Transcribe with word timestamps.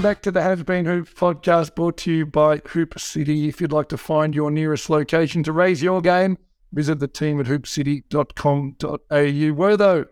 Welcome 0.00 0.12
back 0.12 0.22
to 0.22 0.30
the 0.30 0.40
Has 0.40 0.62
Been 0.62 0.86
Hoop 0.86 1.14
podcast 1.14 1.74
brought 1.74 1.98
to 1.98 2.10
you 2.10 2.24
by 2.24 2.62
Hoop 2.68 2.98
City. 2.98 3.48
If 3.48 3.60
you'd 3.60 3.70
like 3.70 3.90
to 3.90 3.98
find 3.98 4.34
your 4.34 4.50
nearest 4.50 4.88
location 4.88 5.42
to 5.42 5.52
raise 5.52 5.82
your 5.82 6.00
game, 6.00 6.38
visit 6.72 7.00
the 7.00 7.06
team 7.06 7.38
at 7.38 7.44
hoopcity.com.au. 7.44 9.52
Worthy 9.52 10.04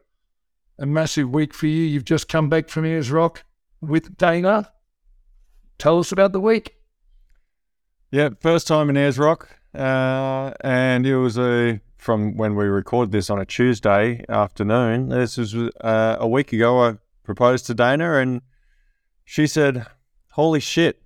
a 0.78 0.84
massive 0.84 1.30
week 1.30 1.54
for 1.54 1.68
you. 1.68 1.84
You've 1.84 2.04
just 2.04 2.28
come 2.28 2.50
back 2.50 2.68
from 2.68 2.84
Ayers 2.84 3.10
Rock 3.10 3.44
with 3.80 4.18
Dana. 4.18 4.70
Tell 5.78 5.98
us 5.98 6.12
about 6.12 6.32
the 6.32 6.40
week. 6.40 6.74
Yeah, 8.10 8.28
first 8.42 8.66
time 8.66 8.90
in 8.90 8.96
Ayers 8.98 9.18
Rock, 9.18 9.48
uh, 9.74 10.52
and 10.60 11.06
it 11.06 11.16
was 11.16 11.38
a 11.38 11.80
from 11.96 12.36
when 12.36 12.56
we 12.56 12.66
recorded 12.66 13.10
this 13.10 13.30
on 13.30 13.40
a 13.40 13.46
Tuesday 13.46 14.22
afternoon. 14.28 15.08
This 15.08 15.38
was 15.38 15.54
uh, 15.54 16.16
a 16.20 16.28
week 16.28 16.52
ago. 16.52 16.78
I 16.78 16.98
proposed 17.24 17.64
to 17.68 17.74
Dana, 17.74 18.16
and 18.16 18.42
she 19.28 19.46
said, 19.46 19.86
"Holy 20.30 20.58
shit!" 20.58 21.02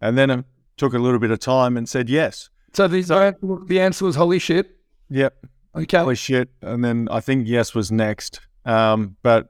And 0.00 0.16
then 0.16 0.30
it 0.30 0.44
took 0.78 0.94
a 0.94 0.98
little 0.98 1.18
bit 1.18 1.30
of 1.30 1.40
time 1.40 1.76
and 1.76 1.86
said 1.86 2.08
yes. 2.08 2.48
So 2.72 2.88
the, 2.88 3.36
the 3.66 3.80
answer 3.80 4.06
was 4.06 4.16
holy 4.16 4.38
shit. 4.38 4.78
Yep. 5.10 5.46
Okay. 5.76 5.98
Holy 5.98 6.14
shit! 6.14 6.48
And 6.62 6.82
then 6.82 7.06
I 7.10 7.20
think 7.20 7.46
yes 7.46 7.74
was 7.74 7.92
next. 7.92 8.40
Um, 8.64 9.16
but 9.22 9.48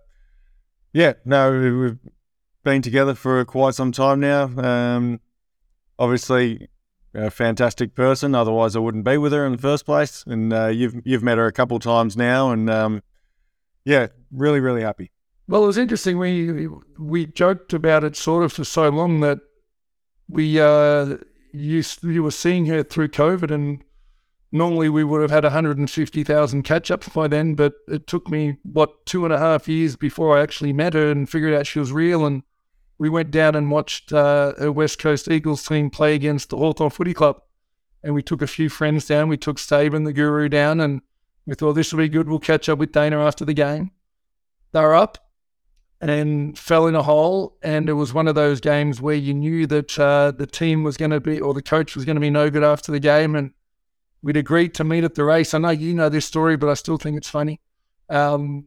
yeah, 0.92 1.12
no, 1.25 1.53
we've 1.53 1.98
been 2.64 2.83
together 2.83 3.14
for 3.14 3.44
quite 3.44 3.77
some 3.77 3.92
time 3.92 4.19
now. 4.19 4.44
Um, 4.58 5.20
obviously, 5.97 6.69
a 7.14 7.31
fantastic 7.31 7.94
person. 7.94 8.34
Otherwise, 8.34 8.75
I 8.75 8.81
wouldn't 8.81 9.05
be 9.05 9.19
with 9.19 9.33
her 9.33 9.47
in 9.47 9.53
the 9.53 9.58
first 9.58 9.86
place. 9.86 10.25
And 10.27 10.53
uh, 10.53 10.66
you've 10.66 10.97
you've 11.05 11.22
met 11.22 11.38
her 11.38 11.47
a 11.47 11.53
couple 11.53 11.78
times 11.78 12.16
now, 12.16 12.50
and 12.50 12.69
um, 12.69 13.03
yeah, 13.84 14.08
really, 14.33 14.58
really 14.58 14.83
happy. 14.83 15.12
Well, 15.51 15.65
it 15.65 15.67
was 15.67 15.79
interesting. 15.79 16.17
We 16.17 16.69
we 16.97 17.27
joked 17.27 17.73
about 17.73 18.05
it 18.05 18.15
sort 18.15 18.45
of 18.45 18.53
for 18.53 18.62
so 18.62 18.89
long 18.89 19.19
that 19.19 19.41
we 20.29 20.61
uh, 20.61 21.17
you 21.53 21.83
you 22.03 22.23
were 22.23 22.31
seeing 22.31 22.67
her 22.67 22.84
through 22.84 23.09
COVID, 23.09 23.51
and 23.51 23.83
normally 24.53 24.89
we 24.89 25.03
would 25.03 25.23
have 25.23 25.33
had 25.33 25.43
150,000 25.43 26.62
catch 26.62 26.93
ups 26.93 27.09
by 27.09 27.27
then. 27.27 27.56
But 27.56 27.73
it 27.89 28.06
took 28.06 28.31
me 28.31 28.59
what 28.62 29.05
two 29.06 29.25
and 29.25 29.34
a 29.34 29.41
half 29.41 29.67
years 29.67 29.97
before 29.97 30.39
I 30.39 30.43
actually 30.43 30.73
met 30.73 30.95
her 30.95 31.11
and 31.11 31.28
figured 31.28 31.53
out 31.53 31.67
she 31.67 31.81
was 31.81 31.91
real. 31.91 32.25
And 32.27 32.45
we 32.98 33.09
went 33.09 33.33
down 33.33 33.56
and 33.56 33.73
watched 33.73 34.12
uh, 34.12 34.53
a 34.56 34.71
West 34.71 35.01
Coast 35.01 35.28
Eagles 35.28 35.67
team 35.67 35.91
play 35.91 36.15
against 36.15 36.51
the 36.51 36.59
Hawthorn 36.59 36.91
Footy 36.91 37.12
Club, 37.12 37.43
and 38.05 38.15
we 38.15 38.23
took 38.23 38.41
a 38.41 38.47
few 38.47 38.69
friends 38.69 39.05
down. 39.05 39.28
We 39.28 39.37
took 39.37 39.56
Saban, 39.56 40.05
the 40.05 40.12
Guru, 40.12 40.48
down, 40.48 40.78
and 40.78 41.01
we 41.45 41.56
thought 41.56 41.73
this 41.73 41.93
will 41.93 41.98
be 41.98 42.09
good. 42.09 42.28
We'll 42.28 42.39
catch 42.39 42.69
up 42.69 42.78
with 42.78 42.93
Dana 42.93 43.19
after 43.19 43.44
the 43.44 43.53
game. 43.53 43.91
They 44.71 44.81
were 44.81 44.94
up 44.94 45.19
and 46.00 46.59
fell 46.59 46.87
in 46.87 46.94
a 46.94 47.03
hole. 47.03 47.56
And 47.62 47.88
it 47.88 47.94
was 47.94 48.15
one 48.15 48.28
of 48.28 48.34
those 48.34 48.61
games 48.61 49.00
where 49.00 49.15
you 49.15 49.34
knew 49.34 49.66
that 49.66 49.99
uh, 49.99 50.31
the 50.31 50.47
team 50.47 50.83
was 50.83 50.97
going 50.97 51.11
to 51.11 51.21
be, 51.21 51.41
or 51.41 51.55
the 51.55 51.62
coach 51.62 51.94
was 51.94 52.05
going 52.05 52.16
to 52.16 52.21
be 52.21 52.31
no 52.31 52.50
good 52.50 52.65
after 52.65 52.91
the 52.91 53.00
game. 53.00 53.37
And 53.37 53.53
we'd 54.22 54.37
agreed 54.37 54.75
to 54.75 54.84
meet 54.84 55.05
at 55.05 55.15
the 55.15 55.25
race. 55.25 55.55
I 55.55 55.59
know 55.59 55.71
you 55.71 55.94
know 55.94 56.09
this 56.09 56.27
story, 56.27 56.56
but 56.56 56.69
I 56.69 56.75
still 56.75 56.97
think 56.97 57.16
it's 57.16 57.28
funny. 57.28 57.61
Um, 58.09 58.66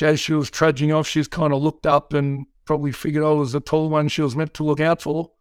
as 0.00 0.20
she 0.20 0.32
was 0.32 0.50
trudging 0.50 0.92
off, 0.92 1.06
she's 1.06 1.28
kind 1.28 1.52
of 1.52 1.62
looked 1.62 1.86
up 1.86 2.14
and 2.14 2.46
probably 2.64 2.92
figured, 2.92 3.24
it 3.24 3.34
was 3.34 3.52
the 3.52 3.60
tall 3.60 3.90
one 3.90 4.08
she 4.08 4.22
was 4.22 4.34
meant 4.34 4.54
to 4.54 4.64
look 4.64 4.80
out 4.80 5.02
for. 5.02 5.32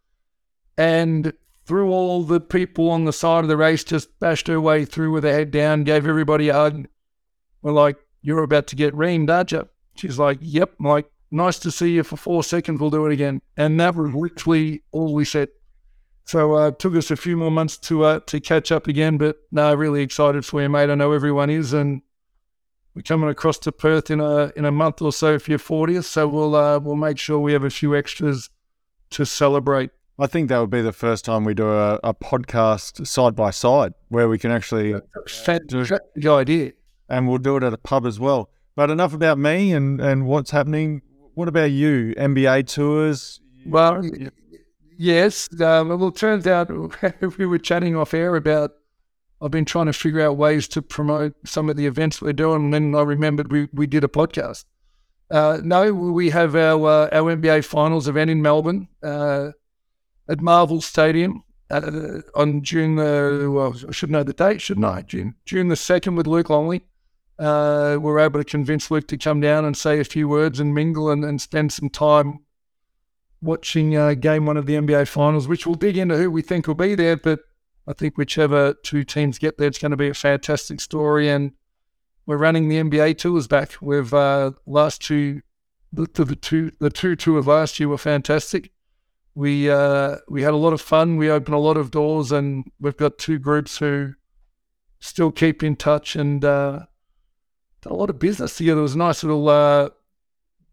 And 0.78 1.34
through 1.66 1.92
all 1.92 2.24
the 2.24 2.42
people 2.42 2.90
on 2.90 3.06
the 3.06 3.14
side 3.14 3.44
of 3.44 3.48
the 3.48 3.56
race, 3.56 3.84
just 3.84 4.20
bashed 4.20 4.48
her 4.48 4.60
way 4.60 4.84
through 4.84 5.12
with 5.12 5.24
her 5.24 5.32
head 5.32 5.52
down, 5.52 5.84
gave 5.84 6.06
everybody 6.06 6.50
a 6.50 6.54
hug. 6.54 6.88
We're 7.62 7.72
like, 7.72 7.98
you're 8.22 8.44
about 8.44 8.68
to 8.68 8.76
get 8.76 8.94
reamed, 8.94 9.30
aren't 9.30 9.52
you? 9.52 9.70
She's 9.96 10.20
like, 10.20 10.40
yep. 10.42 10.74
I'm 10.80 10.86
like, 10.86 11.10
nice 11.32 11.58
to 11.60 11.72
see 11.72 11.92
you 11.92 12.04
for 12.04 12.18
four 12.18 12.44
seconds. 12.44 12.80
We'll 12.80 12.90
do 12.90 13.06
it 13.06 13.14
again. 13.14 13.42
And 13.58 13.80
that 13.80 13.96
was 13.96 14.14
literally 14.14 14.84
all 14.92 15.14
we 15.14 15.26
said. 15.26 15.50
So 16.26 16.56
uh, 16.56 16.68
it 16.68 16.80
took 16.80 16.96
us 16.96 17.10
a 17.12 17.16
few 17.16 17.36
more 17.36 17.52
months 17.52 17.78
to 17.80 18.04
uh, 18.04 18.20
to 18.28 18.40
catch 18.40 18.72
up 18.72 18.88
again, 18.88 19.18
but 19.18 19.38
no, 19.52 19.74
really 19.74 20.02
excited 20.02 20.46
for 20.46 20.62
you, 20.62 20.70
mate. 20.70 20.90
I 20.90 20.96
know 20.96 21.12
everyone 21.12 21.50
is, 21.50 21.74
and 21.74 22.02
we're 22.96 23.02
coming 23.02 23.30
across 23.30 23.58
to 23.60 23.72
Perth 23.72 24.12
in 24.12 24.20
a 24.20 24.52
in 24.56 24.64
a 24.64 24.72
month 24.72 25.02
or 25.02 25.12
so 25.12 25.40
for 25.40 25.52
your 25.52 25.60
40th. 25.60 26.06
So 26.06 26.28
we'll 26.28 26.56
uh, 26.56 26.80
we'll 26.80 26.96
make 26.96 27.18
sure 27.18 27.40
we 27.40 27.54
have 27.54 27.64
a 27.64 27.70
few 27.70 27.96
extras 27.96 28.50
to 29.10 29.26
celebrate. 29.26 29.90
I 30.20 30.28
think 30.28 30.50
that 30.50 30.60
would 30.60 30.70
be 30.70 30.82
the 30.82 30.94
first 30.94 31.26
time 31.26 31.44
we 31.44 31.56
do 31.56 31.68
a, 31.68 32.00
a 32.04 32.14
podcast 32.14 33.08
side 33.08 33.36
by 33.36 33.50
side 33.50 33.94
where 34.10 34.30
we 34.30 34.38
can 34.38 34.52
actually 34.52 34.94
fantastic 35.28 36.26
idea, 36.26 36.74
and 37.10 37.28
we'll 37.28 37.40
do 37.40 37.58
it 37.58 37.64
at 37.64 37.74
a 37.74 37.78
pub 37.78 38.06
as 38.06 38.20
well. 38.20 38.52
But 38.76 38.90
enough 38.90 39.14
about 39.14 39.38
me 39.40 39.74
and 39.74 40.00
and 40.00 40.28
what's 40.28 40.52
happening 40.52 41.02
what 41.42 41.48
about 41.48 41.72
you? 41.72 42.14
NBA 42.20 42.68
tours? 42.68 43.40
Well, 43.66 44.04
yes. 44.96 45.50
Um, 45.60 45.90
well, 45.90 46.10
it 46.10 46.16
turns 46.16 46.46
out 46.46 46.70
we 47.40 47.48
were 47.48 47.58
chatting 47.58 47.96
off 47.96 48.14
air 48.14 48.36
about. 48.36 48.74
I've 49.42 49.50
been 49.50 49.66
trying 49.66 49.88
to 49.88 49.94
figure 49.94 50.22
out 50.22 50.38
ways 50.38 50.68
to 50.68 50.84
promote 50.84 51.34
some 51.46 51.68
of 51.68 51.78
the 51.78 51.88
events 51.88 52.22
we're 52.22 52.34
doing, 52.34 52.66
and 52.66 52.74
then 52.76 52.94
I 52.94 53.02
remembered 53.02 53.52
we, 53.52 53.70
we 53.74 53.88
did 53.88 54.04
a 54.04 54.08
podcast. 54.08 54.66
Uh, 55.32 55.60
no, 55.64 55.92
we 55.92 56.30
have 56.30 56.56
our 56.56 56.88
uh, 56.88 57.10
our 57.12 57.36
NBA 57.36 57.66
Finals 57.66 58.08
event 58.08 58.30
in 58.30 58.44
Melbourne 58.44 58.88
uh, 59.02 59.50
at 60.30 60.42
Marvel 60.42 60.80
Stadium 60.80 61.44
uh, 61.72 62.22
on 62.36 62.62
June 62.62 62.98
the. 62.98 63.50
Well, 63.52 63.74
I 63.90 63.92
should 63.92 64.12
know 64.12 64.22
the 64.22 64.34
date, 64.34 64.62
shouldn't 64.62 64.86
I? 64.86 65.02
June 65.02 65.34
June 65.46 65.70
the 65.70 65.76
second 65.76 66.18
with 66.18 66.28
Luke 66.28 66.52
Longley 66.52 66.86
uh, 67.42 67.98
we're 68.00 68.20
able 68.20 68.40
to 68.40 68.46
convince 68.46 68.92
Luke 68.92 69.08
to 69.08 69.18
come 69.18 69.42
down 69.42 69.66
and 69.66 69.76
say 69.76 70.00
a 70.00 70.04
few 70.04 70.28
words 70.28 70.60
and 70.60 70.76
mingle 70.76 71.10
and, 71.10 71.26
and 71.26 71.42
spend 71.42 71.74
some 71.74 71.90
time 71.90 72.40
watching 73.42 73.98
uh, 73.98 74.14
game 74.14 74.46
one 74.46 74.58
of 74.58 74.68
the 74.68 74.76
NBA 74.76 75.08
Finals, 75.08 75.48
which 75.48 75.66
we'll 75.66 75.74
dig 75.74 75.98
into 75.98 76.16
who 76.16 76.30
we 76.30 76.44
think 76.44 76.68
will 76.68 76.76
be 76.76 76.94
there. 76.94 77.18
But 77.18 77.40
I 77.88 77.94
think 77.94 78.16
whichever 78.16 78.76
two 78.84 79.04
teams 79.04 79.40
get 79.40 79.58
there, 79.58 79.68
it's 79.68 79.80
going 79.80 79.90
to 79.90 79.98
be 79.98 80.10
a 80.10 80.14
fantastic 80.14 80.80
story. 80.80 81.30
And 81.30 81.54
we're 82.28 82.38
running 82.38 82.70
the 82.70 82.78
NBA 82.78 83.18
tours 83.18 83.48
back. 83.48 83.72
We've 83.82 84.14
uh, 84.14 84.52
last 84.68 85.02
two, 85.02 85.42
the, 85.92 86.06
the 86.14 86.36
two, 86.36 86.72
the 86.80 86.92
two 86.92 87.16
tours 87.16 87.40
of 87.40 87.48
last 87.48 87.80
year 87.80 87.90
were 87.90 87.98
fantastic. 87.98 88.72
We 89.34 89.68
uh, 89.68 90.18
we 90.28 90.44
had 90.44 90.54
a 90.54 90.58
lot 90.58 90.74
of 90.74 90.82
fun. 90.82 91.16
We 91.18 91.32
opened 91.32 91.56
a 91.56 91.60
lot 91.60 91.78
of 91.78 91.90
doors, 91.90 92.34
and 92.34 92.70
we've 92.80 92.98
got 92.98 93.18
two 93.18 93.40
groups 93.40 93.78
who 93.78 94.14
still 95.00 95.32
keep 95.32 95.64
in 95.64 95.78
touch 95.78 96.18
and 96.18 96.44
uh, 96.44 96.82
a 97.86 97.94
lot 97.94 98.10
of 98.10 98.20
business 98.20 98.58
together. 98.58 98.80
It 98.80 98.84
was 98.84 98.96
a 98.96 99.00
nice 99.00 99.24
little 99.24 99.48
uh, 99.50 99.90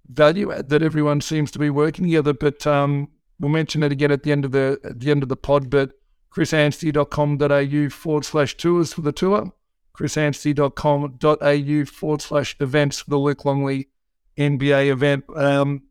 value 0.08 0.52
add 0.52 0.68
that 0.68 0.82
everyone 0.82 1.20
seems 1.20 1.50
to 1.52 1.58
be 1.58 1.70
working 1.70 2.04
together. 2.04 2.32
But 2.32 2.66
um, 2.66 3.08
we'll 3.38 3.50
mention 3.50 3.82
it 3.82 3.92
again 3.92 4.10
at 4.10 4.22
the 4.22 4.32
end 4.32 4.44
of 4.44 4.52
the 4.52 4.80
at 4.84 5.00
the 5.00 5.10
end 5.10 5.22
of 5.22 5.28
the 5.28 5.36
pod. 5.36 5.70
But 5.70 5.92
chrisanstey.com.au 6.30 7.90
forward 7.90 8.24
slash 8.24 8.56
tours 8.56 8.92
for 8.92 9.02
the 9.02 9.12
tour. 9.12 9.52
chrisanstey.com.au 9.96 11.84
forward 11.84 12.22
slash 12.22 12.56
events 12.60 13.00
for 13.00 13.10
the 13.10 13.18
Luke 13.18 13.44
Longley 13.44 13.88
NBA 14.36 14.88
event. 14.88 15.24
Um, 15.34 15.82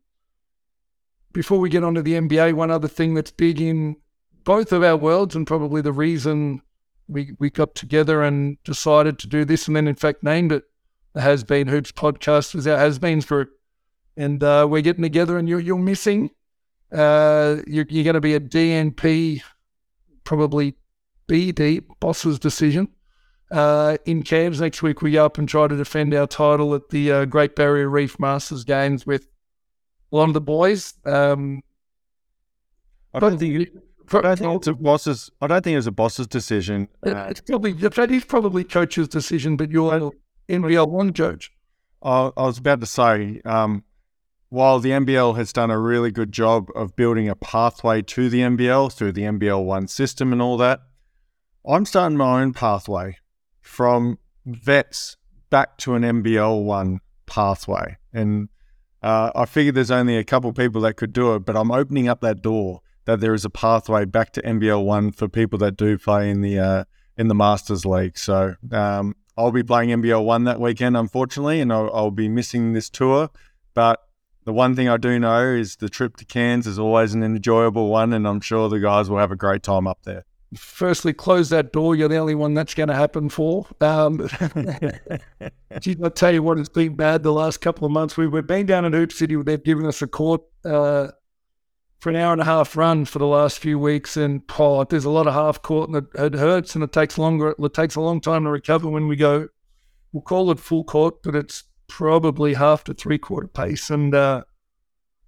before 1.32 1.58
we 1.58 1.68
get 1.68 1.84
on 1.84 1.94
to 1.94 2.02
the 2.02 2.14
NBA, 2.14 2.54
one 2.54 2.70
other 2.70 2.88
thing 2.88 3.14
that's 3.14 3.30
big 3.30 3.60
in 3.60 3.96
both 4.44 4.72
of 4.72 4.82
our 4.82 4.96
worlds 4.96 5.36
and 5.36 5.46
probably 5.46 5.82
the 5.82 5.92
reason 5.92 6.62
we, 7.06 7.36
we 7.38 7.50
got 7.50 7.74
together 7.74 8.22
and 8.22 8.56
decided 8.64 9.18
to 9.18 9.26
do 9.26 9.44
this 9.44 9.66
and 9.66 9.76
then 9.76 9.86
in 9.86 9.94
fact 9.94 10.22
named 10.22 10.52
it 10.52 10.64
the 11.18 11.22
Has 11.22 11.42
Been 11.42 11.66
Hoops 11.66 11.90
podcast 11.90 12.54
was 12.54 12.68
our 12.68 12.78
Has 12.78 13.00
Beens 13.00 13.26
group. 13.26 13.50
And 14.16 14.40
uh, 14.42 14.68
we're 14.70 14.82
getting 14.82 15.02
together 15.02 15.36
and 15.36 15.48
you're, 15.48 15.58
you're 15.58 15.76
missing. 15.76 16.30
Uh, 16.92 17.56
you're, 17.66 17.86
you're 17.88 18.04
going 18.04 18.14
to 18.14 18.20
be 18.20 18.34
a 18.34 18.40
DNP, 18.40 19.42
probably 20.22 20.76
BD, 21.28 21.84
boss's 21.98 22.38
decision. 22.38 22.88
Uh, 23.50 23.96
in 24.06 24.22
Cairns 24.22 24.60
next 24.60 24.80
week, 24.80 25.02
we 25.02 25.10
go 25.10 25.24
up 25.24 25.38
and 25.38 25.48
try 25.48 25.66
to 25.66 25.76
defend 25.76 26.14
our 26.14 26.28
title 26.28 26.72
at 26.76 26.88
the 26.90 27.10
uh, 27.10 27.24
Great 27.24 27.56
Barrier 27.56 27.88
Reef 27.88 28.20
Masters 28.20 28.62
Games 28.62 29.04
with 29.04 29.26
a 30.12 30.16
lot 30.16 30.28
of 30.28 30.34
the 30.34 30.40
boys. 30.40 30.94
Um, 31.04 31.62
I 33.12 33.18
don't 33.18 33.38
think 33.38 33.62
it, 33.62 33.72
I 34.12 34.20
don't 34.20 34.38
think 34.38 34.56
it's 34.56 34.66
a 34.68 34.74
boss's. 34.74 35.30
I 35.40 35.48
don't 35.48 35.64
think 35.64 35.78
it's 35.78 35.86
a 35.86 35.92
boss's 35.92 36.28
decision. 36.28 36.88
It's 37.02 37.40
probably 37.40 37.72
that 37.72 38.10
is 38.10 38.24
probably 38.24 38.64
coach's 38.64 39.08
decision, 39.08 39.56
but 39.56 39.70
you're 39.70 40.12
NBL 40.48 40.88
one 40.88 41.12
judge. 41.12 41.52
I, 42.02 42.30
I 42.36 42.42
was 42.42 42.58
about 42.58 42.80
to 42.80 42.86
say, 42.86 43.40
um, 43.44 43.84
while 44.48 44.80
the 44.80 44.90
NBL 44.90 45.36
has 45.36 45.52
done 45.52 45.70
a 45.70 45.78
really 45.78 46.10
good 46.10 46.32
job 46.32 46.68
of 46.74 46.96
building 46.96 47.28
a 47.28 47.34
pathway 47.34 48.02
to 48.02 48.30
the 48.30 48.40
NBL 48.40 48.92
through 48.92 49.12
the 49.12 49.22
NBL 49.22 49.64
one 49.64 49.88
system 49.88 50.32
and 50.32 50.40
all 50.40 50.56
that, 50.56 50.80
I'm 51.66 51.84
starting 51.84 52.16
my 52.16 52.40
own 52.40 52.54
pathway 52.54 53.18
from 53.60 54.18
vets 54.46 55.16
back 55.50 55.76
to 55.78 55.94
an 55.94 56.02
NBL 56.02 56.64
one 56.64 57.00
pathway. 57.26 57.98
And 58.12 58.48
uh, 59.02 59.30
I 59.34 59.44
figured 59.44 59.74
there's 59.74 59.90
only 59.90 60.16
a 60.16 60.24
couple 60.24 60.52
people 60.52 60.80
that 60.82 60.94
could 60.94 61.12
do 61.12 61.34
it, 61.34 61.40
but 61.40 61.56
I'm 61.56 61.70
opening 61.70 62.08
up 62.08 62.20
that 62.22 62.40
door 62.42 62.80
that 63.04 63.20
there 63.20 63.34
is 63.34 63.44
a 63.44 63.50
pathway 63.50 64.04
back 64.04 64.32
to 64.32 64.42
NBL 64.42 64.84
one 64.84 65.12
for 65.12 65.28
people 65.28 65.58
that 65.60 65.76
do 65.76 65.98
play 65.98 66.30
in 66.30 66.40
the 66.40 66.58
uh, 66.58 66.84
in 67.16 67.28
the 67.28 67.34
Masters 67.34 67.84
League. 67.84 68.18
So 68.18 68.54
um, 68.70 69.14
I'll 69.38 69.52
be 69.52 69.62
playing 69.62 69.90
NBL 69.90 70.24
one 70.24 70.44
that 70.44 70.60
weekend, 70.60 70.96
unfortunately, 70.96 71.60
and 71.60 71.72
I'll, 71.72 71.88
I'll 71.94 72.10
be 72.10 72.28
missing 72.28 72.72
this 72.72 72.90
tour. 72.90 73.30
But 73.72 74.02
the 74.44 74.52
one 74.52 74.74
thing 74.74 74.88
I 74.88 74.96
do 74.96 75.16
know 75.20 75.46
is 75.54 75.76
the 75.76 75.88
trip 75.88 76.16
to 76.16 76.24
Cairns 76.24 76.66
is 76.66 76.76
always 76.76 77.14
an 77.14 77.22
enjoyable 77.22 77.88
one, 77.88 78.12
and 78.12 78.26
I'm 78.26 78.40
sure 78.40 78.68
the 78.68 78.80
guys 78.80 79.08
will 79.08 79.18
have 79.18 79.30
a 79.30 79.36
great 79.36 79.62
time 79.62 79.86
up 79.86 80.00
there. 80.02 80.24
Firstly, 80.56 81.12
close 81.12 81.50
that 81.50 81.72
door. 81.72 81.94
You're 81.94 82.08
the 82.08 82.16
only 82.16 82.34
one 82.34 82.54
that's 82.54 82.74
going 82.74 82.88
to 82.88 82.96
happen 82.96 83.28
for. 83.28 83.66
Um, 83.80 84.28
geez, 85.80 85.96
I'll 86.02 86.10
tell 86.10 86.32
you 86.32 86.42
what, 86.42 86.58
it's 86.58 86.68
been 86.68 86.96
bad 86.96 87.22
the 87.22 87.32
last 87.32 87.58
couple 87.58 87.86
of 87.86 87.92
months. 87.92 88.16
We've 88.16 88.44
been 88.44 88.66
down 88.66 88.86
in 88.86 88.92
Hoop 88.92 89.12
City. 89.12 89.36
They've 89.36 89.62
given 89.62 89.86
us 89.86 90.02
a 90.02 90.08
court 90.08 90.40
uh, 90.64 91.08
for 91.98 92.10
an 92.10 92.16
hour 92.16 92.32
and 92.32 92.40
a 92.40 92.44
half 92.44 92.76
run 92.76 93.04
for 93.04 93.18
the 93.18 93.26
last 93.26 93.58
few 93.58 93.78
weeks, 93.78 94.16
and 94.16 94.42
oh, 94.58 94.84
there's 94.84 95.04
a 95.04 95.10
lot 95.10 95.26
of 95.26 95.34
half 95.34 95.62
court, 95.62 95.88
and 95.88 95.96
it, 95.96 96.04
it 96.14 96.34
hurts, 96.34 96.74
and 96.74 96.84
it 96.84 96.92
takes 96.92 97.18
longer. 97.18 97.54
It 97.58 97.74
takes 97.74 97.96
a 97.96 98.00
long 98.00 98.20
time 98.20 98.44
to 98.44 98.50
recover 98.50 98.88
when 98.88 99.08
we 99.08 99.16
go. 99.16 99.48
We'll 100.12 100.22
call 100.22 100.50
it 100.50 100.60
full 100.60 100.84
court, 100.84 101.22
but 101.22 101.34
it's 101.34 101.64
probably 101.88 102.54
half 102.54 102.84
to 102.84 102.94
three 102.94 103.18
quarter 103.18 103.48
pace, 103.48 103.90
and 103.90 104.14
uh, 104.14 104.44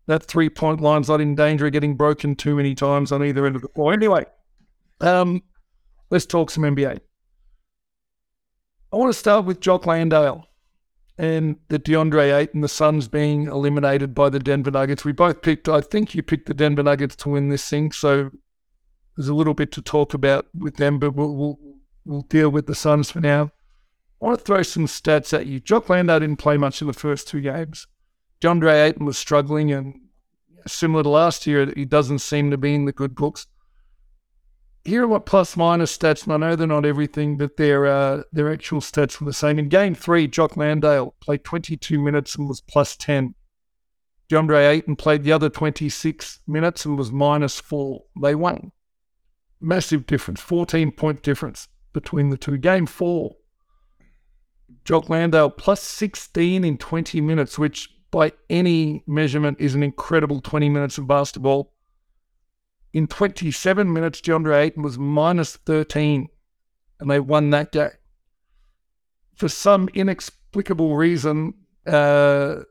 that 0.07 0.25
three 0.25 0.49
point 0.49 0.81
line's 0.81 1.09
not 1.09 1.21
in 1.21 1.35
danger 1.35 1.67
of 1.67 1.73
getting 1.73 1.97
broken 1.97 2.37
too 2.37 2.55
many 2.55 2.75
times 2.75 3.11
on 3.11 3.25
either 3.25 3.47
end 3.47 3.57
of 3.57 3.63
the 3.63 3.69
floor. 3.69 3.93
Anyway, 3.93 4.25
um, 5.01 5.43
let's 6.11 6.27
talk 6.27 6.51
some 6.51 6.65
NBA. 6.65 7.01
I 8.93 8.97
want 8.97 9.13
to 9.13 9.19
start 9.19 9.45
with 9.45 9.61
Jock 9.61 9.87
Landale 9.87 10.47
and 11.21 11.57
the 11.69 11.79
DeAndre 11.79 12.35
Ayton 12.35 12.63
the 12.63 12.69
Suns 12.69 13.07
being 13.07 13.45
eliminated 13.47 14.15
by 14.15 14.31
the 14.31 14.39
Denver 14.39 14.71
Nuggets. 14.71 15.05
We 15.05 15.13
both 15.13 15.43
picked, 15.43 15.69
I 15.69 15.83
think 15.83 16.15
you 16.15 16.23
picked 16.23 16.47
the 16.47 16.55
Denver 16.55 16.83
Nuggets 16.83 17.15
to 17.17 17.29
win 17.29 17.51
this 17.51 17.69
thing. 17.69 17.93
So 17.93 18.31
there's 19.17 19.29
a 19.29 19.35
little 19.35 19.53
bit 19.53 19.71
to 19.73 19.83
talk 19.83 20.15
about 20.15 20.47
with 20.55 20.77
them, 20.77 20.99
but 20.99 21.11
we'll, 21.11 21.37
we'll, 21.37 21.59
we'll 22.07 22.23
deal 22.23 22.49
with 22.49 22.67
the 22.67 22.75
Suns 22.75 23.11
for 23.11 23.21
now. 23.21 23.53
I 24.23 24.27
want 24.27 24.39
to 24.39 24.45
throw 24.47 24.63
some 24.63 24.87
stats 24.87 25.39
at 25.39 25.45
you. 25.45 25.61
Jock 25.61 25.91
Landale 25.91 26.21
didn't 26.21 26.39
play 26.39 26.57
much 26.57 26.81
in 26.81 26.87
the 26.87 26.95
first 26.95 27.29
two 27.29 27.43
games. 27.43 27.87
DeAndre 28.41 28.89
Ayton 28.89 29.05
was 29.05 29.19
struggling, 29.19 29.71
and 29.71 30.01
similar 30.67 31.03
to 31.03 31.11
last 31.11 31.47
year, 31.47 31.71
he 31.77 31.85
doesn't 31.85 32.21
seem 32.21 32.51
to 32.51 32.57
be 32.57 32.75
in 32.75 32.87
the 32.87 32.93
good 32.93 33.15
books 33.15 33.47
here 34.85 35.05
are 35.05 35.09
what 35.09 35.27
plus 35.27 35.57
minus 35.57 35.97
stats, 35.97 36.25
and 36.25 36.33
I 36.33 36.37
know 36.37 36.57
they're 36.57 36.67
not 36.67 36.87
everything, 36.87 37.37
but 37.37 37.57
their 37.57 37.87
uh, 37.87 38.23
their 38.33 38.53
actual 38.53 38.81
stats 38.81 39.21
were 39.21 39.27
the 39.27 39.33
same. 39.33 39.59
In 39.59 39.69
game 39.69 39.95
three, 39.95 40.27
Jock 40.27 40.57
Landale 40.57 41.15
played 41.21 41.45
22 41.45 41.99
minutes 41.99 42.37
and 42.37 42.49
was 42.49 42.61
plus 42.61 42.97
10. 42.97 43.35
DeAndre 44.31 44.71
Ayton 44.71 44.97
played 44.97 45.25
the 45.25 45.33
other 45.33 45.51
26 45.51 46.41
minutes 46.47 46.85
and 46.85 46.97
was 46.97 47.11
minus 47.11 47.59
four. 47.59 48.05
They 48.21 48.35
won. 48.35 48.73
Massive 49.61 50.07
difference, 50.07 50.41
14 50.41 50.93
point 50.93 51.23
difference 51.23 51.69
between 51.93 52.31
the 52.31 52.37
two. 52.39 52.57
Game 52.57 52.87
four, 52.87 53.37
Jock 54.85 55.11
Landale 55.11 55.51
plus 55.51 55.83
16 55.83 56.65
in 56.65 56.79
20 56.79 57.21
minutes, 57.21 57.59
which 57.59 57.91
by 58.11 58.33
any 58.49 59.05
measurement 59.07 59.61
is 59.61 59.75
an 59.75 59.83
incredible 59.83 60.41
20 60.41 60.69
minutes 60.69 60.97
of 60.97 61.07
basketball 61.07 61.75
in 62.93 63.07
27 63.07 63.93
minutes, 63.93 64.21
DeAndre 64.21 64.65
Ayton 64.65 64.83
was 64.83 64.99
minus 64.99 65.57
13, 65.57 66.29
and 66.99 67.11
they 67.11 67.21
won 67.21 67.51
that 67.51 67.73
game. 67.73 67.91
For 69.35 69.49
some 69.49 69.89
inexplicable 69.95 70.97
reason, 70.97 71.55
uh, 71.87 72.63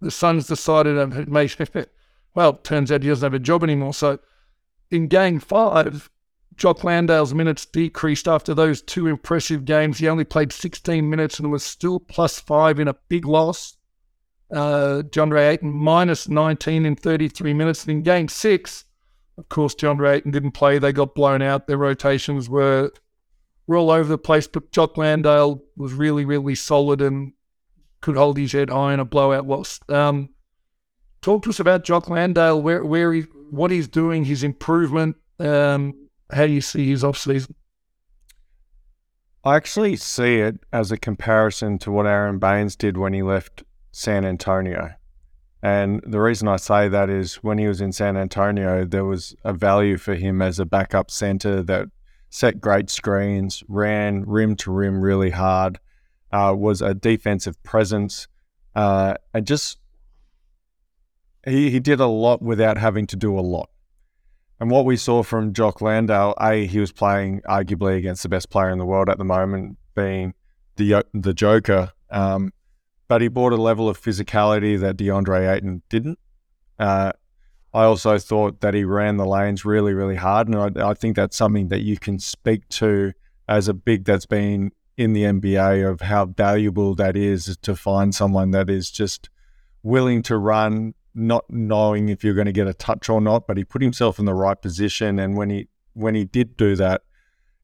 the 0.00 0.10
Suns 0.10 0.46
decided 0.46 0.98
well, 2.34 2.54
turns 2.54 2.90
out 2.90 3.02
he 3.02 3.08
doesn't 3.08 3.26
have 3.26 3.34
a 3.34 3.38
job 3.38 3.62
anymore. 3.62 3.92
So 3.94 4.18
in 4.90 5.08
game 5.08 5.40
five, 5.40 6.10
Jock 6.56 6.80
Landale's 6.80 7.34
minutes 7.34 7.64
decreased 7.66 8.28
after 8.28 8.54
those 8.54 8.82
two 8.82 9.06
impressive 9.06 9.64
games. 9.64 9.98
He 9.98 10.08
only 10.08 10.24
played 10.24 10.52
16 10.52 11.08
minutes 11.08 11.38
and 11.38 11.50
was 11.50 11.62
still 11.64 12.00
plus 12.00 12.38
five 12.38 12.78
in 12.80 12.88
a 12.88 12.96
big 13.08 13.24
loss. 13.24 13.76
Uh, 14.52 15.02
DeAndre 15.02 15.50
Ayton 15.50 15.72
minus 15.72 16.28
19 16.28 16.84
in 16.84 16.96
33 16.96 17.54
minutes. 17.54 17.84
And 17.84 17.90
in 17.92 18.02
game 18.02 18.28
six, 18.28 18.84
of 19.40 19.48
course, 19.48 19.74
DeAndre 19.74 20.16
Ayton 20.16 20.30
didn't 20.30 20.52
play. 20.52 20.78
They 20.78 20.92
got 20.92 21.14
blown 21.14 21.40
out. 21.40 21.66
Their 21.66 21.78
rotations 21.78 22.48
were 22.48 22.90
were 23.66 23.76
all 23.76 23.90
over 23.90 24.08
the 24.08 24.18
place. 24.18 24.46
But 24.46 24.70
Jock 24.70 24.98
Landale 24.98 25.62
was 25.76 25.94
really, 25.94 26.24
really 26.24 26.54
solid 26.54 27.00
and 27.00 27.32
could 28.02 28.16
hold 28.16 28.36
his 28.36 28.52
head 28.52 28.70
high 28.70 28.94
in 28.94 29.00
a 29.00 29.04
blowout 29.04 29.46
loss. 29.46 29.80
Um, 29.88 30.30
talk 31.22 31.42
to 31.44 31.50
us 31.50 31.60
about 31.60 31.84
Jock 31.84 32.08
Landale, 32.10 32.60
where 32.60 32.84
where 32.84 33.12
he 33.12 33.22
what 33.50 33.70
he's 33.70 33.88
doing, 33.88 34.24
his 34.24 34.44
improvement. 34.44 35.16
Um, 35.38 36.08
how 36.30 36.46
do 36.46 36.52
you 36.52 36.60
see 36.60 36.88
his 36.88 37.02
off 37.02 37.16
season? 37.16 37.54
I 39.42 39.56
actually 39.56 39.96
see 39.96 40.36
it 40.36 40.60
as 40.70 40.92
a 40.92 40.98
comparison 40.98 41.78
to 41.78 41.90
what 41.90 42.06
Aron 42.06 42.38
Baynes 42.38 42.76
did 42.76 42.98
when 42.98 43.14
he 43.14 43.22
left 43.22 43.64
San 43.90 44.26
Antonio. 44.26 44.92
And 45.62 46.00
the 46.06 46.20
reason 46.20 46.48
I 46.48 46.56
say 46.56 46.88
that 46.88 47.10
is 47.10 47.36
when 47.36 47.58
he 47.58 47.66
was 47.66 47.80
in 47.80 47.92
San 47.92 48.16
Antonio, 48.16 48.84
there 48.84 49.04
was 49.04 49.34
a 49.44 49.52
value 49.52 49.98
for 49.98 50.14
him 50.14 50.40
as 50.40 50.58
a 50.58 50.64
backup 50.64 51.10
center 51.10 51.62
that 51.64 51.88
set 52.30 52.60
great 52.60 52.88
screens, 52.88 53.62
ran 53.68 54.24
rim 54.24 54.56
to 54.56 54.70
rim 54.70 55.02
really 55.02 55.30
hard, 55.30 55.78
uh, 56.32 56.54
was 56.56 56.80
a 56.80 56.94
defensive 56.94 57.62
presence, 57.62 58.26
uh, 58.74 59.14
and 59.34 59.46
just 59.46 59.78
he, 61.46 61.70
he 61.70 61.80
did 61.80 62.00
a 62.00 62.06
lot 62.06 62.40
without 62.40 62.78
having 62.78 63.06
to 63.08 63.16
do 63.16 63.38
a 63.38 63.40
lot. 63.40 63.68
And 64.60 64.70
what 64.70 64.84
we 64.84 64.96
saw 64.96 65.22
from 65.22 65.52
Jock 65.52 65.80
Landale, 65.80 66.34
A, 66.40 66.66
he 66.66 66.78
was 66.78 66.92
playing 66.92 67.40
arguably 67.48 67.96
against 67.96 68.22
the 68.22 68.28
best 68.28 68.50
player 68.50 68.70
in 68.70 68.78
the 68.78 68.84
world 68.86 69.08
at 69.08 69.18
the 69.18 69.24
moment, 69.24 69.78
being 69.94 70.34
the 70.76 71.04
the 71.14 71.34
Joker. 71.34 71.92
Um, 72.10 72.52
but 73.10 73.20
he 73.20 73.26
brought 73.26 73.52
a 73.52 73.56
level 73.56 73.88
of 73.88 74.00
physicality 74.00 74.78
that 74.78 74.96
DeAndre 74.96 75.52
Ayton 75.52 75.82
didn't. 75.88 76.16
Uh, 76.78 77.10
I 77.74 77.82
also 77.82 78.16
thought 78.18 78.60
that 78.60 78.72
he 78.72 78.84
ran 78.84 79.16
the 79.16 79.26
lanes 79.26 79.64
really, 79.64 79.94
really 79.94 80.14
hard, 80.14 80.46
and 80.46 80.78
I, 80.78 80.90
I, 80.90 80.94
think 80.94 81.16
that's 81.16 81.36
something 81.36 81.70
that 81.70 81.80
you 81.80 81.98
can 81.98 82.20
speak 82.20 82.68
to 82.68 83.12
as 83.48 83.66
a 83.66 83.74
big 83.74 84.04
that's 84.04 84.26
been 84.26 84.70
in 84.96 85.12
the 85.12 85.24
NBA 85.24 85.90
of 85.90 86.02
how 86.02 86.26
valuable 86.26 86.94
that 86.94 87.16
is 87.16 87.56
to 87.62 87.74
find 87.74 88.14
someone 88.14 88.52
that 88.52 88.70
is 88.70 88.92
just 88.92 89.28
willing 89.82 90.22
to 90.22 90.38
run, 90.38 90.94
not 91.12 91.46
knowing 91.50 92.10
if 92.10 92.22
you're 92.22 92.34
going 92.34 92.46
to 92.46 92.52
get 92.52 92.68
a 92.68 92.74
touch 92.74 93.08
or 93.08 93.20
not. 93.20 93.44
But 93.48 93.56
he 93.56 93.64
put 93.64 93.82
himself 93.82 94.20
in 94.20 94.24
the 94.24 94.34
right 94.34 94.62
position, 94.62 95.18
and 95.18 95.36
when 95.36 95.50
he 95.50 95.66
when 95.94 96.14
he 96.14 96.24
did 96.24 96.56
do 96.56 96.76
that, 96.76 97.02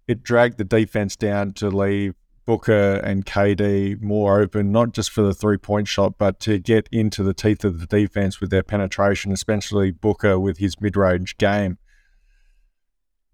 it 0.09 0.25
dragged 0.25 0.59
the 0.59 0.65
defense 0.65 1.15
down 1.15 1.53
to 1.53 1.69
leave 1.69 2.17
Booker 2.47 2.95
and 2.95 3.27
KD 3.27 4.01
more 4.01 4.41
open, 4.41 4.71
not 4.71 4.93
just 4.93 5.11
for 5.11 5.23
the 5.23 5.35
three 5.35 5.59
point 5.59 5.89
shot, 5.89 6.17
but 6.17 6.39
to 6.41 6.59
get 6.61 6.89
into 6.93 7.25
the 7.25 7.35
teeth 7.35 7.65
of 7.65 7.81
the 7.81 7.87
defense 7.87 8.41
with 8.41 8.51
their 8.51 8.63
penetration, 8.63 9.33
especially 9.33 9.91
Booker 9.91 10.39
with 10.39 10.59
his 10.59 10.81
mid 10.81 10.97
range 10.97 11.37
game. 11.39 11.79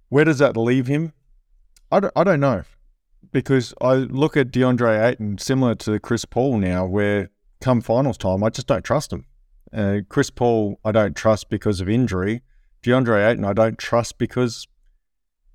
Where 0.09 0.25
does 0.25 0.39
that 0.39 0.57
leave 0.57 0.87
him? 0.87 1.13
I 1.91 2.01
don't, 2.01 2.13
I 2.17 2.25
don't 2.25 2.41
know. 2.41 2.65
Because 3.31 3.75
I 3.81 3.95
look 3.95 4.37
at 4.37 4.51
DeAndre 4.51 5.11
Ayton 5.11 5.39
similar 5.39 5.75
to 5.77 6.01
Chris 6.01 6.25
Paul 6.25 6.57
now, 6.59 6.87
where 6.87 7.31
come 7.61 7.83
finals 7.83 8.19
time, 8.19 8.43
I 8.43 8.49
just 8.49 8.67
don't 8.67 8.85
trust 8.85 9.13
him. 9.13 9.27
Uh, 9.73 9.99
Chris 10.09 10.31
Paul, 10.31 10.81
I 10.85 10.93
don't 10.93 11.15
trust 11.15 11.51
because 11.51 11.81
of 11.81 11.89
injury. 11.89 12.43
DeAndre 12.83 13.31
Ayton, 13.31 13.45
I 13.45 13.53
don't 13.53 13.79
trust 13.79 14.19
because 14.19 14.67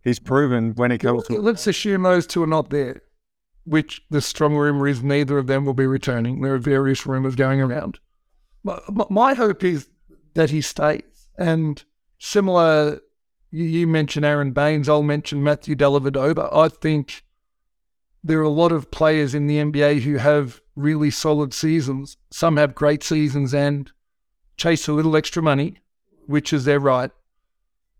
he's 0.03 0.19
proven 0.19 0.73
when 0.75 0.91
it 0.91 0.99
comes. 0.99 1.29
Let's 1.29 1.67
assume 1.67 2.03
those 2.03 2.25
two 2.25 2.43
are 2.43 2.47
not 2.47 2.69
there 2.69 3.01
which 3.67 4.01
the 4.09 4.21
strong 4.21 4.55
rumor 4.55 4.87
is 4.87 5.03
neither 5.03 5.37
of 5.37 5.47
them 5.47 5.65
will 5.65 5.73
be 5.73 5.85
returning. 5.85 6.39
There 6.39 6.53
are 6.53 6.57
various 6.57 7.05
rumors 7.05 7.35
going 7.35 7.59
around. 7.59 7.99
My 8.63 9.33
hope 9.33 9.61
is 9.61 9.89
that 10.35 10.51
he 10.51 10.61
stays. 10.61 11.27
And 11.37 11.83
similar, 12.17 13.01
you 13.51 13.85
mentioned 13.85 14.25
Aron 14.25 14.53
Baynes, 14.53 14.87
I'll 14.87 15.03
mention 15.03 15.43
Matthew 15.43 15.75
Dellavedova. 15.75 16.55
I 16.55 16.69
think 16.69 17.25
there 18.23 18.39
are 18.39 18.43
a 18.43 18.49
lot 18.49 18.71
of 18.71 18.89
players 18.89 19.35
in 19.35 19.47
the 19.47 19.57
NBA 19.57 20.01
who 20.01 20.15
have 20.15 20.61
really 20.77 21.11
solid 21.11 21.53
seasons. 21.53 22.15
Some 22.31 22.55
have 22.55 22.73
great 22.73 23.03
seasons 23.03 23.53
and 23.53 23.91
chase 24.55 24.87
a 24.87 24.93
little 24.93 25.17
extra 25.17 25.43
money, 25.43 25.79
which 26.25 26.53
is 26.53 26.63
their 26.63 26.79
right, 26.79 27.11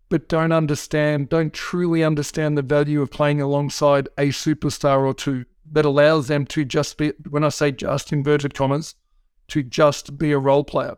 but 0.08 0.28
don't 0.28 0.52
understand, 0.52 1.28
don't 1.28 1.52
truly 1.52 2.02
understand 2.02 2.56
the 2.56 2.62
value 2.62 3.02
of 3.02 3.10
playing 3.10 3.42
alongside 3.42 4.08
a 4.16 4.28
superstar 4.28 5.06
or 5.06 5.12
two 5.12 5.44
that 5.72 5.84
allows 5.84 6.28
them 6.28 6.46
to 6.46 6.64
just 6.64 6.96
be, 6.98 7.12
when 7.28 7.44
I 7.44 7.48
say 7.48 7.72
just 7.72 8.12
inverted 8.12 8.54
commas, 8.54 8.94
to 9.48 9.62
just 9.62 10.18
be 10.18 10.32
a 10.32 10.38
role 10.38 10.64
player. 10.64 10.96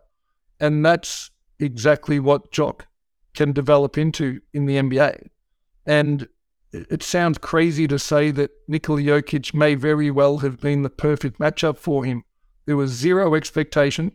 And 0.59 0.85
that's 0.85 1.31
exactly 1.59 2.19
what 2.19 2.51
Jock 2.51 2.87
can 3.33 3.53
develop 3.53 3.97
into 3.97 4.41
in 4.53 4.65
the 4.65 4.75
NBA. 4.75 5.27
And 5.85 6.27
it 6.73 7.03
sounds 7.03 7.37
crazy 7.37 7.87
to 7.87 7.99
say 7.99 8.31
that 8.31 8.51
Nikola 8.67 9.01
Jokic 9.01 9.53
may 9.53 9.75
very 9.75 10.11
well 10.11 10.37
have 10.37 10.59
been 10.59 10.83
the 10.83 10.89
perfect 10.89 11.39
matchup 11.39 11.77
for 11.77 12.05
him. 12.05 12.23
There 12.65 12.77
was 12.77 12.91
zero 12.91 13.35
expectation. 13.35 14.13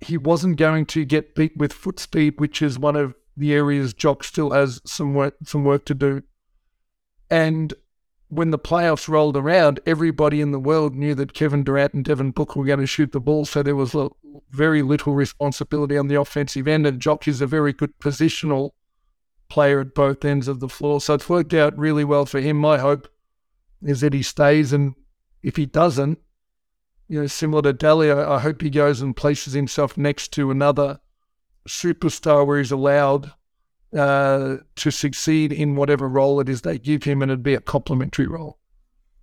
He 0.00 0.16
wasn't 0.16 0.56
going 0.56 0.86
to 0.86 1.04
get 1.04 1.34
beat 1.34 1.56
with 1.56 1.72
foot 1.72 2.00
speed, 2.00 2.34
which 2.38 2.62
is 2.62 2.78
one 2.78 2.96
of 2.96 3.14
the 3.36 3.52
areas 3.52 3.94
Jock 3.94 4.24
still 4.24 4.50
has 4.50 4.80
some 4.86 5.14
work, 5.14 5.36
some 5.44 5.64
work 5.64 5.84
to 5.86 5.94
do. 5.94 6.22
And 7.30 7.74
when 8.28 8.50
the 8.50 8.58
playoffs 8.58 9.08
rolled 9.08 9.36
around, 9.36 9.80
everybody 9.86 10.40
in 10.40 10.50
the 10.50 10.58
world 10.58 10.94
knew 10.94 11.14
that 11.14 11.32
Kevin 11.32 11.62
Durant 11.62 11.94
and 11.94 12.04
Devin 12.04 12.32
Booker 12.32 12.58
were 12.58 12.66
going 12.66 12.80
to 12.80 12.86
shoot 12.86 13.12
the 13.12 13.20
ball, 13.20 13.44
so 13.44 13.62
there 13.62 13.76
was 13.76 13.94
very 14.50 14.82
little 14.82 15.14
responsibility 15.14 15.96
on 15.96 16.08
the 16.08 16.20
offensive 16.20 16.66
end. 16.66 16.86
And 16.86 17.00
Jock 17.00 17.28
is 17.28 17.40
a 17.40 17.46
very 17.46 17.72
good 17.72 17.96
positional 18.00 18.72
player 19.48 19.80
at 19.80 19.94
both 19.94 20.24
ends 20.24 20.48
of 20.48 20.58
the 20.58 20.68
floor, 20.68 21.00
so 21.00 21.14
it's 21.14 21.28
worked 21.28 21.54
out 21.54 21.78
really 21.78 22.04
well 22.04 22.26
for 22.26 22.40
him. 22.40 22.56
My 22.56 22.78
hope 22.78 23.08
is 23.82 24.00
that 24.00 24.12
he 24.12 24.22
stays, 24.22 24.72
and 24.72 24.94
if 25.42 25.54
he 25.54 25.66
doesn't, 25.66 26.18
you 27.06 27.20
know, 27.20 27.28
similar 27.28 27.62
to 27.62 27.72
Delly, 27.72 28.12
I, 28.12 28.34
I 28.34 28.40
hope 28.40 28.60
he 28.60 28.70
goes 28.70 29.00
and 29.00 29.14
places 29.14 29.52
himself 29.52 29.96
next 29.96 30.32
to 30.32 30.50
another 30.50 30.98
superstar 31.68 32.44
where 32.44 32.58
he's 32.58 32.72
allowed 32.72 33.32
uh, 33.96 34.58
to 34.76 34.90
succeed 34.90 35.52
in 35.52 35.76
whatever 35.76 36.08
role 36.08 36.40
it 36.40 36.48
is 36.48 36.62
they 36.62 36.78
give 36.78 37.04
him, 37.04 37.22
and 37.22 37.30
it'd 37.30 37.42
be 37.42 37.54
a 37.54 37.60
complementary 37.60 38.26
role. 38.26 38.58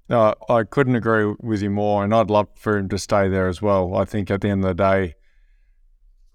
No, 0.09 0.35
I 0.49 0.63
couldn't 0.63 0.95
agree 0.95 1.33
with 1.39 1.61
you 1.61 1.69
more, 1.69 2.03
and 2.03 2.13
I'd 2.13 2.29
love 2.29 2.49
for 2.55 2.77
him 2.77 2.89
to 2.89 2.97
stay 2.97 3.29
there 3.29 3.47
as 3.47 3.61
well. 3.61 3.95
I 3.95 4.05
think 4.05 4.29
at 4.29 4.41
the 4.41 4.49
end 4.49 4.63
of 4.65 4.75
the 4.75 4.83
day, 4.83 5.15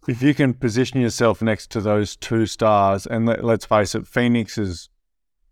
if 0.08 0.22
you 0.22 0.34
can 0.34 0.54
position 0.54 1.00
yourself 1.00 1.42
next 1.42 1.70
to 1.72 1.80
those 1.80 2.16
two 2.16 2.46
stars, 2.46 3.06
and 3.06 3.26
let, 3.26 3.44
us 3.44 3.64
face 3.66 3.94
it, 3.94 4.06
Phoenix's 4.06 4.88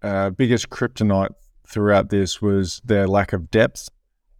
uh, 0.02 0.30
biggest 0.30 0.70
kryptonite 0.70 1.34
throughout 1.66 2.08
this 2.08 2.40
was 2.40 2.80
their 2.84 3.06
lack 3.06 3.32
of 3.32 3.50
depth. 3.50 3.90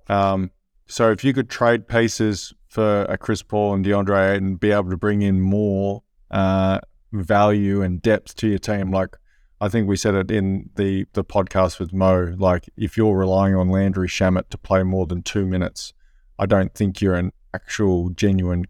Um, 0.09 0.53
so 0.87 1.11
if 1.11 1.25
you 1.25 1.35
could 1.35 1.51
trade 1.51 1.89
pieces 1.89 2.55
for 2.69 3.03
a 3.05 3.19
Chris 3.19 3.43
Paul 3.43 3.75
and 3.75 3.85
DeAndre 3.85 4.37
and 4.37 4.59
be 4.59 4.71
able 4.71 4.91
to 4.91 4.97
bring 4.97 5.23
in 5.23 5.41
more 5.41 6.03
uh, 6.31 6.79
value 7.13 7.83
and 7.83 8.03
depth 8.03 8.35
to 8.37 8.49
your 8.49 8.59
team, 8.59 8.91
like 8.91 9.17
I 9.61 9.69
think 9.69 9.89
we 9.89 9.97
said 9.97 10.15
it 10.15 10.31
in 10.31 10.71
the 10.77 11.07
the 11.15 11.25
podcast 11.25 11.79
with 11.79 11.93
Mo, 11.93 12.35
like 12.39 12.69
if 12.77 12.97
you're 12.97 13.17
relying 13.17 13.55
on 13.55 13.69
Landry 13.69 14.09
Shamet 14.09 14.49
to 14.51 14.59
play 14.59 14.83
more 14.83 15.07
than 15.07 15.23
two 15.23 15.47
minutes, 15.47 15.95
I 16.39 16.47
don't 16.47 16.75
think 16.75 17.01
you're 17.01 17.15
an 17.15 17.33
actual 17.55 18.11
genuine 18.11 18.65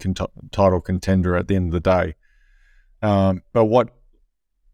title 0.52 0.80
contender 0.80 1.34
at 1.34 1.48
the 1.48 1.56
end 1.56 1.68
of 1.68 1.72
the 1.72 1.90
day. 1.90 2.14
Um, 3.02 3.42
but 3.52 3.64
what 3.64 3.90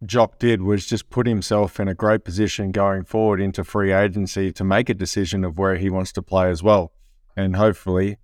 Jock 0.04 0.38
did 0.38 0.62
was 0.62 0.87
just 0.87 1.11
put 1.11 1.26
himself 1.26 1.81
in 1.81 1.88
a 1.88 1.95
great 1.95 2.25
position 2.25 2.73
going 2.73 3.04
forward 3.04 3.40
into 3.40 3.64
free 3.64 3.92
agency 3.92 4.52
to 4.52 4.64
make 4.64 4.88
a 4.88 4.95
decision 4.95 5.45
of 5.45 5.59
where 5.59 5.76
he 5.76 5.88
wants 5.88 6.12
to 6.12 6.23
play 6.23 6.50
as 6.50 6.62
well. 6.62 6.92
And 7.37 7.57
hopefully, 7.57 8.19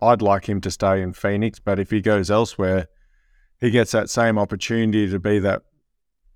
I'd 0.00 0.22
like 0.22 0.48
him 0.48 0.60
to 0.62 0.70
stay 0.70 1.02
in 1.02 1.12
Phoenix, 1.12 1.58
but 1.58 1.78
if 1.78 1.90
he 1.90 2.00
goes 2.00 2.30
elsewhere, 2.30 2.88
he 3.60 3.70
gets 3.70 3.92
that 3.92 4.10
same 4.10 4.38
opportunity 4.38 5.08
to 5.10 5.18
be 5.18 5.38
that 5.38 5.62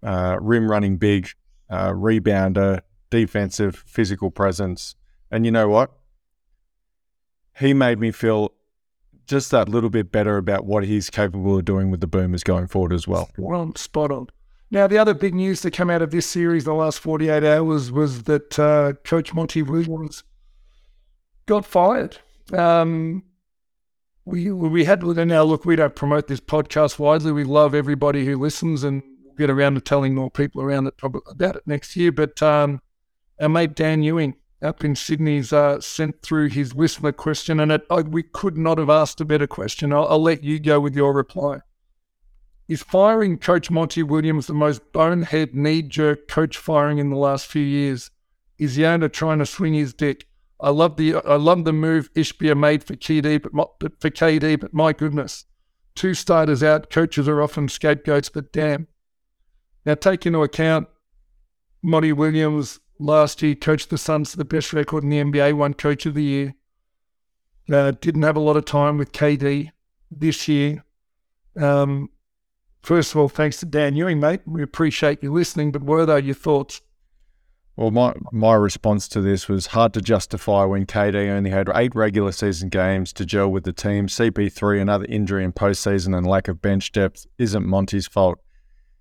uh, 0.02 0.38
rim 0.40 0.70
running 0.70 0.96
big, 0.96 1.28
uh, 1.68 1.90
rebounder, 1.90 2.80
defensive, 3.10 3.82
physical 3.86 4.30
presence. 4.30 4.94
And 5.30 5.44
you 5.44 5.52
know 5.52 5.68
what? 5.68 5.92
He 7.58 7.74
made 7.74 7.98
me 7.98 8.10
feel 8.10 8.52
just 9.26 9.50
that 9.50 9.68
little 9.68 9.90
bit 9.90 10.10
better 10.10 10.36
about 10.36 10.64
what 10.64 10.84
he's 10.84 11.10
capable 11.10 11.58
of 11.58 11.64
doing 11.64 11.90
with 11.90 12.00
the 12.00 12.06
Boomers 12.06 12.42
going 12.42 12.66
forward 12.66 12.92
as 12.92 13.06
well. 13.06 13.30
Well, 13.36 13.72
spot 13.76 14.10
on. 14.10 14.28
Now, 14.72 14.86
the 14.86 14.98
other 14.98 15.14
big 15.14 15.34
news 15.34 15.60
to 15.62 15.70
come 15.70 15.90
out 15.90 16.00
of 16.00 16.10
this 16.10 16.26
series 16.26 16.64
the 16.64 16.72
last 16.72 17.00
48 17.00 17.44
hours 17.44 17.90
was 17.90 18.24
that 18.24 18.58
uh, 18.58 18.94
Coach 19.04 19.34
Monty 19.34 19.62
Williams 19.62 20.22
got 21.46 21.66
fired. 21.66 22.18
Um, 22.52 23.24
we 24.30 24.50
we 24.50 24.84
had 24.84 25.02
now 25.02 25.42
look. 25.42 25.64
We 25.64 25.76
don't 25.76 25.94
promote 25.94 26.28
this 26.28 26.40
podcast 26.40 26.99
widely. 26.99 27.32
We 27.32 27.44
love 27.44 27.75
everybody 27.75 28.25
who 28.25 28.38
listens, 28.38 28.84
and 28.84 29.02
we'll 29.25 29.34
get 29.34 29.50
around 29.50 29.75
to 29.75 29.80
telling 29.80 30.14
more 30.14 30.30
people 30.30 30.62
around 30.62 30.87
it 30.87 30.94
about 31.02 31.56
it 31.56 31.66
next 31.66 31.96
year. 31.96 32.12
But 32.12 32.40
um, 32.42 32.80
our 33.40 33.49
mate 33.49 33.75
Dan 33.75 34.02
Ewing 34.02 34.37
up 34.62 34.84
in 34.84 34.94
Sydney's 34.94 35.52
uh, 35.52 35.80
sent 35.80 36.22
through 36.22 36.50
his 36.50 36.75
listener 36.75 37.12
question, 37.12 37.60
and 37.60 37.72
it, 37.72 37.87
we 38.08 38.22
could 38.22 38.56
not 38.56 38.78
have 38.78 38.90
asked 38.90 39.20
a 39.20 39.25
better 39.25 39.46
question. 39.46 39.92
I'll, 39.92 40.06
I'll 40.06 40.22
let 40.22 40.44
you 40.44 40.60
go 40.60 40.78
with 40.80 40.94
your 40.94 41.12
reply. 41.12 41.60
Is 42.68 42.82
firing 42.82 43.38
Coach 43.38 43.68
Monty 43.70 44.02
Williams 44.02 44.46
the 44.46 44.54
most 44.54 44.92
bonehead, 44.92 45.54
knee 45.54 45.82
jerk 45.82 46.28
coach 46.28 46.56
firing 46.56 46.99
in 46.99 47.10
the 47.10 47.16
last 47.16 47.46
few 47.46 47.64
years? 47.64 48.12
Is 48.58 48.76
the 48.76 48.87
owner 48.87 49.08
trying 49.08 49.40
to 49.40 49.46
swing 49.46 49.75
his 49.75 49.92
dick? 49.92 50.26
I 50.62 50.70
love 50.70 50.96
the 50.96 51.16
I 51.16 51.36
love 51.36 51.64
the 51.64 51.72
move 51.72 52.12
Ishbia 52.14 52.56
made 52.56 52.84
for 52.84 52.94
KD, 52.94 53.42
but, 53.42 53.52
my, 53.54 53.64
for 53.78 54.10
KD, 54.10 54.60
but 54.60 54.74
my 54.74 54.92
goodness, 54.92 55.46
two 55.94 56.14
starters 56.14 56.62
out, 56.62 56.90
coaches 56.90 57.28
are 57.28 57.42
often 57.42 57.68
scapegoats. 57.68 58.28
But 58.28 58.52
damn, 58.52 58.86
now 59.84 59.94
take 59.94 60.26
into 60.26 60.42
account 60.42 60.88
Monty 61.82 62.12
Williams 62.12 62.80
last 63.00 63.42
year 63.42 63.54
coached 63.54 63.90
the 63.90 63.98
Suns 63.98 64.30
to 64.30 64.36
the 64.36 64.44
best 64.44 64.72
record 64.72 65.02
in 65.02 65.10
the 65.10 65.22
NBA, 65.22 65.54
won 65.54 65.74
Coach 65.74 66.06
of 66.06 66.14
the 66.14 66.22
Year. 66.22 66.54
Uh, 67.72 67.92
didn't 68.00 68.22
have 68.22 68.36
a 68.36 68.40
lot 68.40 68.56
of 68.56 68.64
time 68.64 68.98
with 68.98 69.12
KD 69.12 69.70
this 70.10 70.48
year. 70.48 70.84
Um, 71.56 72.10
first 72.82 73.12
of 73.12 73.20
all, 73.20 73.28
thanks 73.28 73.58
to 73.58 73.66
Dan 73.66 73.96
Ewing, 73.96 74.20
mate. 74.20 74.40
We 74.44 74.62
appreciate 74.62 75.22
you 75.22 75.32
listening. 75.32 75.72
But 75.72 75.82
were 75.82 76.04
they 76.04 76.20
your 76.20 76.34
thoughts? 76.34 76.80
Well, 77.80 77.90
my 77.90 78.12
my 78.30 78.52
response 78.56 79.08
to 79.08 79.22
this 79.22 79.49
was 79.49 79.68
hard 79.68 79.94
to 79.94 80.02
justify 80.02 80.64
when 80.64 80.84
KD 80.84 81.30
only 81.30 81.49
had 81.49 81.70
eight 81.75 81.94
regular 81.94 82.30
season 82.30 82.68
games 82.68 83.10
to 83.14 83.25
gel 83.25 83.50
with 83.50 83.64
the 83.64 83.72
team. 83.72 84.06
CP3, 84.06 84.82
another 84.82 85.06
injury 85.06 85.44
in 85.44 85.54
postseason, 85.54 86.14
and 86.14 86.26
lack 86.26 86.46
of 86.46 86.60
bench 86.60 86.92
depth 86.92 87.26
isn't 87.38 87.66
Monty's 87.66 88.06
fault. 88.06 88.38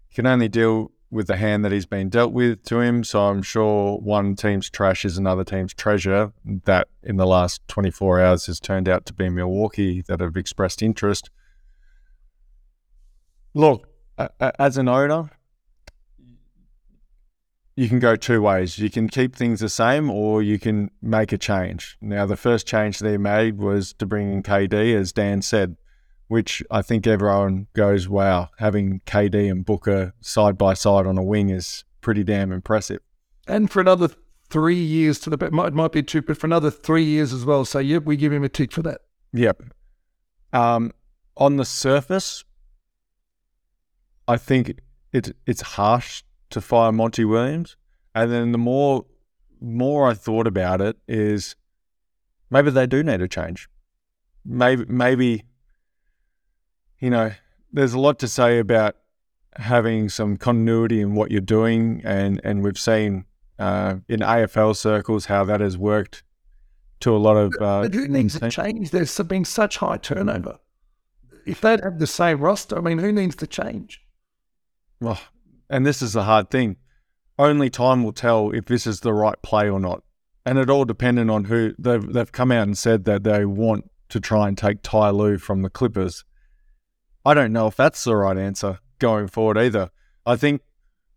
He 0.08 0.16
can 0.16 0.26
only 0.26 0.48
deal 0.48 0.94
with 1.12 1.28
the 1.28 1.36
hand 1.36 1.66
that 1.66 1.74
he's 1.74 1.88
been 1.88 2.08
dealt 2.08 2.32
with 2.32 2.64
to 2.68 2.80
him. 2.80 3.04
So 3.04 3.20
I'm 3.24 3.42
sure 3.42 3.98
one 3.98 4.38
team's 4.38 4.70
trash 4.70 5.04
is 5.04 5.18
another 5.18 5.44
team's 5.44 5.74
treasure. 5.74 6.32
That 6.64 6.88
in 7.04 7.18
the 7.18 7.28
last 7.28 7.60
24 7.68 8.22
hours 8.22 8.46
has 8.46 8.62
turned 8.62 8.88
out 8.88 9.06
to 9.08 9.14
be 9.14 9.28
Milwaukee 9.28 10.04
that 10.04 10.22
have 10.22 10.38
expressed 10.38 10.82
interest. 10.82 11.30
Look, 13.54 13.90
as 14.40 14.78
an 14.78 14.88
owner, 14.88 15.32
you 17.80 17.88
can 17.88 18.00
go 18.00 18.18
two 18.18 18.42
ways. 18.42 18.78
You 18.78 18.90
can 18.90 19.08
keep 19.08 19.34
things 19.34 19.62
the 19.62 19.70
same 19.70 20.10
or 20.10 20.44
you 20.44 20.60
can 20.60 20.92
make 21.02 21.32
a 21.32 21.38
change. 21.38 21.98
Now, 22.02 22.26
the 22.26 22.36
first 22.36 22.68
change 22.68 23.00
they 23.00 23.16
made 23.18 23.58
was 23.58 23.94
to 23.94 24.06
bring 24.06 24.34
in 24.34 24.44
KD, 24.44 24.94
as 24.94 25.14
Dan 25.14 25.42
said, 25.42 25.78
which 26.28 26.62
I 26.70 26.82
think 26.82 27.08
everyone 27.08 27.68
goes, 27.74 28.10
wow, 28.10 28.50
having 28.58 29.00
KD 29.06 29.50
and 29.50 29.64
Booker 29.64 30.14
side 30.20 30.58
by 30.58 30.74
side 30.74 31.08
on 31.08 31.18
a 31.18 31.24
wing 31.24 31.52
is 31.52 31.86
pretty 32.02 32.26
damn 32.26 32.52
impressive. 32.52 33.00
And 33.48 33.72
for 33.72 33.80
another 33.80 34.10
three 34.50 34.76
years 34.76 35.18
to 35.20 35.30
the 35.30 35.50
might 35.50 35.68
it 35.68 35.74
might 35.74 35.94
be 35.94 36.04
two, 36.04 36.22
but 36.22 36.38
for 36.38 36.48
another 36.48 36.70
three 36.70 37.06
years 37.06 37.32
as 37.32 37.46
well. 37.46 37.64
So 37.64 37.80
yep, 37.80 38.04
we 38.04 38.18
give 38.18 38.34
him 38.34 38.44
a 38.44 38.50
tick 38.50 38.74
for 38.74 38.82
that. 38.82 39.00
Yep. 39.32 39.64
Um, 40.52 40.92
on 41.38 41.56
the 41.56 41.64
surface, 41.64 42.44
I 44.28 44.36
think 44.36 44.82
it 45.14 45.34
it's 45.46 45.62
harsh 45.62 46.24
to 46.50 46.62
fire 46.62 46.92
Monty 46.92 47.26
Williams. 47.26 47.76
And 48.16 48.32
then 48.32 48.52
the 48.52 48.58
more 48.58 49.06
more 49.62 50.10
I 50.10 50.14
thought 50.14 50.48
about 50.48 50.82
it 50.82 50.98
is 51.08 51.56
maybe 52.50 52.72
they 52.72 52.88
do 52.88 53.04
need 53.04 53.22
a 53.22 53.28
change. 53.28 53.70
Maybe 54.46 54.86
maybe 54.88 55.44
you 57.00 57.10
know, 57.10 57.32
there's 57.72 57.94
a 57.94 58.00
lot 58.00 58.20
to 58.20 58.28
say 58.28 58.60
about 58.60 58.96
having 59.56 60.10
some 60.10 60.38
continuity 60.38 61.02
in 61.02 61.16
what 61.16 61.32
you're 61.32 61.42
doing 61.42 62.02
and 62.04 62.40
and 62.44 62.64
we've 62.64 62.80
seen 62.80 63.26
uh, 63.58 63.96
in 64.08 64.22
AFL 64.22 64.76
circles 64.76 65.26
how 65.26 65.44
that 65.44 65.60
has 65.60 65.78
worked 65.78 66.24
to 67.02 67.16
a 67.16 67.18
lot 67.18 67.36
of 67.36 67.54
uh, 67.60 67.82
but 67.84 67.94
who 67.94 68.08
needs 68.08 68.40
to 68.40 68.50
change? 68.50 68.92
There's 68.92 69.18
been 69.20 69.46
such 69.46 69.78
high 69.78 69.98
turnover. 69.98 70.60
If 71.46 71.62
they'd 71.62 71.84
have 71.84 72.00
the 72.00 72.08
same 72.08 72.40
roster, 72.40 72.78
I 72.78 72.82
mean, 72.82 73.00
who 73.00 73.12
needs 73.12 73.36
to 73.38 73.48
change? 73.48 74.02
Well, 75.00 75.20
and 75.70 75.86
this 75.86 76.02
is 76.02 76.14
the 76.14 76.24
hard 76.24 76.50
thing. 76.50 76.78
Only 77.38 77.70
time 77.70 78.04
will 78.04 78.14
tell 78.14 78.52
if 78.52 78.66
this 78.66 78.86
is 78.86 79.00
the 79.00 79.14
right 79.14 79.42
play 79.42 79.70
or 79.70 79.80
not. 79.80 80.04
And 80.46 80.58
it 80.58 80.70
all 80.70 80.86
dependent 80.86 81.30
on 81.30 81.46
who 81.46 81.74
they've 81.78 82.14
they've 82.14 82.32
come 82.32 82.52
out 82.52 82.64
and 82.64 82.78
said 82.78 83.06
that 83.06 83.24
they 83.24 83.46
want 83.46 83.90
to 84.10 84.20
try 84.20 84.48
and 84.48 84.58
take 84.58 84.82
Ty 84.82 85.12
Lue 85.12 85.38
from 85.38 85.62
the 85.62 85.70
Clippers. 85.70 86.26
I 87.26 87.34
don't 87.34 87.54
know 87.54 87.68
if 87.68 87.76
that's 87.76 88.04
the 88.04 88.16
right 88.16 88.38
answer 88.38 88.80
going 88.98 89.28
forward 89.28 89.58
either. 89.58 89.92
I 90.26 90.36
think 90.36 90.62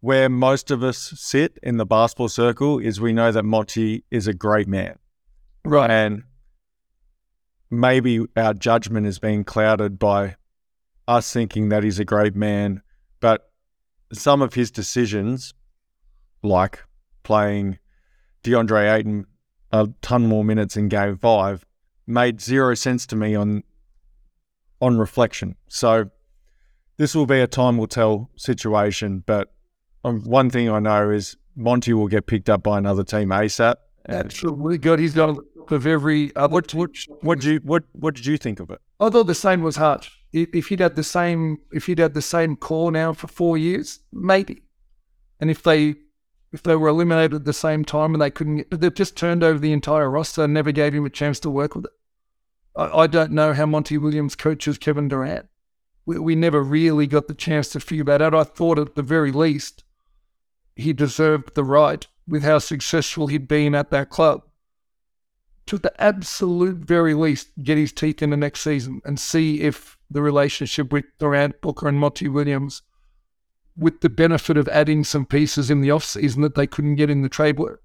where 0.01 0.29
most 0.29 0.71
of 0.71 0.83
us 0.83 1.15
sit 1.17 1.59
in 1.63 1.77
the 1.77 1.87
basketball 1.87 2.29
circle 2.29 2.79
is 2.79 3.01
we 3.01 3.13
know 3.13 3.31
that 3.33 3.45
Monty 3.45 4.05
is 4.11 4.27
a 4.27 4.35
great 4.35 4.67
man. 4.67 4.99
Right. 5.65 5.91
And 5.91 6.25
maybe 7.71 8.27
our 8.37 8.53
judgment 8.53 9.07
is 9.07 9.19
being 9.19 9.45
clouded 9.45 9.99
by 9.99 10.37
us 11.07 11.33
thinking 11.33 11.69
that 11.69 11.85
he's 11.85 11.99
a 11.99 12.05
great 12.05 12.35
man, 12.35 12.83
but 13.21 13.52
some 14.13 14.43
of 14.43 14.55
his 14.55 14.71
decisions, 14.71 15.55
like 16.43 16.85
playing 17.23 17.79
DeAndre 18.45 18.95
Ayton 18.95 19.27
a 19.73 19.89
ton 20.03 20.27
more 20.27 20.45
minutes 20.45 20.77
in 20.77 20.89
game 20.89 21.17
five, 21.17 21.65
made 22.07 22.41
zero 22.41 22.75
sense 22.75 23.07
to 23.07 23.17
me 23.17 23.35
on 23.35 23.63
on 24.81 24.99
reflection. 24.99 25.57
So 25.69 26.11
this 26.97 27.15
will 27.15 27.27
be 27.27 27.41
a 27.41 27.47
time 27.47 27.79
will 27.79 27.87
tell 27.87 28.31
situation, 28.37 29.23
but 29.25 29.53
um, 30.05 30.23
one 30.25 30.51
thing 30.51 30.69
I 30.69 30.81
know 30.81 31.11
is 31.11 31.37
Monty 31.55 31.93
will 31.93 32.09
get 32.09 32.27
picked 32.27 32.51
up 32.51 32.63
by 32.63 32.79
another 32.79 33.05
team 33.05 33.29
ASAP, 33.29 33.77
Absolutely 34.09 34.79
good. 34.79 34.99
He's 34.99 35.15
got 35.15 35.39
of 35.71 35.87
every 35.87 36.35
other. 36.35 36.53
What 36.53 36.75
what 36.75 36.91
what 37.21 37.41
did 37.41 37.45
you 37.47 37.61
what 37.63 37.85
what 37.93 38.15
did 38.15 38.27
you 38.27 38.37
think 38.37 38.61
of 38.61 38.71
it? 38.71 38.81
I 39.01 39.11
thought 39.11 39.27
the 39.27 39.35
same 39.35 39.63
was 39.63 39.77
Hart. 39.77 40.09
If 40.33 40.69
he'd 40.69 40.81
had 40.81 40.97
the 40.97 41.05
same, 41.05 41.59
if 41.73 41.87
he'd 41.87 41.99
had 41.99 42.15
the 42.15 42.23
same 42.23 42.57
core 42.57 42.91
now 42.91 43.13
for 43.13 43.27
four 43.27 43.59
years, 43.59 44.01
maybe. 44.13 44.63
And 45.41 45.51
if 45.51 45.63
they, 45.63 45.97
if 46.53 46.63
they 46.63 46.75
were 46.77 46.89
eliminated 46.89 47.35
at 47.35 47.45
the 47.45 47.53
same 47.53 47.85
time 47.85 48.15
and 48.15 48.23
they 48.23 48.31
couldn't, 48.31 48.57
get, 48.57 48.71
but 48.71 48.81
they've 48.81 48.95
just 48.95 49.17
turned 49.17 49.45
over 49.45 49.59
the 49.59 49.73
entire 49.73 50.09
roster 50.09 50.45
and 50.45 50.55
never 50.55 50.73
gave 50.73 50.95
him 50.95 51.05
a 51.05 51.11
chance 51.11 51.39
to 51.41 51.51
work 51.51 51.75
with 51.75 51.85
it. 51.85 51.91
I, 52.75 53.03
I 53.03 53.07
don't 53.07 53.33
know 53.33 53.53
how 53.53 53.67
Monty 53.67 53.99
Williams 53.99 54.35
coaches 54.35 54.79
Kevin 54.79 55.09
Durant. 55.09 55.49
We, 56.07 56.19
we 56.19 56.35
never 56.35 56.63
really 56.63 57.07
got 57.07 57.29
the 57.29 57.35
chance 57.35 57.69
to 57.71 57.81
figure 57.81 58.05
that 58.05 58.23
out. 58.23 58.35
I 58.35 58.45
thought 58.45 58.79
at 58.79 58.95
the 58.95 59.03
very 59.03 59.33
least 59.33 59.85
he 60.75 60.95
deserved 60.95 61.55
the 61.55 61.65
right 61.65 62.07
with 62.27 62.43
how 62.43 62.59
successful 62.59 63.27
he'd 63.27 63.49
been 63.49 63.75
at 63.75 63.91
that 63.91 64.09
club 64.09 64.43
to 65.67 65.79
the 65.79 66.03
absolute 66.03 66.77
very 66.77 67.15
least 67.15 67.49
get 67.63 67.79
his 67.79 67.93
teeth 67.93 68.23
in 68.23 68.31
the 68.31 68.37
next 68.37 68.61
season 68.63 69.01
and 69.05 69.19
see 69.19 69.61
if 69.61 69.97
the 70.13 70.23
relationship 70.23 70.93
with 70.93 71.05
Durant, 71.19 71.61
Booker, 71.61 71.89
and 71.89 71.99
Monty 71.99 72.29
Williams, 72.29 72.83
with 73.77 74.01
the 74.01 74.11
benefit 74.11 74.57
of 74.57 74.69
adding 74.69 75.05
some 75.05 75.27
pieces 75.27 75.71
in 75.71 75.81
the 75.81 75.91
off 75.91 76.05
season 76.05 76.43
that 76.43 76.55
they 76.55 76.67
couldn't 76.67 76.97
get 76.97 77.11
in 77.11 77.23
the 77.23 77.29
trade 77.29 77.59
work. 77.59 77.83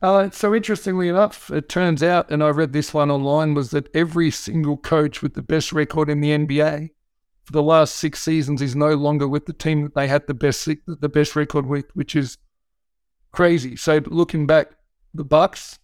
Uh, 0.00 0.28
so 0.30 0.52
interestingly 0.52 1.08
enough, 1.08 1.50
it 1.50 1.68
turns 1.68 2.02
out, 2.02 2.28
and 2.30 2.42
I 2.42 2.48
read 2.48 2.72
this 2.72 2.92
one 2.92 3.10
online, 3.10 3.54
was 3.54 3.70
that 3.70 3.94
every 3.94 4.32
single 4.32 4.76
coach 4.76 5.22
with 5.22 5.34
the 5.34 5.42
best 5.42 5.72
record 5.72 6.10
in 6.10 6.20
the 6.20 6.30
NBA 6.30 6.90
for 7.44 7.52
the 7.52 7.62
last 7.62 7.96
six 7.96 8.20
seasons 8.20 8.60
is 8.60 8.74
no 8.74 8.94
longer 8.94 9.28
with 9.28 9.46
the 9.46 9.52
team 9.52 9.82
that 9.82 9.94
they 9.94 10.08
had 10.08 10.26
the 10.26 10.34
best 10.34 10.68
the 10.86 11.08
best 11.08 11.36
record 11.36 11.66
with, 11.66 11.86
which 11.94 12.16
is 12.16 12.38
crazy. 13.32 13.76
So 13.76 14.00
looking 14.06 14.46
back, 14.46 14.72
the 15.14 15.24
Bucks. 15.24 15.78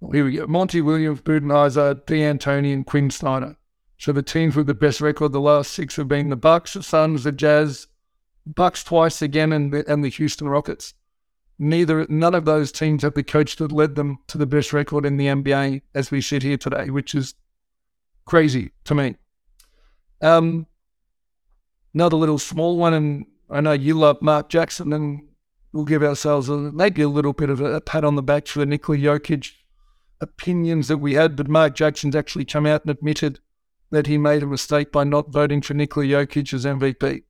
Well, 0.00 0.12
here 0.12 0.24
we 0.24 0.36
go: 0.36 0.46
Monty 0.46 0.80
Williams, 0.80 1.20
Budenholzer, 1.20 2.06
D'Antoni, 2.06 2.72
and 2.72 2.86
Quin 2.86 3.10
Snyder. 3.10 3.56
So 4.00 4.12
the 4.12 4.22
teams 4.22 4.56
with 4.56 4.66
the 4.66 4.72
best 4.72 5.02
record 5.02 5.32
the 5.32 5.42
last 5.42 5.72
six 5.72 5.96
have 5.96 6.08
been 6.08 6.30
the 6.30 6.36
Bucks, 6.36 6.72
the 6.72 6.82
Suns, 6.82 7.24
the 7.24 7.32
Jazz, 7.32 7.86
Bucks 8.46 8.82
twice 8.82 9.20
again, 9.20 9.52
and 9.52 9.74
the, 9.74 9.84
and 9.92 10.02
the 10.02 10.08
Houston 10.08 10.48
Rockets. 10.48 10.94
Neither, 11.58 12.06
none 12.08 12.34
of 12.34 12.46
those 12.46 12.72
teams 12.72 13.02
have 13.02 13.12
the 13.12 13.22
coach 13.22 13.56
that 13.56 13.70
led 13.70 13.96
them 13.96 14.20
to 14.28 14.38
the 14.38 14.46
best 14.46 14.72
record 14.72 15.04
in 15.04 15.18
the 15.18 15.26
NBA 15.26 15.82
as 15.94 16.10
we 16.10 16.22
sit 16.22 16.42
here 16.42 16.56
today, 16.56 16.88
which 16.88 17.14
is 17.14 17.34
crazy 18.24 18.72
to 18.84 18.94
me. 18.94 19.16
Um, 20.22 20.66
another 21.92 22.16
little 22.16 22.38
small 22.38 22.78
one, 22.78 22.94
and 22.94 23.26
I 23.50 23.60
know 23.60 23.72
you 23.72 23.98
love 23.98 24.22
Mark 24.22 24.48
Jackson, 24.48 24.94
and 24.94 25.28
we'll 25.74 25.84
give 25.84 26.02
ourselves 26.02 26.48
a, 26.48 26.56
maybe 26.56 27.02
a 27.02 27.08
little 27.10 27.34
bit 27.34 27.50
of 27.50 27.60
a, 27.60 27.74
a 27.74 27.80
pat 27.82 28.06
on 28.06 28.16
the 28.16 28.22
back 28.22 28.46
for 28.46 28.60
the 28.60 28.66
Nikola 28.66 28.96
Jokic 28.96 29.52
opinions 30.22 30.88
that 30.88 30.98
we 30.98 31.12
had, 31.12 31.36
but 31.36 31.48
Mark 31.48 31.74
Jackson's 31.74 32.16
actually 32.16 32.46
come 32.46 32.64
out 32.64 32.80
and 32.80 32.90
admitted 32.90 33.40
that 33.90 34.06
he 34.06 34.18
made 34.18 34.42
a 34.42 34.46
mistake 34.46 34.92
by 34.92 35.04
not 35.04 35.32
voting 35.32 35.62
for 35.62 35.74
Nikola 35.74 36.06
Jokic 36.06 36.54
as 36.54 36.64
MVP. 36.64 37.24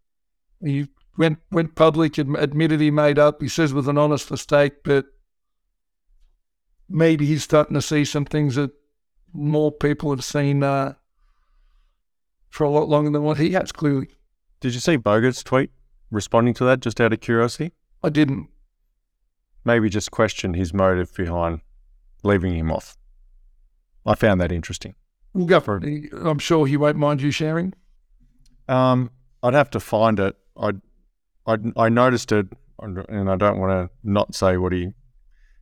He 0.62 0.88
went 1.16 1.38
went 1.51 1.75
public, 1.75 2.18
and 2.18 2.37
admitted 2.37 2.81
he 2.81 2.90
made 2.90 3.18
up. 3.18 3.40
He 3.40 3.49
says 3.49 3.73
it 3.73 3.77
was 3.77 3.88
an 3.88 3.99
honest 3.99 4.31
mistake, 4.31 4.85
but 4.85 5.07
maybe 6.88 7.27
he's 7.27 7.44
starting 7.44 7.75
to 7.75 7.83
see 7.83 8.05
some 8.05 8.25
things 8.25 8.57
that 8.57 8.73
more 9.33 9.73
people 9.73 10.11
have 10.11 10.25
seen 10.25 10.62
uh, 10.62 10.94
for 12.49 12.64
a 12.64 12.70
lot 12.70 12.88
longer 12.88 13.11
than 13.11 13.23
what 13.23 13.38
he 13.38 13.53
has. 13.53 13.73
Clearly, 13.73 14.09
did 14.61 14.75
you 14.75 14.81
see 14.81 14.96
Bogut's 14.96 15.42
tweet 15.42 15.70
responding 16.11 16.55
to 16.55 16.64
that? 16.64 16.81
Just 16.81 17.01
out 17.01 17.12
of 17.12 17.20
curiosity, 17.20 17.73
I 18.03 18.11
didn't. 18.11 18.49
Maybe 19.64 19.88
just 19.88 20.11
question 20.11 20.55
his 20.55 20.73
motive 20.73 21.14
behind 21.14 21.61
leaving 22.23 22.55
him 22.55 22.70
off. 22.70 22.96
I 24.07 24.14
found 24.14 24.40
that 24.40 24.53
interesting. 24.53 24.94
We'll 25.33 25.47
go 25.47 25.61
for 25.61 25.81
it. 25.83 26.12
I'm 26.12 26.38
sure 26.38 26.66
he 26.66 26.77
won't 26.77 26.97
mind 26.97 27.23
you 27.23 27.31
sharing. 27.31 27.75
Um, 28.69 29.11
I'd 29.43 29.55
have 29.55 29.71
to 29.71 29.81
find 29.81 30.19
it. 30.19 30.37
I, 30.57 30.73
I, 31.47 31.57
I 31.77 31.88
noticed 31.88 32.33
it, 32.33 32.49
and 32.81 33.31
I 33.31 33.37
don't 33.37 33.59
want 33.59 33.71
to 33.71 33.95
not 34.03 34.35
say 34.35 34.57
what 34.57 34.73
he 34.73 34.93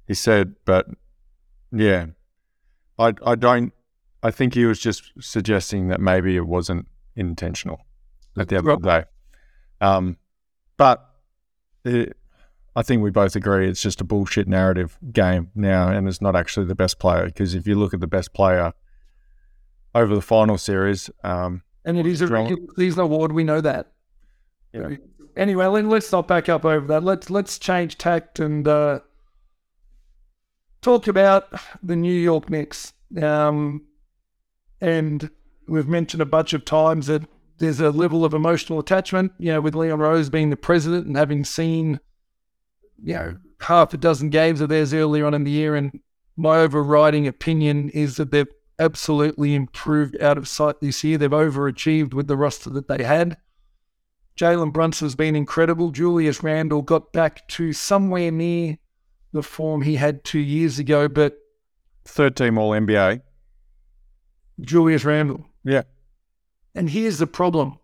he 0.07 0.15
said, 0.15 0.55
but 0.65 0.87
yeah, 1.71 2.07
I 2.99 3.15
I 3.25 3.35
don't. 3.35 3.73
I 4.23 4.31
think 4.31 4.55
he 4.55 4.65
was 4.65 4.81
just 4.81 5.13
suggesting 5.21 5.89
that 5.89 6.01
maybe 6.01 6.37
it 6.37 6.47
wasn't 6.47 6.89
intentional 7.15 7.85
at 8.39 8.49
the 8.49 8.57
end 8.57 8.69
of 8.69 8.83
the 8.83 8.89
day. 8.89 9.05
Um, 9.81 10.17
but 10.77 11.09
it, 11.85 12.17
I 12.75 12.83
think 12.83 13.03
we 13.03 13.11
both 13.11 13.37
agree 13.37 13.69
it's 13.69 13.83
just 13.83 14.01
a 14.01 14.05
bullshit 14.05 14.49
narrative 14.49 14.99
game 15.13 15.51
now, 15.55 15.89
and 15.89 16.09
it's 16.09 16.23
not 16.23 16.35
actually 16.35 16.67
the 16.67 16.75
best 16.75 16.99
player. 16.99 17.27
Because 17.27 17.55
if 17.55 17.67
you 17.67 17.75
look 17.75 17.95
at 17.95 18.01
the 18.01 18.07
best 18.07 18.33
player 18.33 18.73
over 19.95 20.15
the 20.15 20.23
final 20.23 20.59
series, 20.59 21.11
um, 21.25 21.63
and 21.85 21.99
it 21.99 22.07
is 22.07 22.21
a 22.21 22.27
regular 22.27 22.63
season 22.77 23.01
award, 23.01 23.33
we 23.33 23.45
know 23.45 23.61
that. 23.61 23.93
Yeah. 24.73 24.97
Anyway, 25.37 25.67
let, 25.67 25.85
us 25.85 26.13
not 26.13 26.27
back 26.27 26.49
up 26.49 26.65
over 26.65 26.87
that. 26.89 27.05
Let's 27.05 27.31
let's 27.31 27.59
change 27.59 27.97
tact 27.97 28.41
and 28.41 28.67
uh, 28.67 29.01
talk 30.83 31.07
about 31.07 31.49
the 31.83 31.97
New 31.97 32.13
York 32.13 32.51
Knicks. 32.51 32.93
Um, 33.21 33.87
and 34.81 35.31
we've 35.69 35.89
mentioned 35.89 36.23
a 36.23 36.27
bunch 36.27 36.53
of 36.53 36.65
times 36.65 37.07
that 37.07 37.23
there's 37.59 37.81
a 37.81 37.91
level 37.91 38.25
of 38.25 38.35
emotional 38.35 38.79
attachment, 38.79 39.33
you 39.39 39.53
know, 39.53 39.61
with 39.61 39.75
Leon 39.75 39.99
Rose 39.99 40.31
being 40.31 40.51
the 40.51 40.57
president 40.57 41.07
and 41.07 41.17
having 41.17 41.45
seen, 41.45 42.01
you 43.03 43.15
know, 43.15 43.37
half 43.61 43.93
a 43.95 43.97
dozen 43.97 44.31
games 44.31 44.61
of 44.61 44.69
theirs 44.69 44.95
earlier 44.95 45.27
on 45.27 45.35
in 45.35 45.45
the 45.45 45.51
year. 45.51 45.75
And 45.75 46.01
my 46.37 46.59
overriding 46.59 47.27
opinion 47.27 47.91
is 47.91 48.17
that 48.17 48.31
they've 48.31 48.47
absolutely 48.79 49.55
improved 49.55 50.21
out 50.21 50.39
of 50.39 50.49
sight 50.49 50.81
this 50.81 51.03
year. 51.05 51.19
They've 51.19 51.31
overachieved 51.31 52.15
with 52.15 52.27
the 52.27 52.37
roster 52.37 52.71
that 52.71 52.89
they 52.89 53.03
had. 53.05 53.37
Jalen 54.39 54.73
Brunson's 54.73 55.17
been 55.17 55.35
incredible. 55.35 55.91
Julius 55.91 56.43
Randle 56.43 56.83
got 56.83 57.13
back 57.13 57.49
to 57.49 57.73
somewhere 57.73 58.31
near 58.31 58.79
the 59.33 59.43
form 59.43 59.83
he 59.83 59.97
had 59.97 60.25
two 60.25 60.39
years 60.39 60.79
ago, 60.79 61.09
but 61.09 61.39
third 62.05 62.37
team 62.37 62.57
All 62.57 62.71
NBA. 62.71 63.23
Julius 64.61 65.05
Randle. 65.05 65.45
Yeah. 65.65 65.83
And 66.75 66.89
here's 66.89 67.19
the 67.19 67.27
problem. 67.27 67.79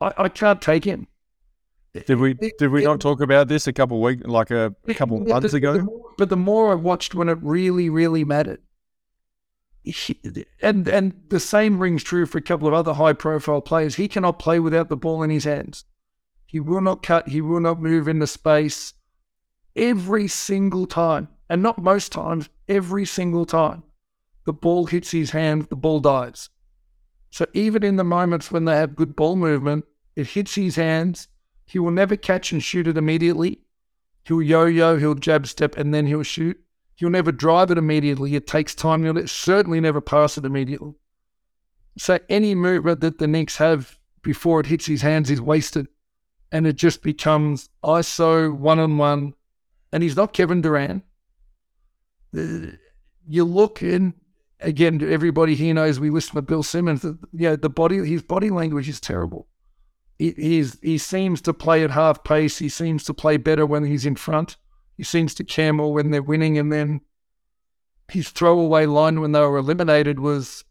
I, 0.00 0.12
I 0.16 0.28
can't 0.28 0.60
take 0.60 0.84
him. 0.84 1.06
Did 2.06 2.18
we 2.18 2.34
did 2.34 2.70
we 2.70 2.82
it, 2.82 2.86
not 2.86 3.00
talk 3.00 3.20
about 3.20 3.46
this 3.46 3.68
a 3.68 3.72
couple 3.72 4.00
weeks 4.00 4.26
like 4.26 4.50
a, 4.50 4.74
a 4.88 4.94
couple 4.94 5.22
it, 5.22 5.28
months 5.28 5.52
the, 5.52 5.58
ago? 5.58 5.74
The 5.74 5.82
more, 5.84 6.10
but 6.18 6.28
the 6.28 6.36
more 6.36 6.72
I 6.72 6.74
watched 6.74 7.14
when 7.14 7.28
it 7.28 7.38
really, 7.40 7.88
really 7.88 8.24
mattered, 8.24 8.60
and 10.62 10.88
and 10.88 11.12
the 11.28 11.40
same 11.40 11.78
rings 11.78 12.02
true 12.02 12.26
for 12.26 12.38
a 12.38 12.42
couple 12.42 12.66
of 12.66 12.74
other 12.74 12.94
high 12.94 13.12
profile 13.12 13.60
players. 13.60 13.96
He 13.96 14.08
cannot 14.08 14.38
play 14.38 14.58
without 14.58 14.88
the 14.88 14.96
ball 14.96 15.22
in 15.22 15.30
his 15.30 15.44
hands. 15.44 15.84
He 16.46 16.60
will 16.60 16.80
not 16.80 17.02
cut. 17.02 17.28
He 17.28 17.40
will 17.40 17.60
not 17.60 17.82
move 17.82 18.08
into 18.08 18.26
space. 18.26 18.94
Every 19.76 20.28
single 20.28 20.86
time, 20.86 21.28
and 21.50 21.62
not 21.62 21.82
most 21.82 22.12
times, 22.12 22.48
every 22.68 23.04
single 23.04 23.44
time, 23.44 23.82
the 24.44 24.52
ball 24.52 24.86
hits 24.86 25.10
his 25.10 25.32
hand, 25.32 25.64
the 25.64 25.76
ball 25.76 26.00
dies. 26.00 26.50
So 27.30 27.46
even 27.52 27.82
in 27.82 27.96
the 27.96 28.04
moments 28.04 28.52
when 28.52 28.64
they 28.64 28.76
have 28.76 28.94
good 28.94 29.16
ball 29.16 29.36
movement, 29.36 29.84
it 30.14 30.28
hits 30.28 30.54
his 30.54 30.76
hands. 30.76 31.28
He 31.66 31.78
will 31.78 31.90
never 31.90 32.16
catch 32.16 32.52
and 32.52 32.62
shoot 32.62 32.86
it 32.86 32.96
immediately. 32.96 33.62
He'll 34.24 34.40
yo-yo, 34.40 34.96
he'll 34.98 35.16
jab 35.16 35.46
step, 35.46 35.76
and 35.76 35.92
then 35.92 36.06
he'll 36.06 36.22
shoot. 36.22 36.63
He'll 36.96 37.10
never 37.10 37.32
drive 37.32 37.70
it 37.70 37.78
immediately. 37.78 38.34
It 38.34 38.46
takes 38.46 38.74
time. 38.74 39.04
You'll 39.04 39.26
certainly 39.26 39.80
never 39.80 40.00
pass 40.00 40.38
it 40.38 40.44
immediately. 40.44 40.94
So 41.98 42.18
any 42.28 42.54
movement 42.54 43.00
that 43.00 43.18
the 43.18 43.26
Knicks 43.26 43.56
have 43.56 43.98
before 44.22 44.60
it 44.60 44.66
hits 44.66 44.86
his 44.86 45.02
hands 45.02 45.30
is 45.30 45.40
wasted. 45.40 45.88
And 46.52 46.66
it 46.66 46.76
just 46.76 47.02
becomes 47.02 47.68
ISO 47.82 48.56
one 48.56 48.78
on 48.78 48.96
one. 48.96 49.34
And 49.92 50.02
he's 50.02 50.16
not 50.16 50.32
Kevin 50.32 50.60
Durant. 50.60 51.04
You 52.32 53.44
look 53.44 53.82
and 53.82 54.14
again, 54.60 55.00
everybody 55.02 55.54
here 55.54 55.74
knows 55.74 56.00
we 56.00 56.10
listen 56.10 56.34
to 56.36 56.42
Bill 56.42 56.62
Simmons. 56.62 57.04
You 57.04 57.16
know, 57.32 57.56
the 57.56 57.68
body, 57.68 58.04
his 58.04 58.22
body 58.22 58.50
language 58.50 58.88
is 58.88 59.00
terrible. 59.00 59.46
He, 60.18 60.64
he 60.80 60.98
seems 60.98 61.40
to 61.42 61.52
play 61.52 61.82
at 61.82 61.90
half 61.90 62.22
pace. 62.22 62.58
He 62.58 62.68
seems 62.68 63.04
to 63.04 63.14
play 63.14 63.36
better 63.36 63.66
when 63.66 63.84
he's 63.84 64.06
in 64.06 64.16
front. 64.16 64.56
He 64.96 65.02
seems 65.02 65.34
to 65.34 65.44
care 65.44 65.72
more 65.72 65.92
when 65.92 66.10
they're 66.10 66.22
winning. 66.22 66.58
And 66.58 66.72
then 66.72 67.00
his 68.08 68.30
throwaway 68.30 68.86
line 68.86 69.20
when 69.20 69.32
they 69.32 69.40
were 69.40 69.56
eliminated 69.56 70.20
was 70.20 70.64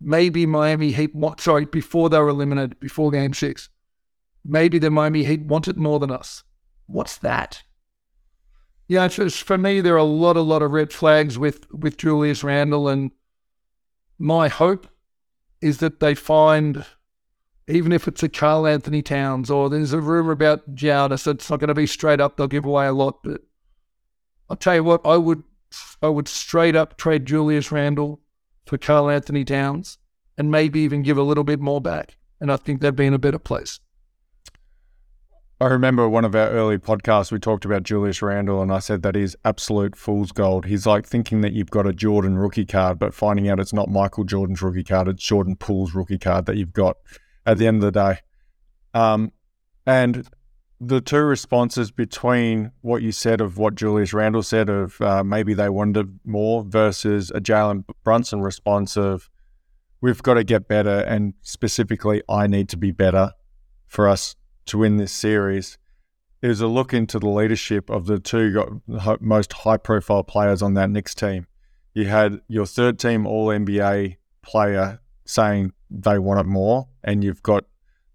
maybe 0.00 0.46
Miami 0.46 0.92
Heat, 0.92 1.12
sorry, 1.38 1.64
before 1.64 2.08
they 2.08 2.18
were 2.18 2.28
eliminated, 2.28 2.78
before 2.80 3.10
game 3.10 3.34
six. 3.34 3.68
Maybe 4.44 4.78
the 4.78 4.90
Miami 4.90 5.24
Heat 5.24 5.46
want 5.46 5.68
it 5.68 5.76
more 5.76 5.98
than 5.98 6.10
us. 6.10 6.44
What's 6.86 7.16
that? 7.18 7.62
Yeah, 8.86 9.08
it's, 9.10 9.38
for 9.38 9.56
me, 9.56 9.80
there 9.80 9.94
are 9.94 9.98
a 9.98 10.04
lot, 10.04 10.36
a 10.36 10.42
lot 10.42 10.60
of 10.60 10.72
red 10.72 10.92
flags 10.92 11.38
with, 11.38 11.66
with 11.72 11.96
Julius 11.96 12.44
Randle. 12.44 12.88
And 12.88 13.12
my 14.18 14.48
hope 14.48 14.86
is 15.62 15.78
that 15.78 16.00
they 16.00 16.14
find 16.14 16.84
even 17.66 17.92
if 17.92 18.06
it's 18.06 18.22
a 18.22 18.28
Karl-Anthony 18.28 19.02
Towns 19.02 19.50
or 19.50 19.70
there's 19.70 19.92
a 19.92 20.00
rumor 20.00 20.32
about 20.32 20.74
Giannis, 20.74 21.26
it's 21.26 21.48
not 21.48 21.60
going 21.60 21.68
to 21.68 21.74
be 21.74 21.86
straight 21.86 22.20
up. 22.20 22.36
They'll 22.36 22.46
give 22.46 22.64
away 22.64 22.86
a 22.86 22.92
lot, 22.92 23.22
but 23.22 23.40
I'll 24.50 24.56
tell 24.56 24.74
you 24.74 24.84
what, 24.84 25.00
I 25.04 25.16
would 25.16 25.42
I 26.02 26.08
would 26.08 26.28
straight 26.28 26.76
up 26.76 26.96
trade 26.96 27.26
Julius 27.26 27.72
Randle 27.72 28.20
for 28.66 28.78
Karl 28.78 29.10
Anthony 29.10 29.44
Towns 29.44 29.98
and 30.38 30.50
maybe 30.50 30.80
even 30.80 31.02
give 31.02 31.18
a 31.18 31.22
little 31.22 31.44
bit 31.44 31.60
more 31.60 31.80
back. 31.80 32.16
And 32.40 32.52
I 32.52 32.56
think 32.56 32.80
they'd 32.80 32.94
be 32.94 33.06
in 33.06 33.14
a 33.14 33.18
better 33.18 33.38
place. 33.38 33.80
I 35.60 35.66
remember 35.68 36.08
one 36.08 36.24
of 36.24 36.34
our 36.34 36.50
early 36.50 36.78
podcasts, 36.78 37.32
we 37.32 37.38
talked 37.38 37.64
about 37.64 37.84
Julius 37.84 38.20
Randle, 38.20 38.60
and 38.60 38.72
I 38.72 38.80
said 38.80 39.02
that 39.02 39.14
he's 39.14 39.36
absolute 39.44 39.96
fool's 39.96 40.32
gold. 40.32 40.66
He's 40.66 40.84
like 40.84 41.06
thinking 41.06 41.40
that 41.42 41.52
you've 41.52 41.70
got 41.70 41.86
a 41.86 41.92
Jordan 41.92 42.36
rookie 42.36 42.66
card, 42.66 42.98
but 42.98 43.14
finding 43.14 43.48
out 43.48 43.60
it's 43.60 43.72
not 43.72 43.88
Michael 43.88 44.24
Jordan's 44.24 44.60
rookie 44.60 44.84
card, 44.84 45.08
it's 45.08 45.22
Jordan 45.22 45.56
Poole's 45.56 45.94
rookie 45.94 46.18
card 46.18 46.46
that 46.46 46.56
you've 46.56 46.72
got 46.72 46.96
at 47.46 47.58
the 47.58 47.66
end 47.66 47.82
of 47.82 47.92
the 47.92 47.92
day. 47.92 48.18
Um, 48.92 49.32
and 49.86 50.28
the 50.80 51.00
two 51.00 51.22
responses 51.22 51.90
between 51.90 52.72
what 52.80 53.02
you 53.02 53.12
said 53.12 53.40
of 53.40 53.58
what 53.58 53.74
Julius 53.74 54.12
Randle 54.12 54.42
said 54.42 54.68
of 54.68 55.00
uh, 55.00 55.24
maybe 55.24 55.54
they 55.54 55.68
wanted 55.68 56.18
more 56.24 56.64
versus 56.64 57.30
a 57.30 57.40
Jalen 57.40 57.84
Brunson 58.02 58.40
response 58.40 58.96
of 58.96 59.30
we've 60.00 60.22
got 60.22 60.34
to 60.34 60.44
get 60.44 60.68
better 60.68 61.00
and 61.00 61.34
specifically 61.42 62.22
I 62.28 62.46
need 62.46 62.68
to 62.70 62.76
be 62.76 62.90
better 62.90 63.32
for 63.86 64.08
us 64.08 64.36
to 64.66 64.78
win 64.78 64.96
this 64.96 65.12
series 65.12 65.78
is 66.42 66.60
a 66.60 66.66
look 66.66 66.92
into 66.92 67.18
the 67.18 67.28
leadership 67.28 67.88
of 67.88 68.06
the 68.06 68.18
two 68.18 68.82
most 69.20 69.52
high 69.52 69.78
profile 69.78 70.22
players 70.22 70.60
on 70.60 70.74
that 70.74 70.90
Knicks 70.90 71.14
team. 71.14 71.46
You 71.94 72.06
had 72.06 72.40
your 72.48 72.66
third 72.66 72.98
team 72.98 73.26
All 73.26 73.46
NBA 73.46 74.16
player 74.42 75.00
saying 75.24 75.72
they 76.02 76.18
want 76.18 76.40
it 76.40 76.46
more, 76.46 76.88
and 77.02 77.22
you've 77.22 77.42
got 77.42 77.64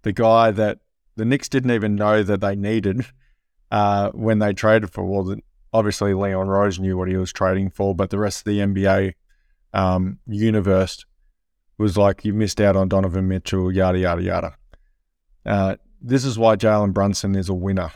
the 0.02 0.14
guy 0.14 0.52
that 0.52 0.80
the 1.16 1.26
Knicks 1.26 1.50
didn't 1.50 1.72
even 1.72 1.96
know 1.96 2.24
that 2.24 2.42
they 2.42 2.56
needed 2.56 3.06
uh, 3.72 4.10
when 4.12 4.40
they 4.40 4.54
traded 4.54 4.92
for. 4.92 5.04
Well, 5.04 5.38
obviously 5.74 6.14
Leon 6.14 6.48
Rose 6.48 6.80
knew 6.80 6.98
what 6.98 7.08
he 7.08 7.18
was 7.18 7.32
trading 7.32 7.70
for, 7.70 7.96
but 7.96 8.10
the 8.10 8.20
rest 8.20 8.40
of 8.40 8.46
the 8.46 8.60
NBA 8.60 9.14
um, 9.74 10.20
universe 10.28 11.06
was 11.78 11.98
like, 11.98 12.26
you 12.26 12.34
missed 12.34 12.60
out 12.60 12.76
on 12.76 12.90
Donovan 12.90 13.28
Mitchell, 13.28 13.72
yada, 13.72 14.00
yada, 14.00 14.22
yada. 14.22 14.56
Uh, 15.46 15.76
this 16.02 16.26
is 16.26 16.38
why 16.38 16.56
Jalen 16.56 16.94
Brunson 16.94 17.36
is 17.36 17.50
a 17.50 17.54
winner 17.54 17.92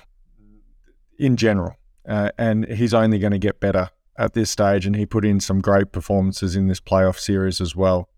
in 1.20 1.36
general. 1.36 1.76
Uh, 2.08 2.30
and 2.38 2.66
he's 2.68 2.94
only 2.94 3.20
going 3.20 3.32
to 3.32 3.40
get 3.40 3.60
better 3.60 3.90
at 4.18 4.34
this 4.34 4.50
stage. 4.50 4.86
And 4.86 4.96
he 4.96 5.06
put 5.06 5.26
in 5.26 5.40
some 5.40 5.60
great 5.60 5.92
performances 5.92 6.56
in 6.56 6.68
this 6.68 6.80
playoff 6.80 7.18
series 7.18 7.62
as 7.62 7.76
well. 7.76 8.10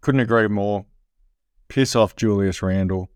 Couldn't 0.00 0.20
agree 0.20 0.48
more. 0.48 0.86
Piss 1.68 1.94
off 1.94 2.16
Julius 2.16 2.62
Randle 2.62 3.10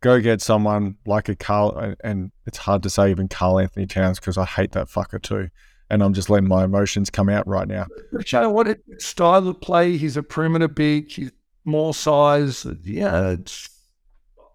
go 0.00 0.20
get 0.20 0.40
someone 0.40 0.96
like 1.06 1.28
a 1.28 1.36
Karl, 1.36 1.94
and 2.02 2.32
it's 2.46 2.58
hard 2.58 2.82
to 2.82 2.90
say 2.90 3.10
even 3.10 3.28
Karl 3.28 3.58
Anthony 3.58 3.86
Towns 3.86 4.18
because 4.18 4.38
I 4.38 4.44
hate 4.44 4.72
that 4.72 4.88
fucker 4.88 5.22
too. 5.22 5.48
And 5.90 6.02
I'm 6.02 6.14
just 6.14 6.30
letting 6.30 6.48
my 6.48 6.64
emotions 6.64 7.10
come 7.10 7.28
out 7.28 7.46
right 7.48 7.66
now. 7.66 7.86
But 8.12 8.32
you 8.32 8.40
know 8.40 8.50
what? 8.50 8.78
Style 8.98 9.48
of 9.48 9.60
play, 9.60 9.96
he's 9.96 10.16
a 10.16 10.22
perimeter 10.22 10.68
big, 10.68 11.10
he's 11.10 11.32
more 11.64 11.92
size. 11.92 12.64
Yeah, 12.84 13.36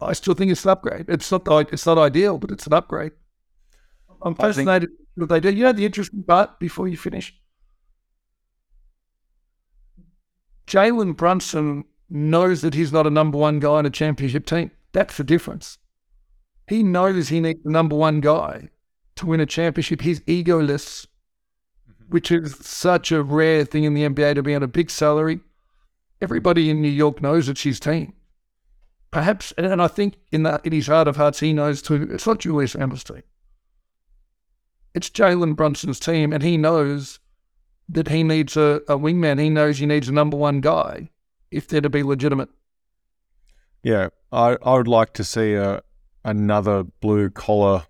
I 0.02 0.14
still 0.14 0.34
think 0.34 0.52
it's 0.52 0.64
an 0.64 0.72
upgrade. 0.72 1.06
It's 1.10 1.30
not 1.32 1.48
it's 1.74 1.86
not 1.86 1.98
ideal, 1.98 2.38
but 2.38 2.52
it's 2.52 2.68
an 2.68 2.74
upgrade. 2.74 3.12
I'm 4.22 4.36
fascinated 4.36 4.90
think- 4.90 5.00
what 5.16 5.30
they 5.30 5.40
do. 5.40 5.52
You 5.52 5.66
know 5.66 5.74
the 5.74 5.86
interesting 5.86 6.24
part 6.24 6.60
before 6.60 6.88
you 6.88 6.98
finish? 6.98 7.36
Jalen 10.68 11.16
Brunson 11.16 11.84
knows 12.10 12.62
that 12.62 12.74
he's 12.74 12.92
not 12.92 13.08
a 13.08 13.12
number 13.12 13.38
one 13.38 13.60
guy 13.60 13.80
in 13.80 13.86
a 13.86 13.90
championship 13.90 14.46
team. 14.46 14.72
That's 14.92 15.18
the 15.18 15.24
difference. 15.24 15.78
He 16.68 16.84
knows 16.84 17.30
he 17.30 17.40
needs 17.40 17.64
the 17.64 17.72
number 17.72 17.96
one 17.96 18.22
guy 18.22 18.70
to 19.16 19.26
win 19.26 19.40
a 19.40 19.46
championship. 19.46 20.02
He's 20.02 20.20
egoless, 20.22 21.08
mm-hmm. 21.90 22.06
which 22.10 22.32
is 22.32 22.56
such 22.58 23.12
a 23.12 23.24
rare 23.24 23.66
thing 23.66 23.84
in 23.84 23.94
the 23.94 24.08
NBA 24.08 24.36
to 24.36 24.44
be 24.44 24.56
on 24.56 24.64
a 24.64 24.68
big 24.68 24.90
salary. 24.90 25.40
Everybody 26.22 26.70
in 26.70 26.82
New 26.82 26.90
York 26.90 27.22
knows 27.22 27.50
it's 27.50 27.64
his 27.64 27.80
team. 27.80 28.14
Perhaps, 29.12 29.54
and 29.58 29.82
I 29.82 29.88
think 29.88 30.16
in 30.32 30.44
that 30.44 30.66
in 30.66 30.74
his 30.74 30.88
heart 30.88 31.08
of 31.08 31.16
hearts, 31.16 31.40
he 31.40 31.54
knows 31.54 31.82
too. 31.82 32.10
It's 32.12 32.28
not 32.28 32.40
Julius 32.40 32.76
Randle's 32.76 33.04
team. 33.04 33.24
It's 34.94 35.10
Jalen 35.10 35.56
Brunson's 35.56 36.00
team, 36.00 36.34
and 36.34 36.44
he 36.44 36.58
knows 36.58 37.20
that 37.88 38.08
he 38.08 38.24
needs 38.24 38.58
a, 38.58 38.82
a 38.88 38.98
wingman. 38.98 39.40
He 39.40 39.50
knows 39.50 39.78
he 39.78 39.86
needs 39.86 40.10
a 40.10 40.14
number 40.14 40.36
one 40.36 40.62
guy 40.62 41.10
if 41.56 41.68
they're 41.68 41.82
to 41.82 41.90
be 41.90 42.04
legitimate. 42.04 42.50
Yeah, 43.84 44.10
I 44.32 44.58
I 44.64 44.74
would 44.74 44.88
like 44.88 45.14
to 45.14 45.24
see 45.24 45.54
a 45.54 45.82
another 46.24 46.84
blue 46.84 47.30
collar 47.30 47.86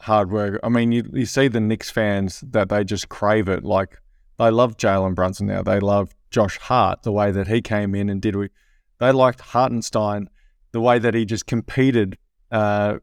hardware. 0.00 0.58
I 0.64 0.68
mean, 0.68 0.92
you 0.92 1.04
you 1.12 1.26
see 1.26 1.48
the 1.48 1.60
Knicks 1.60 1.90
fans 1.90 2.40
that 2.40 2.68
they 2.68 2.84
just 2.84 3.08
crave 3.08 3.48
it. 3.48 3.64
Like 3.64 3.98
they 4.38 4.50
love 4.50 4.76
Jalen 4.76 5.14
Brunson 5.14 5.46
now. 5.46 5.62
They 5.62 5.80
love 5.80 6.14
Josh 6.30 6.58
Hart 6.58 7.02
the 7.02 7.12
way 7.12 7.30
that 7.30 7.46
he 7.46 7.60
came 7.60 7.94
in 7.94 8.08
and 8.08 8.20
did. 8.20 8.36
We 8.36 8.48
they 8.98 9.12
liked 9.12 9.40
Hartenstein 9.40 10.28
the 10.72 10.80
way 10.80 10.98
that 10.98 11.14
he 11.14 11.24
just 11.24 11.46
competed, 11.46 12.18
uh, 12.50 12.98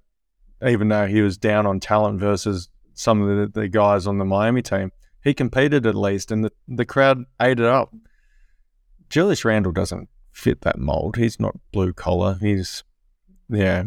even 0.66 0.90
though 0.90 1.08
he 1.08 1.22
was 1.22 1.38
down 1.38 1.66
on 1.66 1.80
talent 1.80 2.20
versus 2.20 2.70
some 2.94 3.22
of 3.22 3.54
the, 3.54 3.62
the 3.62 3.68
guys 3.70 4.08
on 4.08 4.18
the 4.18 4.26
Miami 4.26 4.62
team. 4.62 4.92
He 5.24 5.34
competed 5.34 5.86
at 5.86 5.96
least, 5.96 6.32
and 6.32 6.44
the 6.44 6.52
the 6.68 6.86
crowd 6.86 7.26
ate 7.40 7.60
it 7.60 7.66
up. 7.66 7.94
Julius 9.12 9.44
Randle 9.44 9.74
doesn't 9.74 10.10
fit 10.32 10.62
that 10.62 10.80
mold. 10.80 11.18
He's 11.18 11.40
not 11.40 11.60
blue 11.74 11.92
collar. 11.92 12.38
He's 12.40 12.84
yeah. 13.50 13.84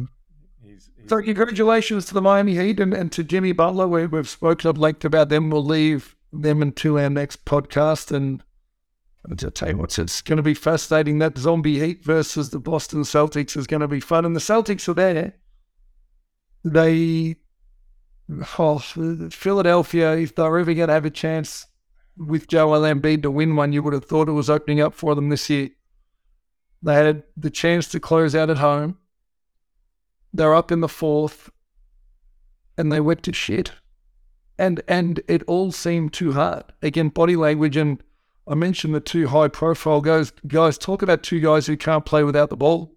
He's, 0.63 0.91
he's... 0.97 1.09
So 1.09 1.23
congratulations 1.23 2.05
to 2.07 2.15
the 2.15 2.21
Miami 2.21 2.55
Heat 2.55 2.79
and, 2.79 2.93
and 2.93 3.11
to 3.13 3.25
Jimmy 3.25 3.53
Butler. 3.53 3.89
We, 3.89 4.07
we've 4.07 4.29
spoken 4.29 4.69
at 4.69 4.79
length 4.79 5.05
about 5.05 5.31
them. 5.31 5.49
We'll 5.49 5.65
leave 5.65 6.15
them 6.31 6.61
until 6.61 6.99
our 6.99 7.09
next 7.09 7.47
podcast. 7.47 8.13
And 8.15 8.45
I'll 9.29 9.51
tell 9.51 9.71
you 9.71 9.79
what, 9.79 9.99
it's 9.99 10.21
going 10.21 10.37
to 10.37 10.43
be 10.43 10.53
fascinating. 10.53 11.19
That 11.19 11.39
zombie 11.39 11.81
Heat 11.81 12.05
versus 12.05 12.51
the 12.51 12.59
Boston 12.59 13.01
Celtics 13.01 13.57
is 13.57 13.67
going 13.67 13.81
to 13.81 13.89
be 13.89 14.01
fun. 14.01 14.27
And 14.27 14.37
the 14.37 14.41
Celtics 14.41 14.87
are 14.89 14.95
there. 14.95 15.33
They, 16.63 17.37
oh, 18.59 18.79
Philadelphia, 18.79 20.17
if 20.19 20.35
they're 20.35 20.59
ever 20.59 20.75
going 20.75 20.89
to 20.89 20.95
have 20.95 21.07
a 21.07 21.11
chance 21.11 21.67
with 22.17 22.49
Joel 22.49 22.83
Embiid 22.83 23.23
to 23.23 23.31
win 23.31 23.57
one, 23.57 23.73
you 23.73 23.83
would 23.83 23.95
have 23.95 24.05
thought 24.05 24.29
it 24.29 24.33
was 24.33 24.51
opening 24.51 24.81
up 24.81 24.95
for 24.95 25.15
them 25.15 25.29
this 25.29 25.49
year. 25.51 25.71
They 26.83 26.95
had 26.95 27.25
the 27.37 27.51
chance 27.51 27.89
to 27.89 28.01
close 28.01 28.35
out 28.35 28.51
at 28.51 28.59
home. 28.59 28.99
They're 30.33 30.55
up 30.55 30.71
in 30.71 30.81
the 30.81 30.89
fourth, 30.89 31.51
and 32.77 32.93
they 32.93 33.01
went 33.01 33.23
to 33.25 33.33
shit. 33.33 33.73
And 34.59 34.83
and 34.87 35.21
it 35.27 35.43
all 35.45 35.73
seemed 35.73 36.13
too 36.13 36.33
hard. 36.33 36.65
Again, 36.83 37.09
body 37.09 37.37
language 37.37 37.77
and 37.77 38.03
I 38.47 38.55
mentioned 38.55 38.95
the 38.95 39.01
two 39.01 39.29
high 39.29 39.49
profile 39.49 40.01
guys. 40.01 40.31
Guys, 40.47 40.77
talk 40.77 41.03
about 41.03 41.23
two 41.23 41.41
guys 41.41 41.67
who 41.67 41.77
can't 41.77 42.05
play 42.05 42.23
without 42.23 42.51
the 42.51 42.57
ball. 42.57 42.97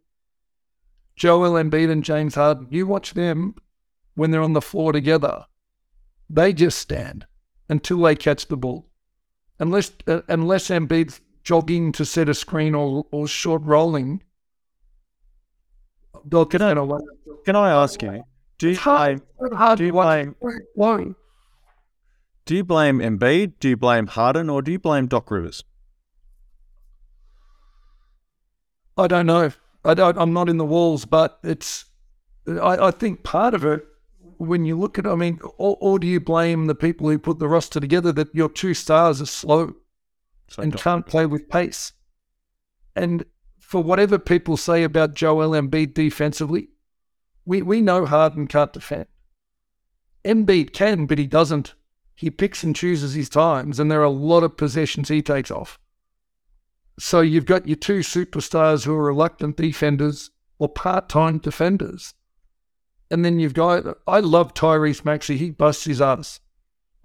Joel 1.16 1.54
Embiid 1.54 1.90
and 1.90 2.04
James 2.04 2.36
Harden. 2.36 2.68
You 2.70 2.86
watch 2.86 3.14
them 3.14 3.56
when 4.16 4.32
they're 4.32 4.42
on 4.42 4.54
the 4.54 4.62
floor 4.62 4.92
together. 4.92 5.46
They 6.30 6.52
just 6.54 6.78
stand 6.78 7.26
until 7.70 8.02
they 8.02 8.16
catch 8.16 8.48
the 8.48 8.58
ball. 8.58 8.90
Unless 9.60 9.92
uh, 10.08 10.22
unless 10.28 10.70
Embiid's 10.70 11.22
jogging 11.44 11.92
to 11.94 12.06
set 12.06 12.30
a 12.30 12.34
screen 12.34 12.76
or, 12.76 13.06
or 13.12 13.28
short 13.28 13.62
rolling. 13.64 14.22
Can 16.30 16.62
I, 16.62 16.74
can 17.46 17.56
I 17.56 17.70
ask 17.72 18.02
you? 18.02 18.24
Do 18.58 18.70
you 18.70 18.80
blame? 18.84 19.22
Do 19.78 19.86
you 19.86 19.92
blame? 19.94 20.36
Why? 20.76 21.06
Do 22.46 22.56
you 22.56 22.64
blame 22.64 23.00
Embiid? 23.00 23.54
Do 23.60 23.70
you 23.70 23.78
blame 23.78 24.08
Harden, 24.08 24.50
or 24.50 24.62
do 24.62 24.72
you 24.72 24.80
blame 24.80 25.08
Doc 25.08 25.30
Rivers? 25.32 25.64
I 28.98 29.08
don't 29.08 29.26
know. 29.26 29.52
I 29.86 29.94
don't. 29.94 30.18
I'm 30.18 30.34
not 30.34 30.50
in 30.50 30.58
the 30.58 30.66
walls, 30.66 31.06
but 31.06 31.40
it's. 31.44 31.86
I, 32.48 32.88
I 32.88 32.92
think 32.92 33.24
part 33.24 33.54
of 33.54 33.64
it, 33.64 33.86
when 34.38 34.66
you 34.66 34.78
look 34.78 34.98
at, 34.98 35.08
I 35.08 35.16
mean, 35.16 35.40
or, 35.58 35.78
or 35.80 36.00
do 36.00 36.08
you 36.08 36.20
blame 36.20 36.66
the 36.66 36.76
people 36.76 37.10
who 37.10 37.20
put 37.20 37.40
the 37.40 37.48
roster 37.48 37.80
together 37.80 38.12
that 38.14 38.34
your 38.34 38.50
two 38.50 38.74
stars 38.74 39.22
are 39.22 39.26
slow? 39.26 39.76
so 40.48 40.64
and 40.64 40.76
can't 40.76 41.06
play 41.06 41.26
with 41.26 41.50
pace. 41.50 41.94
And 42.96 43.26
for 43.60 43.84
whatever 43.84 44.18
people 44.18 44.58
say 44.58 44.84
about 44.84 45.14
Joel 45.14 45.52
Embiid 45.52 45.94
defensively, 45.94 46.70
we, 47.46 47.62
we 47.62 47.82
know 47.82 48.06
Harden 48.06 48.48
can't 48.48 48.74
defend. 48.74 49.08
Embiid 50.26 50.74
can, 50.74 51.06
but 51.06 51.18
he 51.18 51.28
doesn't. 51.28 51.76
He 52.16 52.32
picks 52.32 52.64
and 52.64 52.76
chooses 52.76 53.14
his 53.14 53.30
times, 53.30 53.80
and 53.80 53.92
there 53.92 54.02
are 54.02 54.06
a 54.06 54.10
lot 54.10 54.44
of 54.44 54.58
possessions 54.58 55.10
he 55.10 55.22
takes 55.22 55.52
off. 55.52 55.80
So 57.00 57.22
you've 57.22 57.46
got 57.46 57.68
your 57.68 57.76
two 57.76 58.00
superstars 58.00 58.86
who 58.86 58.94
are 58.94 59.04
reluctant 59.04 59.56
defenders 59.58 60.32
or 60.58 60.68
part-time 60.68 61.38
defenders. 61.38 62.16
And 63.10 63.24
then 63.24 63.40
you've 63.40 63.54
got, 63.54 63.98
I 64.06 64.20
love 64.20 64.54
Tyrese 64.54 65.06
Maxey. 65.06 65.38
He 65.38 65.52
busts 65.52 65.86
his 65.86 66.02
ass. 66.02 66.40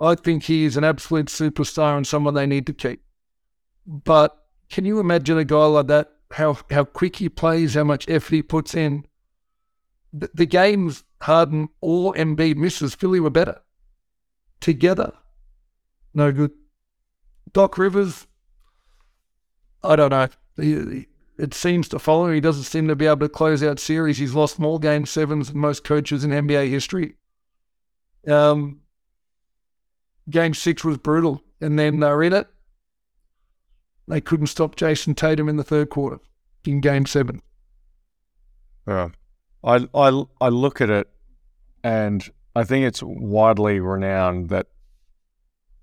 I 0.01 0.17
think 0.17 0.45
he 0.45 0.65
is 0.65 0.77
an 0.77 0.85
absolute 0.85 1.27
superstar 1.27 1.97
and 1.97 2.07
someone 2.07 2.35
they 2.35 2.47
need 2.47 2.67
to 2.67 2.73
keep. 2.73 3.03
But 3.87 4.37
can 4.69 4.85
you 4.85 4.99
imagine 4.99 5.39
a 5.39 5.45
guy 5.45 5.65
like 5.67 5.87
that? 5.89 6.11
How 6.33 6.57
how 6.71 6.85
quick 6.85 7.17
he 7.17 7.29
plays, 7.29 7.75
how 7.75 7.85
much 7.85 8.09
effort 8.09 8.35
he 8.35 8.43
puts 8.43 8.75
in. 8.75 9.05
The, 10.13 10.31
the 10.33 10.47
games 10.47 11.05
Harden 11.21 11.69
or 11.81 12.15
Embiid 12.15 12.57
misses, 12.57 12.95
Philly 12.95 13.21
were 13.21 13.31
better 13.31 13.61
together. 14.61 15.13
no 16.15 16.33
good. 16.33 16.53
Doc 17.53 17.77
Rivers, 17.77 18.27
I 19.83 19.97
don't 19.97 20.11
know. 20.11 20.29
He, 20.57 21.07
it 21.39 21.55
seems 21.55 21.89
to 21.89 21.99
follow. 21.99 22.31
He 22.33 22.41
doesn't 22.41 22.65
seem 22.65 22.89
to 22.89 22.97
be 22.97 23.07
able 23.07 23.21
to 23.21 23.29
close 23.29 23.63
out 23.63 23.79
series. 23.79 24.19
He's 24.19 24.35
lost 24.35 24.59
more 24.59 24.79
game 24.79 25.07
sevens 25.07 25.51
than 25.51 25.59
most 25.59 25.85
coaches 25.85 26.25
in 26.25 26.31
NBA 26.31 26.69
history. 26.69 27.17
Um, 28.27 28.81
game 30.29 30.55
six 30.55 30.85
was 30.85 30.99
brutal, 30.99 31.43
and 31.61 31.79
then 31.79 32.01
they're 32.01 32.23
in 32.23 32.33
it. 32.33 32.49
They 34.09 34.21
couldn't 34.21 34.49
stop 34.49 34.77
Jayson 34.77 35.15
Tatum 35.15 35.49
in 35.49 35.57
the 35.57 35.65
third 35.65 35.91
quarter 35.91 36.19
in 36.67 36.81
game 36.81 37.07
seven. 37.07 37.41
Yeah. 38.87 39.11
I, 39.65 39.87
I, 39.95 40.25
I 40.41 40.49
look 40.49 40.81
at 40.81 40.91
it 40.91 41.09
and 41.85 42.29
I 42.55 42.65
think 42.65 42.85
it's 42.85 43.03
widely 43.03 43.81
renowned 43.81 44.49
that 44.51 44.67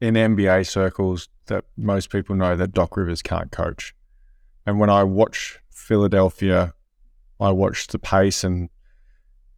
in 0.01 0.13
NBA 0.15 0.67
circles 0.67 1.29
that 1.47 1.65
most 1.77 2.09
people 2.09 2.35
know 2.35 2.55
that 2.55 2.73
Doc 2.73 2.95
Rivers 2.95 3.21
can't 3.21 3.51
coach. 3.51 3.95
And 4.69 4.79
when 4.79 4.91
I 4.91 5.03
watch 5.03 5.57
Philadelphia, 5.71 6.75
I 7.39 7.49
watch 7.49 7.87
the 7.87 7.97
pace 7.97 8.43
and 8.43 8.69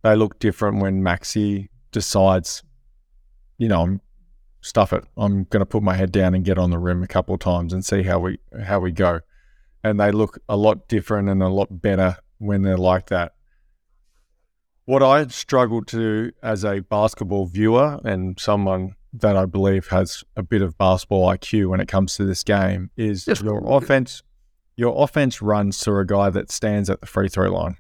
they 0.03 0.15
look 0.15 0.39
different 0.39 0.81
when 0.81 1.03
Maxey 1.03 1.69
decides, 1.91 2.63
you 3.57 3.67
know, 3.67 3.99
stuff 4.61 4.93
it. 4.93 5.03
I'm 5.17 5.43
going 5.43 5.59
to 5.59 5.65
put 5.65 5.83
my 5.83 5.95
head 5.95 6.13
down 6.13 6.33
and 6.33 6.45
get 6.45 6.57
on 6.57 6.69
the 6.69 6.79
rim 6.79 7.03
a 7.03 7.07
couple 7.07 7.33
of 7.33 7.41
times 7.41 7.73
and 7.73 7.83
see 7.83 8.03
how 8.03 8.19
we 8.19 8.39
how 8.63 8.79
we 8.79 8.93
go. 8.93 9.19
And 9.83 9.99
they 9.99 10.13
look 10.13 10.39
a 10.47 10.55
lot 10.55 10.87
different 10.87 11.27
and 11.27 11.43
a 11.43 11.49
lot 11.49 11.81
better 11.81 12.15
when 12.37 12.61
they're 12.61 12.77
like 12.77 13.07
that. 13.07 13.33
What 14.85 15.03
I 15.03 15.27
struggle 15.27 15.83
to 15.87 16.31
as 16.41 16.63
a 16.63 16.79
basketball 16.79 17.47
viewer 17.47 17.99
and 18.05 18.39
someone 18.39 18.95
that 19.11 19.35
I 19.35 19.43
believe 19.43 19.87
has 19.87 20.23
a 20.37 20.41
bit 20.41 20.61
of 20.61 20.77
basketball 20.77 21.27
IQ 21.27 21.67
when 21.67 21.81
it 21.81 21.89
comes 21.89 22.15
to 22.15 22.23
this 22.23 22.45
game 22.45 22.91
is 22.95 23.27
your 23.27 23.61
offense. 23.65 24.23
Your 24.81 25.03
offense 25.03 25.43
runs 25.43 25.77
to 25.81 25.95
a 25.97 26.03
guy 26.03 26.31
that 26.31 26.49
stands 26.49 26.89
at 26.89 27.01
the 27.01 27.05
free 27.05 27.29
throw 27.29 27.51
line. 27.51 27.77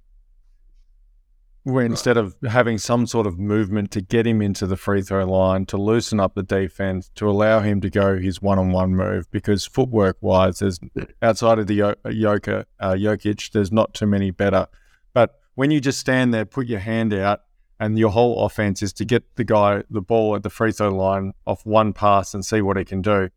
Where 1.63 1.83
instead 1.83 2.15
of 2.15 2.35
having 2.47 2.77
some 2.77 3.07
sort 3.07 3.25
of 3.25 3.39
movement 3.39 3.89
to 3.93 4.01
get 4.01 4.27
him 4.27 4.39
into 4.39 4.67
the 4.67 4.77
free 4.77 5.01
throw 5.01 5.25
line, 5.25 5.65
to 5.65 5.77
loosen 5.77 6.19
up 6.19 6.35
the 6.35 6.43
defense, 6.43 7.09
to 7.15 7.27
allow 7.27 7.61
him 7.61 7.81
to 7.81 7.89
go 7.89 8.19
his 8.19 8.39
one 8.39 8.59
on 8.59 8.71
one 8.71 8.95
move, 8.95 9.31
because 9.31 9.65
footwork 9.65 10.17
wise, 10.21 10.59
there's 10.59 10.79
outside 11.23 11.57
of 11.57 11.65
the 11.65 11.95
Joker, 12.05 12.65
uh, 12.79 12.91
Jokic, 12.91 13.49
there's 13.49 13.71
not 13.71 13.95
too 13.95 14.05
many 14.05 14.29
better. 14.29 14.67
But 15.11 15.39
when 15.55 15.71
you 15.71 15.81
just 15.81 15.99
stand 15.99 16.35
there, 16.35 16.45
put 16.45 16.67
your 16.67 16.81
hand 16.81 17.15
out, 17.15 17.41
and 17.79 17.97
your 17.97 18.11
whole 18.11 18.45
offense 18.45 18.83
is 18.83 18.93
to 18.93 19.05
get 19.05 19.23
the 19.37 19.43
guy 19.43 19.81
the 19.89 20.01
ball 20.01 20.35
at 20.35 20.43
the 20.43 20.51
free 20.51 20.71
throw 20.71 20.95
line 20.95 21.33
off 21.47 21.65
one 21.65 21.93
pass 21.93 22.35
and 22.35 22.45
see 22.45 22.61
what 22.61 22.77
he 22.77 22.85
can 22.85 23.01
do. 23.01 23.31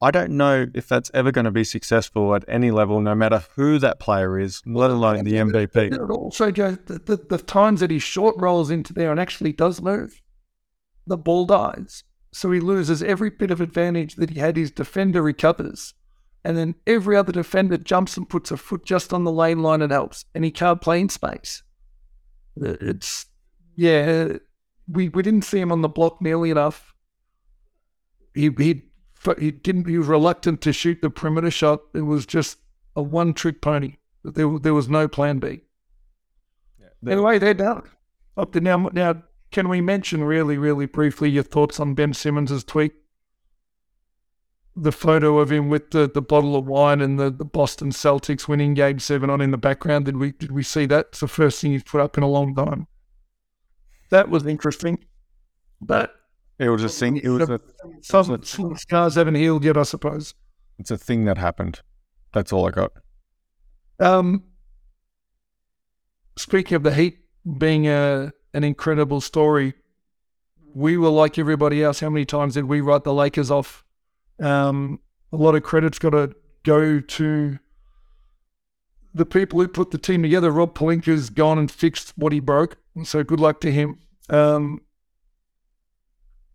I 0.00 0.12
don't 0.12 0.30
know 0.30 0.66
if 0.74 0.86
that's 0.86 1.10
ever 1.12 1.32
going 1.32 1.46
to 1.46 1.50
be 1.50 1.64
successful 1.64 2.34
at 2.34 2.44
any 2.46 2.70
level, 2.70 3.00
no 3.00 3.16
matter 3.16 3.44
who 3.56 3.78
that 3.80 3.98
player 3.98 4.38
is, 4.38 4.62
let 4.64 4.90
alone 4.90 5.24
the 5.24 5.32
MVP. 5.32 5.92
It 5.92 6.10
also, 6.10 6.52
Joe, 6.52 6.78
the, 6.86 7.00
the, 7.00 7.16
the 7.16 7.38
times 7.38 7.80
that 7.80 7.90
he 7.90 7.98
short 7.98 8.36
rolls 8.38 8.70
into 8.70 8.92
there 8.92 9.10
and 9.10 9.18
actually 9.18 9.52
does 9.52 9.82
move, 9.82 10.22
the 11.06 11.16
ball 11.16 11.46
dies. 11.46 12.04
So 12.32 12.52
he 12.52 12.60
loses 12.60 13.02
every 13.02 13.30
bit 13.30 13.50
of 13.50 13.60
advantage 13.60 14.14
that 14.16 14.30
he 14.30 14.38
had. 14.38 14.56
His 14.56 14.70
defender 14.70 15.20
recovers. 15.20 15.94
And 16.44 16.56
then 16.56 16.76
every 16.86 17.16
other 17.16 17.32
defender 17.32 17.76
jumps 17.76 18.16
and 18.16 18.28
puts 18.28 18.52
a 18.52 18.56
foot 18.56 18.84
just 18.84 19.12
on 19.12 19.24
the 19.24 19.32
lane 19.32 19.62
line 19.62 19.82
and 19.82 19.90
helps. 19.90 20.26
And 20.32 20.44
he 20.44 20.52
can't 20.52 20.80
play 20.80 21.00
in 21.00 21.08
space. 21.08 21.64
It's, 22.56 23.26
yeah, 23.74 24.34
we, 24.86 25.08
we 25.08 25.22
didn't 25.22 25.42
see 25.42 25.58
him 25.58 25.72
on 25.72 25.82
the 25.82 25.88
block 25.88 26.22
nearly 26.22 26.50
enough. 26.50 26.94
He, 28.34 28.50
he 28.56 28.87
he 29.36 29.50
didn't. 29.50 29.88
He 29.88 29.98
was 29.98 30.06
reluctant 30.06 30.60
to 30.62 30.72
shoot 30.72 31.02
the 31.02 31.10
perimeter 31.10 31.50
shot. 31.50 31.80
It 31.94 32.02
was 32.02 32.26
just 32.26 32.58
a 32.96 33.02
one-trick 33.02 33.60
pony. 33.60 33.96
There, 34.24 34.58
there 34.58 34.74
was 34.74 34.88
no 34.88 35.08
plan 35.08 35.38
B. 35.38 35.62
Yeah, 36.80 37.12
anyway, 37.12 37.38
they're 37.38 37.54
down. 37.54 37.88
Up 38.36 38.52
to 38.52 38.60
now. 38.60 38.88
Now, 38.92 39.22
can 39.50 39.68
we 39.68 39.80
mention 39.80 40.24
really, 40.24 40.58
really 40.58 40.86
briefly 40.86 41.30
your 41.30 41.42
thoughts 41.42 41.80
on 41.80 41.94
Ben 41.94 42.12
Simmons's 42.12 42.64
tweet? 42.64 42.92
The 44.76 44.92
photo 44.92 45.38
of 45.38 45.50
him 45.50 45.68
with 45.68 45.90
the, 45.90 46.08
the 46.12 46.22
bottle 46.22 46.54
of 46.54 46.66
wine 46.66 47.00
and 47.00 47.18
the, 47.18 47.30
the 47.30 47.44
Boston 47.44 47.90
Celtics 47.90 48.46
winning 48.46 48.74
Game 48.74 48.98
Seven 49.00 49.28
on 49.30 49.40
in 49.40 49.50
the 49.50 49.58
background. 49.58 50.04
Did 50.04 50.18
we 50.18 50.32
did 50.32 50.52
we 50.52 50.62
see 50.62 50.86
that? 50.86 51.06
It's 51.10 51.20
the 51.20 51.28
first 51.28 51.60
thing 51.60 51.72
he's 51.72 51.82
put 51.82 52.00
up 52.00 52.16
in 52.16 52.22
a 52.22 52.28
long 52.28 52.54
time. 52.54 52.86
That 54.10 54.28
was 54.28 54.46
interesting, 54.46 55.04
but 55.80 56.14
it 56.58 56.68
was 56.68 56.84
a 56.84 56.88
thing. 56.88 57.18
It 57.18 57.28
was 57.28 57.48
a, 57.48 57.60
some, 58.02 58.42
some 58.42 58.76
scars 58.76 59.14
haven't 59.14 59.36
healed 59.36 59.64
yet, 59.64 59.76
I 59.76 59.84
suppose. 59.84 60.34
It's 60.78 60.90
a 60.90 60.98
thing 60.98 61.24
that 61.24 61.38
happened. 61.38 61.80
That's 62.32 62.52
all 62.52 62.66
I 62.66 62.70
got. 62.70 62.92
Um, 64.00 64.44
speaking 66.36 66.76
of 66.76 66.82
the 66.82 66.94
Heat 66.94 67.18
being 67.58 67.86
a 67.86 68.32
an 68.54 68.64
incredible 68.64 69.20
story, 69.20 69.74
we 70.74 70.96
were 70.96 71.08
like 71.08 71.38
everybody 71.38 71.82
else. 71.82 72.00
How 72.00 72.10
many 72.10 72.24
times 72.24 72.54
did 72.54 72.64
we 72.64 72.80
write 72.80 73.04
the 73.04 73.14
Lakers 73.14 73.50
off? 73.50 73.84
Um, 74.40 75.00
a 75.32 75.36
lot 75.36 75.54
of 75.54 75.62
credit's 75.62 75.98
got 75.98 76.10
to 76.10 76.34
go 76.64 77.00
to 77.00 77.58
the 79.14 79.26
people 79.26 79.60
who 79.60 79.68
put 79.68 79.90
the 79.90 79.98
team 79.98 80.22
together. 80.22 80.50
Rob 80.50 80.74
Pelinka's 80.74 81.30
gone 81.30 81.58
and 81.58 81.70
fixed 81.70 82.12
what 82.16 82.32
he 82.32 82.40
broke, 82.40 82.76
so 83.04 83.22
good 83.24 83.40
luck 83.40 83.60
to 83.62 83.72
him. 83.72 83.98
Um, 84.30 84.80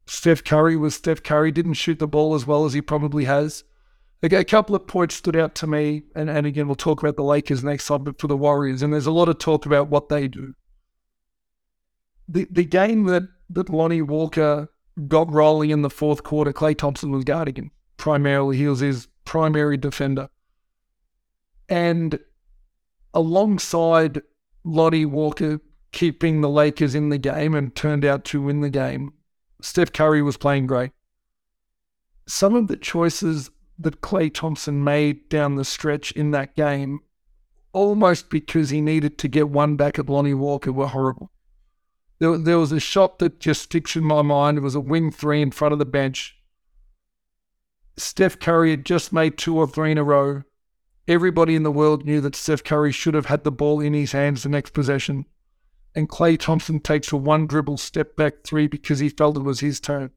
Steph 0.06 0.44
Curry 0.44 0.76
was 0.76 0.96
Steph 0.96 1.24
Curry, 1.24 1.52
didn't 1.52 1.74
shoot 1.74 2.00
the 2.00 2.08
ball 2.08 2.36
as 2.36 2.46
well 2.46 2.66
as 2.66 2.74
he 2.74 2.82
probably 2.82 3.26
has. 3.26 3.64
Okay, 4.24 4.38
A 4.38 4.44
couple 4.44 4.76
of 4.76 4.88
points 4.88 5.16
stood 5.16 5.36
out 5.36 5.54
to 5.56 5.68
me, 5.68 6.04
and, 6.16 6.30
and 6.30 6.48
again, 6.48 6.68
we'll 6.68 6.76
talk 6.76 7.02
about 7.02 7.18
the 7.18 7.24
Lakers 7.24 7.64
next 7.64 7.88
time, 7.88 8.04
but 8.04 8.20
for 8.20 8.28
the 8.28 8.38
Warriors, 8.38 8.82
and 8.82 8.94
there's 8.94 9.06
a 9.06 9.12
lot 9.12 9.28
of 9.28 9.38
talk 9.38 9.66
about 9.66 9.90
what 9.90 10.08
they 10.08 10.28
do. 10.30 10.54
The 12.30 12.48
the 12.50 12.64
game 12.64 13.04
that, 13.06 13.24
that 13.50 13.70
Lonnie 13.70 14.02
Walker 14.02 14.70
got 15.08 15.32
rolling 15.32 15.72
in 15.72 15.82
the 15.82 15.90
fourth 15.90 16.24
quarter, 16.24 16.54
Klay 16.54 16.78
Thompson 16.78 17.12
was 17.12 17.26
guarding 17.26 17.56
him. 17.56 17.72
Primarily, 17.98 18.58
he 18.58 18.68
was 18.68 18.80
his 18.80 19.08
primary 19.26 19.76
defender. 19.76 20.30
And 21.68 22.20
alongside 23.14 24.22
Lonnie 24.64 25.06
Walker 25.06 25.60
keeping 25.92 26.42
the 26.42 26.50
Lakers 26.50 26.96
in 26.96 27.10
the 27.10 27.18
game 27.18 27.56
and 27.56 27.76
turned 27.76 28.06
out 28.06 28.24
to 28.26 28.42
win 28.42 28.62
the 28.62 28.70
game, 28.70 29.14
Steph 29.64 29.94
Curry 29.94 30.22
was 30.22 30.36
playing 30.36 30.68
great. 30.68 30.92
Some 32.28 32.54
of 32.54 32.68
the 32.68 32.76
choices 32.76 33.50
that 33.80 34.02
Klay 34.02 34.32
Thompson 34.32 34.84
made 34.84 35.30
down 35.30 35.56
the 35.56 35.64
stretch 35.64 36.12
in 36.12 36.32
that 36.32 36.58
game, 36.58 37.00
almost 37.72 38.30
because 38.30 38.72
he 38.72 38.82
needed 38.82 39.18
to 39.20 39.30
get 39.30 39.50
one 39.50 39.78
back 39.78 39.98
at 39.98 40.10
Lonnie 40.10 40.34
Walker, 40.34 40.74
were 40.74 40.88
horrible. 40.88 41.32
There, 42.20 42.38
there 42.38 42.60
was 42.60 42.74
a 42.74 42.80
shot 42.82 43.20
that 43.20 43.40
just 43.40 43.62
sticks 43.62 43.96
in 43.96 44.04
my 44.04 44.22
mind. 44.22 44.58
It 44.58 44.62
was 44.62 44.76
a 44.76 44.82
wing 44.82 45.12
three 45.12 45.42
in 45.42 45.52
front 45.52 45.72
of 45.72 45.80
the 45.80 45.86
bench. 45.86 46.38
Steph 47.96 48.40
Curry 48.40 48.72
had 48.72 48.86
just 48.86 49.14
made 49.14 49.38
two 49.38 49.58
or 49.58 49.66
three 49.66 49.94
in 49.94 49.98
a 49.98 50.04
row. 50.04 50.44
Everybody 51.08 51.56
in 51.56 51.64
the 51.64 51.72
world 51.72 52.06
knew 52.06 52.20
that 52.20 52.36
Steph 52.36 52.66
Curry 52.66 52.92
should 52.92 53.14
have 53.14 53.28
had 53.28 53.46
the 53.46 53.52
ball 53.52 53.80
in 53.80 53.94
his 53.94 54.12
hands 54.12 54.44
the 54.44 54.50
next 54.50 54.74
possession 54.74 55.26
and 55.96 56.10
Klay 56.10 56.40
Thompson 56.40 56.80
takes 56.80 57.12
a 57.12 57.18
one 57.18 57.48
dribble 57.48 57.78
step 57.78 58.16
back 58.16 58.44
three 58.44 58.68
because 58.68 59.00
he 59.00 59.10
felt 59.10 59.38
it 59.38 59.42
was 59.42 59.60
his 59.60 59.80
turn. 59.80 60.12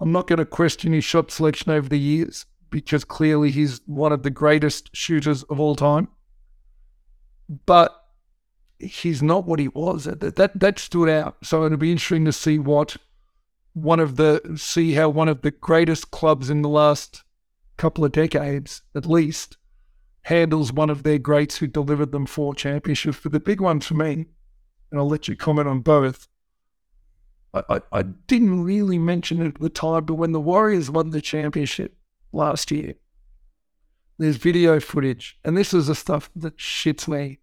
I'm 0.00 0.12
not 0.12 0.26
going 0.26 0.38
to 0.38 0.44
question 0.44 0.92
his 0.92 1.04
shot 1.04 1.30
selection 1.30 1.72
over 1.72 1.88
the 1.88 1.98
years 1.98 2.44
because 2.70 3.04
clearly 3.04 3.50
he's 3.50 3.80
one 3.86 4.12
of 4.12 4.22
the 4.22 4.30
greatest 4.30 4.94
shooters 4.94 5.42
of 5.44 5.58
all 5.58 5.74
time. 5.74 6.08
But 7.64 7.94
he's 8.78 9.22
not 9.22 9.46
what 9.46 9.58
he 9.58 9.68
was. 9.68 10.04
That 10.04 10.36
that, 10.36 10.60
that 10.60 10.78
stood 10.78 11.08
out. 11.08 11.36
So 11.42 11.64
it'll 11.64 11.78
be 11.78 11.92
interesting 11.92 12.26
to 12.26 12.32
see 12.32 12.58
what 12.58 12.96
one 13.72 14.00
of 14.00 14.16
the 14.16 14.56
see 14.56 14.92
how 14.92 15.08
one 15.08 15.28
of 15.28 15.42
the 15.42 15.50
greatest 15.50 16.10
clubs 16.10 16.50
in 16.50 16.62
the 16.62 16.68
last 16.68 17.22
couple 17.76 18.04
of 18.04 18.12
decades, 18.12 18.82
at 18.94 19.06
least, 19.06 19.56
handles 20.22 20.72
one 20.72 20.90
of 20.90 21.02
their 21.02 21.18
greats 21.18 21.58
who 21.58 21.66
delivered 21.66 22.10
them 22.10 22.26
four 22.26 22.54
championships. 22.54 23.20
But 23.22 23.32
the 23.32 23.40
big 23.40 23.60
one 23.60 23.80
for 23.80 23.94
me 23.94 24.26
and 24.90 25.00
I'll 25.00 25.08
let 25.08 25.28
you 25.28 25.36
comment 25.36 25.68
on 25.68 25.80
both. 25.80 26.28
I, 27.54 27.62
I, 27.68 27.80
I 27.92 28.02
didn't 28.02 28.62
really 28.62 28.98
mention 28.98 29.42
it 29.42 29.54
at 29.54 29.60
the 29.60 29.68
time, 29.68 30.04
but 30.04 30.14
when 30.14 30.32
the 30.32 30.40
Warriors 30.40 30.90
won 30.90 31.10
the 31.10 31.20
championship 31.20 31.96
last 32.32 32.70
year, 32.70 32.94
there's 34.18 34.36
video 34.36 34.80
footage, 34.80 35.38
and 35.44 35.56
this 35.56 35.74
is 35.74 35.88
the 35.88 35.94
stuff 35.94 36.30
that 36.36 36.56
shits 36.56 37.06
me. 37.06 37.38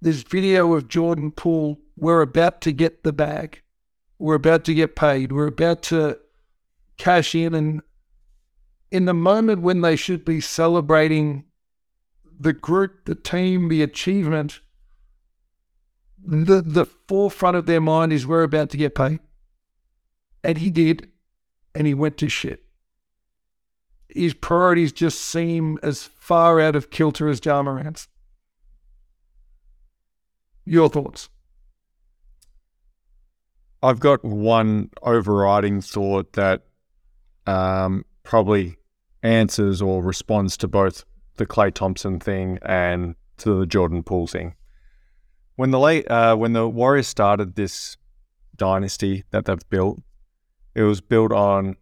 There's 0.00 0.22
video 0.22 0.74
of 0.74 0.88
Jordan 0.88 1.30
Poole. 1.30 1.80
We're 1.96 2.20
about 2.20 2.60
to 2.62 2.72
get 2.72 3.04
the 3.04 3.12
bag. 3.12 3.62
We're 4.18 4.34
about 4.34 4.64
to 4.64 4.74
get 4.74 4.96
paid. 4.96 5.32
We're 5.32 5.46
about 5.46 5.82
to 5.84 6.18
cash 6.98 7.34
in. 7.34 7.54
And 7.54 7.82
in 8.90 9.04
the 9.06 9.14
moment 9.14 9.62
when 9.62 9.80
they 9.80 9.96
should 9.96 10.24
be 10.24 10.40
celebrating 10.40 11.44
the 12.38 12.52
group, 12.52 13.06
the 13.06 13.14
team, 13.14 13.68
the 13.68 13.82
achievement, 13.82 14.60
the, 16.24 16.62
the 16.62 16.86
forefront 16.86 17.56
of 17.56 17.66
their 17.66 17.80
mind 17.80 18.12
is 18.12 18.26
we're 18.26 18.42
about 18.42 18.70
to 18.70 18.76
get 18.76 18.94
paid. 18.94 19.20
And 20.42 20.58
he 20.58 20.70
did. 20.70 21.10
and 21.74 21.86
he 21.86 21.94
went 21.94 22.16
to 22.18 22.28
shit. 22.28 22.64
His 24.08 24.34
priorities 24.34 24.92
just 24.92 25.20
seem 25.20 25.78
as 25.82 26.04
far 26.04 26.60
out 26.60 26.76
of 26.76 26.90
kilter 26.90 27.28
as 27.28 27.44
Ja 27.44 27.62
Morant's 27.62 28.08
Your 30.64 30.88
thoughts? 30.88 31.28
I've 33.82 34.00
got 34.00 34.24
one 34.24 34.90
overriding 35.02 35.80
thought 35.80 36.32
that 36.34 36.62
um, 37.46 38.04
probably 38.22 38.76
answers 39.22 39.82
or 39.82 40.02
responds 40.02 40.56
to 40.58 40.68
both 40.68 41.04
the 41.36 41.44
Klay 41.44 41.74
Thompson 41.74 42.20
thing 42.20 42.58
and 42.62 43.16
to 43.38 43.58
the 43.58 43.66
Jordan 43.66 44.02
Poole 44.02 44.26
thing. 44.26 44.54
When 45.56 45.70
the 45.70 45.78
late 45.78 46.10
uh, 46.10 46.36
when 46.36 46.52
the 46.52 46.68
Warriors 46.68 47.06
started 47.06 47.54
this 47.54 47.96
dynasty 48.56 49.24
that 49.30 49.44
they've 49.44 49.68
built, 49.70 50.00
it 50.74 50.82
was 50.82 51.00
built 51.00 51.32
on 51.32 51.76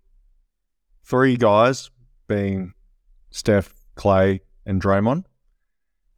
three 1.04 1.36
guys 1.36 1.90
being 2.28 2.74
Steph, 3.30 3.74
Klay, 3.96 4.40
and 4.66 4.80
Draymond. 4.80 5.24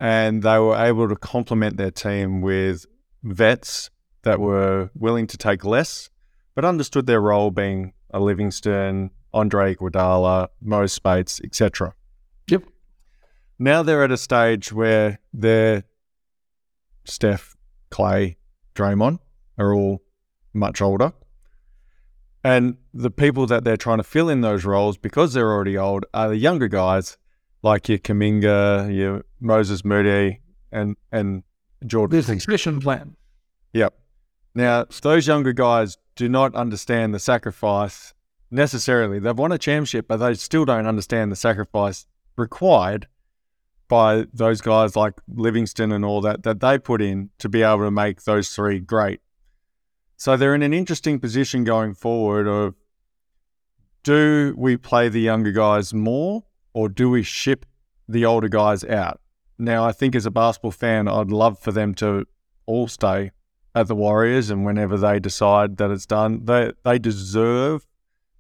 And 0.01 0.43
they 0.43 0.59
were 0.59 0.77
able 0.77 1.09
to 1.09 1.17
complement 1.17 1.77
their 1.77 1.91
team 1.91 2.41
with 2.41 2.87
vets 3.23 3.91
that 4.23 4.41
were 4.41 4.91
willing 4.95 5.27
to 5.29 5.39
take 5.39 5.65
less, 5.65 6.11
but 6.55 6.65
understood 6.65 7.07
their 7.07 7.21
role 7.21 7.51
being 7.51 7.93
a 8.11 8.21
Livingston, 8.21 9.11
Andre 9.33 9.75
Iguodala, 9.75 10.49
Mo 10.61 10.87
Speights, 10.87 11.41
etc. 11.45 11.95
Yep. 12.49 12.65
Now 13.59 13.83
they're 13.83 14.05
at 14.05 14.11
a 14.11 14.17
stage 14.17 14.73
where 14.73 15.21
they're 15.33 15.85
Steph, 17.05 17.57
Klay, 17.91 18.37
Draymond 18.75 19.19
are 19.59 19.75
all 19.75 20.03
much 20.53 20.81
older. 20.81 21.13
And 22.43 22.77
the 22.93 23.11
people 23.11 23.47
that 23.47 23.65
they're 23.65 23.77
trying 23.77 23.99
to 23.99 24.05
fill 24.05 24.29
in 24.29 24.43
those 24.43 24.65
roles 24.65 24.99
because 24.99 25.33
they're 25.33 25.51
already 25.51 25.79
old 25.79 26.05
are 26.13 26.29
the 26.29 26.37
younger 26.37 26.69
guys 26.69 27.17
like 27.63 27.89
your 27.89 27.99
Kuminga, 27.99 28.95
your 28.95 29.25
Moses 29.41 29.85
Moody, 29.85 30.41
and 30.71 30.97
and 31.11 31.43
Jordan. 31.87 32.13
There's 32.13 32.29
a 32.29 32.39
succession 32.39 32.81
plan. 32.81 33.17
Yep. 33.73 33.95
Now 34.55 34.85
those 35.03 35.27
younger 35.27 35.55
guys 35.55 35.97
do 36.17 36.29
not 36.29 36.55
understand 36.55 37.15
the 37.15 37.19
sacrifice 37.19 38.13
necessarily. 38.51 39.19
They've 39.19 39.37
won 39.37 39.53
a 39.53 39.59
championship, 39.59 40.07
but 40.07 40.19
they 40.19 40.35
still 40.35 40.67
don't 40.67 40.87
understand 40.87 41.33
the 41.33 41.37
sacrifice 41.37 42.07
required 42.37 43.09
by 43.95 44.27
those 44.33 44.61
guys 44.61 44.97
like 44.97 45.15
Livingston 45.29 45.93
and 45.93 46.05
all 46.05 46.21
that 46.21 46.43
that 46.43 46.59
they 46.59 46.81
put 46.81 47.01
in 47.01 47.31
to 47.39 47.49
be 47.49 47.63
able 47.63 47.85
to 47.85 47.93
make 47.93 48.25
those 48.25 48.49
three 48.49 48.81
great. 48.81 49.21
So 50.17 50.37
they're 50.37 50.55
in 50.57 50.65
an 50.65 50.75
interesting 50.75 51.21
position 51.21 51.63
going 51.63 51.95
forward 51.95 52.49
of 52.49 52.75
do 54.03 54.53
we 54.59 54.77
play 54.77 55.09
the 55.09 55.21
younger 55.21 55.53
guys 55.53 55.95
more 55.95 56.43
or 56.73 56.89
do 56.89 57.09
we 57.09 57.23
ship 57.23 57.67
the 58.09 58.25
older 58.25 58.49
guys 58.49 58.83
out? 58.83 59.21
Now, 59.59 59.85
I 59.85 59.93
think 59.93 60.17
as 60.17 60.27
a 60.27 60.31
basketball 60.33 60.73
fan, 60.73 61.07
I'd 61.07 61.31
love 61.31 61.61
for 61.61 61.71
them 61.71 61.95
to 61.95 62.27
all 62.67 62.89
stay 62.89 63.31
at 63.77 63.87
the 63.87 63.95
Warriors 63.95 64.51
and 64.51 64.65
whenever 64.65 64.97
they 64.99 65.21
decide 65.21 65.77
that 65.77 65.93
it's 65.93 66.07
done, 66.07 66.47
they 66.47 66.73
they 66.83 66.99
deserve 66.99 67.87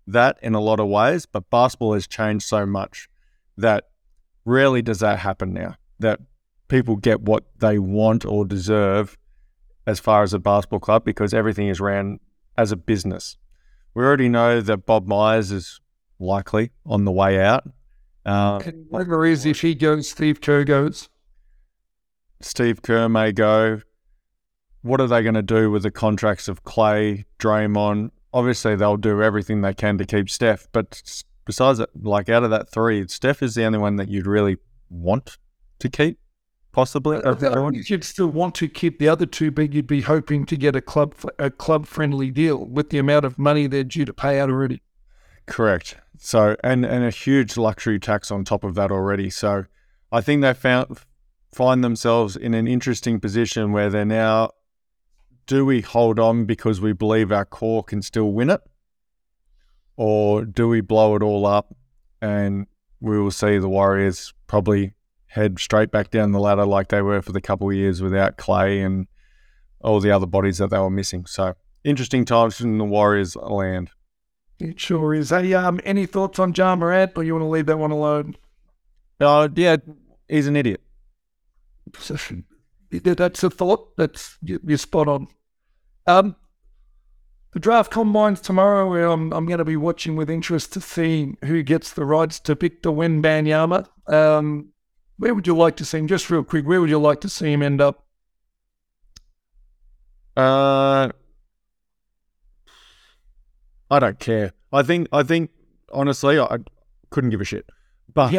that 0.04 0.36
in 0.42 0.54
a 0.54 0.60
lot 0.60 0.80
of 0.80 0.88
ways, 0.88 1.26
but 1.26 1.48
basketball 1.48 1.94
has 1.94 2.08
changed 2.08 2.44
so 2.44 2.66
much 2.66 3.08
that 3.56 3.84
rarely 4.44 4.82
does 4.82 5.00
that 5.00 5.18
happen 5.20 5.52
now. 5.52 5.76
That 5.98 6.20
people 6.68 6.96
get 6.96 7.22
what 7.22 7.44
they 7.58 7.78
want 7.78 8.24
or 8.24 8.44
deserve 8.44 9.16
as 9.86 10.00
far 10.00 10.22
as 10.22 10.32
a 10.32 10.38
basketball 10.38 10.80
club 10.80 11.04
because 11.04 11.34
everything 11.34 11.68
is 11.68 11.80
ran 11.80 12.20
as 12.56 12.72
a 12.72 12.76
business. 12.76 13.36
We 13.94 14.02
already 14.02 14.28
know 14.28 14.60
that 14.60 14.86
Bob 14.86 15.06
Myers 15.06 15.50
is 15.50 15.80
likely 16.18 16.70
on 16.84 17.04
the 17.04 17.12
way 17.12 17.40
out. 17.40 17.64
Um, 18.26 18.62
whatever 18.88 19.26
is, 19.26 19.44
if 19.44 19.60
he 19.60 19.74
goes, 19.74 20.08
Steve 20.08 20.40
Kerr 20.40 20.64
goes. 20.64 21.08
Steve 22.40 22.82
Kerr 22.82 23.08
may 23.08 23.32
go. 23.32 23.82
What 24.82 25.00
are 25.00 25.06
they 25.06 25.22
going 25.22 25.34
to 25.34 25.42
do 25.42 25.70
with 25.70 25.82
the 25.82 25.90
contracts 25.90 26.48
of 26.48 26.64
Klay, 26.64 27.24
Draymond? 27.38 28.10
Obviously, 28.32 28.76
they'll 28.76 28.96
do 28.96 29.22
everything 29.22 29.60
they 29.60 29.74
can 29.74 29.96
to 29.98 30.04
keep 30.04 30.28
Steph. 30.28 30.66
But 30.72 31.22
besides 31.44 31.80
it, 31.80 31.90
like 32.00 32.28
out 32.28 32.44
of 32.44 32.50
that 32.50 32.70
three, 32.70 33.06
Steph 33.08 33.42
is 33.42 33.54
the 33.54 33.64
only 33.64 33.78
one 33.78 33.96
that 33.96 34.08
you'd 34.08 34.26
really 34.26 34.56
want 34.90 35.38
to 35.78 35.88
keep 35.88 36.18
possibly. 36.74 37.22
Uh, 37.22 37.70
you'd 37.70 38.04
still 38.04 38.26
want 38.26 38.54
to 38.56 38.68
keep 38.68 38.98
the 38.98 39.08
other 39.08 39.24
two, 39.24 39.50
but 39.50 39.72
you'd 39.72 39.86
be 39.86 40.02
hoping 40.02 40.44
to 40.44 40.56
get 40.56 40.76
a 40.76 40.82
club 40.82 41.14
a 41.38 41.50
club 41.50 41.86
friendly 41.86 42.30
deal 42.30 42.66
with 42.66 42.90
the 42.90 42.98
amount 42.98 43.24
of 43.24 43.38
money 43.38 43.66
they're 43.66 43.84
due 43.84 44.04
to 44.04 44.12
pay 44.12 44.38
out 44.40 44.50
already. 44.50 44.82
Correct. 45.46 45.96
So 46.18 46.56
and 46.62 46.84
and 46.84 47.04
a 47.04 47.10
huge 47.10 47.56
luxury 47.56 47.98
tax 47.98 48.30
on 48.30 48.44
top 48.44 48.64
of 48.64 48.74
that 48.74 48.90
already. 48.90 49.30
So 49.30 49.64
I 50.12 50.20
think 50.20 50.42
they 50.42 50.52
found 50.52 50.98
find 51.54 51.82
themselves 51.82 52.36
in 52.36 52.52
an 52.52 52.66
interesting 52.66 53.20
position 53.20 53.72
where 53.72 53.88
they're 53.88 54.04
now. 54.04 54.50
Do 55.46 55.66
we 55.66 55.82
hold 55.82 56.18
on 56.18 56.46
because 56.46 56.80
we 56.80 56.94
believe 56.94 57.30
our 57.30 57.44
core 57.44 57.84
can 57.84 58.00
still 58.00 58.32
win 58.32 58.48
it, 58.48 58.62
or 59.96 60.44
do 60.44 60.68
we 60.68 60.80
blow 60.80 61.16
it 61.16 61.22
all 61.22 61.46
up 61.46 61.74
and 62.20 62.66
we 63.00 63.20
will 63.20 63.30
see 63.30 63.58
the 63.58 63.68
Warriors 63.68 64.32
probably 64.46 64.94
head 65.26 65.58
straight 65.58 65.90
back 65.90 66.10
down 66.10 66.32
the 66.32 66.40
ladder 66.40 66.64
like 66.64 66.88
they 66.88 67.02
were 67.02 67.20
for 67.20 67.32
the 67.32 67.40
couple 67.40 67.68
of 67.68 67.74
years 67.74 68.00
without 68.00 68.38
Klay 68.38 68.84
and 68.84 69.06
all 69.80 70.00
the 70.00 70.10
other 70.10 70.26
bodies 70.26 70.58
that 70.58 70.70
they 70.70 70.78
were 70.78 70.90
missing. 70.90 71.26
So 71.26 71.54
interesting 71.84 72.24
times 72.24 72.60
in 72.60 72.78
the 72.78 72.84
Warriors 72.84 73.36
land. 73.36 73.90
It 74.58 74.80
sure 74.80 75.14
is. 75.14 75.30
Hey, 75.30 75.52
um, 75.54 75.80
any 75.84 76.06
thoughts 76.06 76.38
on 76.38 76.54
Ja 76.56 76.76
Morant, 76.76 77.12
or 77.16 77.24
you 77.24 77.34
want 77.34 77.42
to 77.42 77.48
leave 77.48 77.66
that 77.66 77.78
one 77.78 77.90
alone? 77.90 78.36
Uh, 79.20 79.48
yeah, 79.54 79.76
he's 80.28 80.46
an 80.46 80.56
idiot. 80.56 80.80
That's 82.90 83.42
a 83.42 83.50
thought. 83.50 83.96
That's 83.96 84.38
you're 84.42 84.78
spot 84.78 85.08
on. 85.08 85.26
Um, 86.06 86.36
the 87.54 87.60
draft 87.60 87.90
combines 87.90 88.40
tomorrow. 88.40 88.90
Where 88.90 89.06
I'm, 89.06 89.32
I'm 89.32 89.46
going 89.46 89.58
to 89.58 89.64
be 89.64 89.76
watching 89.76 90.16
with 90.16 90.28
interest 90.28 90.72
to 90.74 90.80
see 90.80 91.36
who 91.44 91.62
gets 91.62 91.92
the 91.92 92.04
rights 92.04 92.38
to 92.40 92.54
pick 92.54 92.82
the 92.82 92.92
Wembanyama. 92.92 93.86
Um, 94.06 94.72
where 95.16 95.34
would 95.34 95.46
you 95.46 95.56
like 95.56 95.76
to 95.76 95.84
see 95.84 95.98
him? 95.98 96.08
Just 96.08 96.28
real 96.28 96.44
quick, 96.44 96.66
where 96.66 96.80
would 96.80 96.90
you 96.90 96.98
like 96.98 97.20
to 97.22 97.28
see 97.28 97.52
him 97.52 97.62
end 97.62 97.80
up? 97.80 98.04
Uh, 100.36 101.10
I 103.90 103.98
don't 104.00 104.18
care. 104.18 104.52
I 104.72 104.82
think 104.82 105.08
I 105.12 105.22
think 105.22 105.50
honestly, 105.92 106.38
I 106.40 106.58
couldn't 107.10 107.30
give 107.30 107.40
a 107.40 107.44
shit. 107.44 107.70
But 108.12 108.30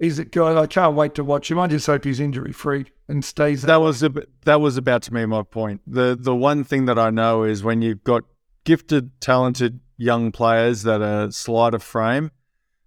he's 0.00 0.18
a 0.18 0.24
guy 0.24 0.56
I 0.56 0.66
can't 0.66 0.96
wait 0.96 1.14
to 1.16 1.24
watch 1.24 1.50
him. 1.50 1.58
I 1.58 1.66
just 1.68 1.86
hope 1.86 2.04
he's 2.04 2.18
injury 2.18 2.52
free 2.52 2.86
and 3.08 3.24
stays. 3.24 3.62
That, 3.62 3.68
that 3.68 3.80
was 3.80 4.02
a, 4.02 4.12
that 4.44 4.60
was 4.60 4.76
about 4.76 5.02
to 5.02 5.10
be 5.12 5.24
my 5.26 5.42
point. 5.42 5.82
the 5.86 6.16
The 6.18 6.34
one 6.34 6.64
thing 6.64 6.86
that 6.86 6.98
I 6.98 7.10
know 7.10 7.44
is 7.44 7.62
when 7.62 7.80
you've 7.82 8.02
got 8.02 8.24
gifted, 8.64 9.20
talented 9.20 9.80
young 9.96 10.32
players 10.32 10.82
that 10.82 11.02
are 11.02 11.30
slight 11.30 11.74
of 11.74 11.82
frame, 11.82 12.30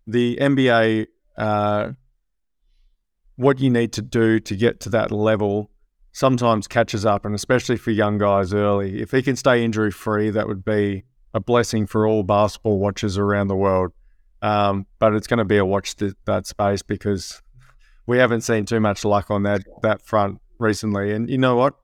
the 0.06 0.38
NBA 0.42 1.08
uh, 1.38 1.92
what 3.36 3.60
you 3.60 3.70
need 3.70 3.92
to 3.94 4.02
do 4.02 4.40
to 4.40 4.56
get 4.56 4.80
to 4.82 4.90
that 4.90 5.12
level 5.12 5.70
sometimes 6.12 6.68
catches 6.68 7.06
up, 7.06 7.26
and 7.26 7.34
especially 7.34 7.78
for 7.78 7.92
young 7.92 8.18
guys 8.18 8.54
early. 8.54 9.02
If 9.02 9.12
he 9.12 9.22
can 9.22 9.36
stay 9.36 9.64
injury 9.64 9.92
free, 9.92 10.30
that 10.30 10.48
would 10.48 10.64
be 10.64 11.04
a 11.34 11.40
blessing 11.40 11.88
for 11.88 12.08
all 12.08 12.24
basketball 12.24 12.78
watchers 12.78 13.18
around 13.18 13.48
the 13.48 13.56
world. 13.56 13.92
Um, 14.42 14.86
but 15.00 15.14
it's 15.14 15.26
going 15.26 15.40
to 15.40 15.46
be 15.46 15.58
a 15.58 15.66
watch 15.66 15.96
th- 15.96 16.14
that 16.26 16.46
space 16.46 16.84
because 16.84 17.42
we 18.06 18.18
haven't 18.18 18.42
seen 18.42 18.66
too 18.66 18.80
much 18.80 19.06
luck 19.06 19.32
on 19.32 19.44
that 19.44 19.62
that 19.82 20.02
front 20.02 20.42
recently. 20.60 21.12
And 21.14 21.30
you 21.30 21.38
know 21.38 21.56
what? 21.56 21.76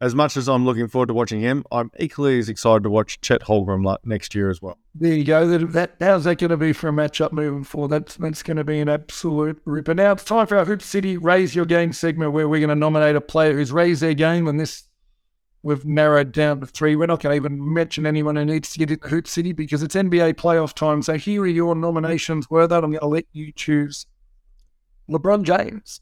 As 0.00 0.14
much 0.14 0.36
as 0.36 0.48
I'm 0.48 0.64
looking 0.64 0.86
forward 0.86 1.08
to 1.08 1.14
watching 1.14 1.40
him, 1.40 1.64
I'm 1.72 1.90
equally 1.98 2.38
as 2.38 2.48
excited 2.48 2.84
to 2.84 2.90
watch 2.90 3.20
Chet 3.20 3.42
Holmgren 3.42 3.96
next 4.04 4.34
year 4.34 4.48
as 4.48 4.62
well. 4.62 4.78
There 4.94 5.12
you 5.12 5.24
go. 5.24 5.46
That, 5.46 5.72
that 5.72 5.92
how's 6.00 6.24
that 6.24 6.38
going 6.38 6.50
to 6.50 6.56
be 6.56 6.72
for 6.72 6.88
a 6.88 6.92
matchup 6.92 7.32
moving 7.32 7.64
forward? 7.64 7.88
That's 7.88 8.16
that's 8.16 8.42
going 8.42 8.58
to 8.58 8.64
be 8.64 8.78
an 8.78 8.88
absolute 8.88 9.60
ripper. 9.64 9.94
Now 9.94 10.12
it's 10.12 10.24
time 10.24 10.46
for 10.46 10.56
our 10.56 10.64
Hoop 10.64 10.82
City 10.82 11.16
Raise 11.16 11.54
Your 11.54 11.64
Game 11.64 11.92
segment, 11.92 12.32
where 12.32 12.48
we're 12.48 12.60
going 12.60 12.68
to 12.68 12.76
nominate 12.76 13.16
a 13.16 13.20
player 13.20 13.54
who's 13.54 13.72
raised 13.72 14.00
their 14.00 14.14
game, 14.14 14.46
and 14.46 14.60
this 14.60 14.84
we've 15.62 15.84
narrowed 15.84 16.30
down 16.30 16.60
to 16.60 16.66
three. 16.66 16.94
We're 16.94 17.06
not 17.06 17.20
going 17.20 17.32
to 17.32 17.36
even 17.36 17.74
mention 17.74 18.06
anyone 18.06 18.36
who 18.36 18.44
needs 18.44 18.70
to 18.70 18.78
get 18.78 18.92
into 18.92 19.08
Hoop 19.08 19.26
City 19.26 19.52
because 19.52 19.82
it's 19.82 19.96
NBA 19.96 20.34
playoff 20.34 20.74
time. 20.74 21.02
So 21.02 21.14
here 21.14 21.42
are 21.42 21.46
your 21.46 21.74
nominations. 21.74 22.48
Were 22.48 22.68
that 22.68 22.84
I'm 22.84 22.90
going 22.90 23.00
to 23.00 23.06
let 23.06 23.26
you 23.32 23.52
choose 23.52 24.06
LeBron 25.10 25.42
James 25.42 26.00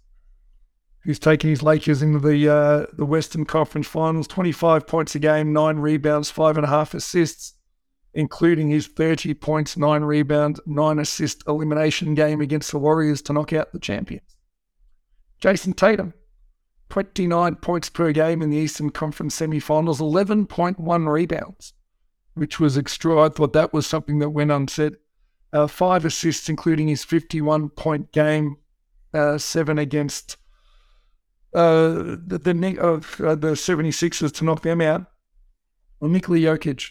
who's 1.06 1.20
taken 1.20 1.48
his 1.48 1.62
Lakers 1.62 2.02
into 2.02 2.18
the 2.18 2.48
uh, 2.48 2.86
the 2.92 3.06
Western 3.06 3.44
Conference 3.44 3.86
Finals. 3.86 4.26
25 4.26 4.86
points 4.88 5.14
a 5.14 5.20
game, 5.20 5.52
nine 5.52 5.78
rebounds, 5.78 6.30
five 6.30 6.56
and 6.56 6.66
a 6.66 6.68
half 6.68 6.94
assists, 6.94 7.54
including 8.12 8.68
his 8.68 8.88
30 8.88 9.32
points, 9.34 9.76
nine 9.76 10.02
rebounds, 10.02 10.60
nine 10.66 10.98
assist 10.98 11.44
elimination 11.46 12.14
game 12.14 12.40
against 12.40 12.72
the 12.72 12.78
Warriors 12.78 13.22
to 13.22 13.32
knock 13.32 13.52
out 13.52 13.72
the 13.72 13.78
champions. 13.78 14.36
Jayson 15.40 15.74
Tatum, 15.74 16.12
29 16.88 17.54
points 17.56 17.88
per 17.88 18.10
game 18.10 18.42
in 18.42 18.50
the 18.50 18.56
Eastern 18.56 18.90
Conference 18.90 19.38
semifinals, 19.38 20.00
11.1 20.00 21.08
rebounds, 21.08 21.72
which 22.34 22.58
was 22.58 22.76
extra. 22.76 23.22
I 23.22 23.28
thought 23.28 23.52
that 23.52 23.72
was 23.72 23.86
something 23.86 24.18
that 24.18 24.30
went 24.30 24.50
unsaid. 24.50 24.94
uh, 25.52 25.68
five 25.68 26.04
assists, 26.04 26.48
including 26.48 26.88
his 26.88 27.04
51 27.04 27.68
point 27.70 28.10
game, 28.10 28.56
uh, 29.14 29.38
seven 29.38 29.78
against 29.78 30.36
uh, 31.56 32.16
the 32.26 32.38
the, 32.38 32.52
uh, 32.80 33.34
the 33.34 33.52
76ers 33.52 34.32
to 34.34 34.44
knock 34.44 34.62
them 34.62 34.82
out. 34.82 35.06
Nikola 36.02 36.38
Jokic, 36.38 36.90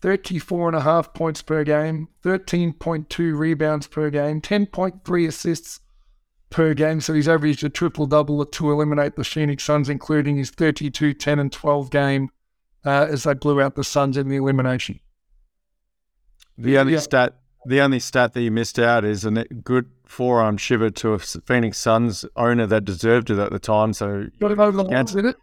34 0.00 0.68
and 0.68 0.76
a 0.76 0.80
half 0.80 1.14
points 1.14 1.42
per 1.42 1.62
game, 1.62 2.08
13.2 2.24 3.38
rebounds 3.38 3.86
per 3.86 4.10
game, 4.10 4.40
10.3 4.40 5.28
assists 5.28 5.78
per 6.50 6.74
game. 6.74 7.00
So 7.00 7.14
he's 7.14 7.28
averaged 7.28 7.62
a 7.62 7.68
triple 7.68 8.06
double 8.06 8.44
to 8.44 8.70
eliminate 8.72 9.14
the 9.14 9.22
Phoenix 9.22 9.62
Suns, 9.62 9.88
including 9.88 10.36
his 10.36 10.50
32, 10.50 11.14
10, 11.14 11.38
and 11.38 11.52
12 11.52 11.90
game 11.90 12.30
uh, 12.84 13.06
as 13.08 13.22
they 13.22 13.34
blew 13.34 13.60
out 13.60 13.76
the 13.76 13.84
Suns 13.84 14.16
in 14.16 14.28
the 14.28 14.36
elimination. 14.36 14.98
The 16.58 16.78
only 16.78 16.94
yeah. 16.94 16.98
stat, 16.98 17.36
the 17.64 17.80
only 17.80 18.00
stat 18.00 18.32
that 18.32 18.42
you 18.42 18.50
missed 18.50 18.80
out 18.80 19.04
is 19.04 19.24
a 19.24 19.30
good 19.30 19.95
forearm 20.06 20.56
shiver 20.56 20.90
to 20.90 21.12
a 21.12 21.18
Phoenix 21.18 21.78
Suns 21.78 22.24
owner 22.36 22.66
that 22.66 22.84
deserved 22.84 23.30
it 23.30 23.38
at 23.38 23.50
the 23.50 23.58
time. 23.58 23.92
So 23.92 24.26
got 24.40 24.52
him 24.52 24.60
over 24.60 24.76
the 24.76 24.84
line, 24.84 25.04
did 25.04 25.24
it? 25.24 25.36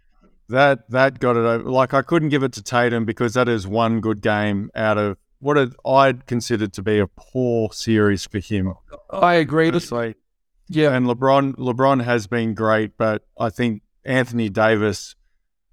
That 0.49 0.89
that 0.89 1.19
got 1.19 1.35
it 1.35 1.45
over. 1.45 1.69
Like 1.69 1.93
I 1.93 2.01
couldn't 2.01 2.29
give 2.29 2.43
it 2.43 2.53
to 2.53 2.63
Tatum 2.63 3.05
because 3.05 3.33
that 3.33 3.47
is 3.47 3.67
one 3.67 4.01
good 4.01 4.21
game 4.21 4.71
out 4.75 4.97
of 4.97 5.17
what 5.39 5.57
I'd 5.85 6.25
considered 6.25 6.73
to 6.73 6.81
be 6.81 6.99
a 6.99 7.07
poor 7.07 7.71
series 7.71 8.25
for 8.25 8.39
him. 8.39 8.73
I 9.09 9.35
agree. 9.35 9.67
Honestly. 9.67 10.15
Yeah, 10.69 10.95
and 10.95 11.05
LeBron 11.05 11.55
LeBron 11.55 12.03
has 12.03 12.27
been 12.27 12.53
great, 12.53 12.97
but 12.97 13.23
I 13.37 13.49
think 13.49 13.81
Anthony 14.05 14.49
Davis 14.49 15.15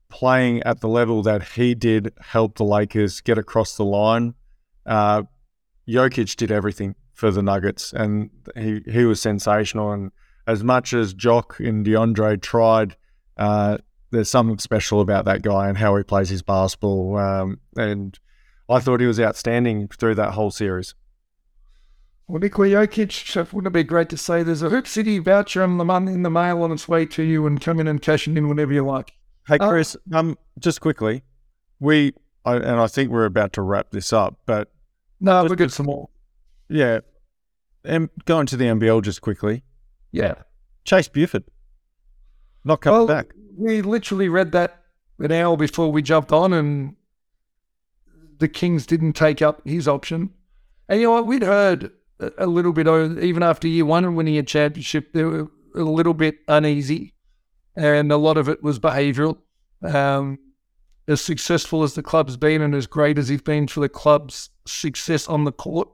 playing 0.08 0.62
at 0.64 0.80
the 0.80 0.88
level 0.88 1.22
that 1.22 1.50
he 1.50 1.74
did 1.74 2.12
helped 2.20 2.58
the 2.58 2.64
Lakers 2.64 3.20
get 3.20 3.38
across 3.38 3.76
the 3.76 3.84
line. 3.84 4.34
Uh, 4.84 5.22
Jokic 5.88 6.36
did 6.36 6.50
everything 6.50 6.96
for 7.20 7.30
the 7.30 7.42
Nuggets, 7.42 7.92
and 7.92 8.30
he 8.56 8.80
he 8.90 9.04
was 9.04 9.20
sensational. 9.20 9.92
And 9.92 10.10
as 10.46 10.64
much 10.64 10.94
as 10.94 11.12
Jock 11.12 11.60
and 11.60 11.84
DeAndre 11.84 12.40
tried, 12.40 12.96
uh, 13.36 13.76
there's 14.10 14.30
something 14.30 14.58
special 14.58 15.02
about 15.02 15.26
that 15.26 15.42
guy 15.42 15.68
and 15.68 15.76
how 15.76 15.94
he 15.96 16.02
plays 16.02 16.30
his 16.30 16.42
basketball. 16.42 17.18
Um, 17.18 17.60
and 17.76 18.18
I 18.68 18.80
thought 18.80 19.00
he 19.00 19.06
was 19.06 19.20
outstanding 19.20 19.88
through 19.88 20.14
that 20.16 20.32
whole 20.32 20.50
series. 20.50 20.94
Well, 22.26 22.40
Nikola 22.40 22.68
Jokic, 22.68 23.52
wouldn't 23.52 23.66
it 23.66 23.78
be 23.78 23.84
great 23.84 24.08
to 24.08 24.16
say 24.16 24.42
there's 24.42 24.62
a 24.62 24.70
Hoop 24.70 24.86
City 24.86 25.18
voucher 25.18 25.62
in 25.62 25.76
the 25.76 25.84
in 25.84 26.22
the 26.22 26.30
mail 26.30 26.62
on 26.62 26.72
its 26.72 26.88
way 26.88 27.04
to 27.04 27.22
you 27.22 27.46
and 27.46 27.60
come 27.60 27.78
in 27.78 27.86
and 27.86 28.00
cash 28.00 28.26
it 28.26 28.36
in 28.36 28.48
whenever 28.48 28.72
you 28.72 28.84
like. 28.84 29.12
Hey, 29.46 29.58
uh, 29.60 29.68
Chris, 29.68 29.96
uh, 30.12 30.18
um, 30.18 30.38
just 30.58 30.80
quickly, 30.80 31.22
we, 31.80 32.14
I, 32.44 32.56
and 32.56 32.80
I 32.80 32.86
think 32.86 33.10
we're 33.10 33.26
about 33.26 33.52
to 33.54 33.62
wrap 33.62 33.90
this 33.90 34.12
up, 34.12 34.38
but. 34.46 34.72
No, 35.20 35.44
we'll 35.44 35.56
get 35.56 35.72
some 35.72 35.86
more. 35.86 36.08
Yeah. 36.70 37.00
And 37.84 38.10
going 38.24 38.46
to 38.46 38.56
the 38.56 38.66
NBL 38.66 39.02
just 39.02 39.20
quickly. 39.20 39.62
Yeah. 40.12 40.34
Chase 40.84 41.08
Buford. 41.08 41.44
Not 42.64 42.80
coming 42.80 42.98
well, 42.98 43.06
back. 43.06 43.32
We 43.56 43.82
literally 43.82 44.28
read 44.28 44.52
that 44.52 44.82
an 45.18 45.32
hour 45.32 45.56
before 45.56 45.90
we 45.90 46.02
jumped 46.02 46.32
on, 46.32 46.52
and 46.52 46.96
the 48.38 48.48
Kings 48.48 48.86
didn't 48.86 49.14
take 49.14 49.40
up 49.40 49.62
his 49.64 49.88
option. 49.88 50.30
And 50.88 51.00
you 51.00 51.06
know 51.06 51.12
what? 51.12 51.26
We'd 51.26 51.42
heard 51.42 51.92
a 52.38 52.46
little 52.46 52.72
bit, 52.72 52.86
even 53.22 53.42
after 53.42 53.68
year 53.68 53.84
one 53.84 54.04
and 54.04 54.16
winning 54.16 54.38
a 54.38 54.42
championship, 54.42 55.12
they 55.12 55.24
were 55.24 55.50
a 55.74 55.80
little 55.80 56.14
bit 56.14 56.38
uneasy. 56.48 57.14
And 57.76 58.10
a 58.12 58.16
lot 58.16 58.36
of 58.36 58.48
it 58.48 58.62
was 58.62 58.78
behavioural. 58.78 59.38
Um, 59.82 60.38
as 61.08 61.20
successful 61.20 61.82
as 61.82 61.94
the 61.94 62.02
club's 62.02 62.36
been 62.36 62.60
and 62.62 62.74
as 62.74 62.86
great 62.86 63.18
as 63.18 63.28
he's 63.28 63.42
been 63.42 63.66
for 63.66 63.80
the 63.80 63.88
club's 63.88 64.50
success 64.66 65.28
on 65.28 65.44
the 65.44 65.52
court, 65.52 65.88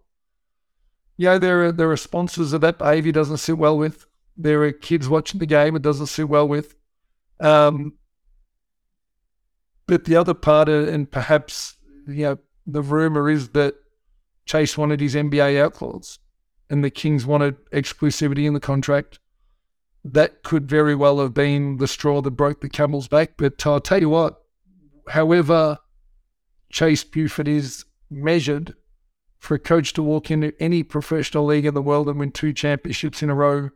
yeah, 1.17 1.39
there 1.39 1.67
are 1.67 1.73
there 1.73 1.91
are 1.91 1.97
sponsors 1.97 2.51
that 2.51 2.61
that 2.61 2.79
behaviour 2.79 3.13
doesn't 3.13 3.39
sit 3.39 3.59
well 3.59 3.77
with. 3.77 4.07
There 4.37 4.63
are 4.65 4.73
kids 4.73 5.09
watching 5.09 5.41
the 5.41 5.47
game 5.47 5.75
it 5.75 5.83
doesn't 5.83 6.07
sit 6.07 6.29
well 6.29 6.47
with. 6.47 6.75
Um, 7.41 7.95
but 9.87 10.05
the 10.05 10.17
other 10.17 10.35
part, 10.35 10.69
uh, 10.69 10.87
and 10.87 11.11
perhaps 11.11 11.77
you 12.07 12.25
know, 12.25 12.39
the 12.67 12.83
rumor 12.83 13.31
is 13.31 13.51
that 13.51 13.75
Chase 14.45 14.77
wanted 14.77 15.01
his 15.01 15.15
NBA 15.15 15.61
out 15.61 15.75
clause, 15.75 16.19
and 16.69 16.85
the 16.85 16.91
Kings 16.91 17.25
wanted 17.25 17.57
exclusivity 17.71 18.47
in 18.47 18.55
the 18.55 18.61
contract. 18.61 19.19
That 20.05 20.43
could 20.43 20.69
very 20.69 20.95
well 20.95 21.19
have 21.19 21.35
been 21.35 21.79
the 21.79 21.89
straw 21.89 22.21
that 22.21 22.31
broke 22.33 22.61
the 22.61 22.69
camel's 22.69 23.09
back. 23.09 23.33
But 23.37 23.67
I'll 23.67 23.81
tell 23.81 24.01
you 24.01 24.11
what, 24.11 24.41
however 25.09 25.79
Chase 26.71 27.03
Buford 27.03 27.49
is 27.49 27.85
measured, 28.11 28.75
for 29.39 29.55
a 29.55 29.59
coach 29.59 29.93
to 29.95 30.03
walk 30.03 30.31
into 30.31 30.53
any 30.61 30.83
professional 30.83 31.45
league 31.45 31.67
in 31.67 31.75
the 31.75 31.83
world 31.83 32.09
and 32.09 32.19
win 32.19 32.33
two 32.33 32.53
championships 32.53 33.23
in 33.23 33.31
a 33.31 33.35
row. 33.35 33.71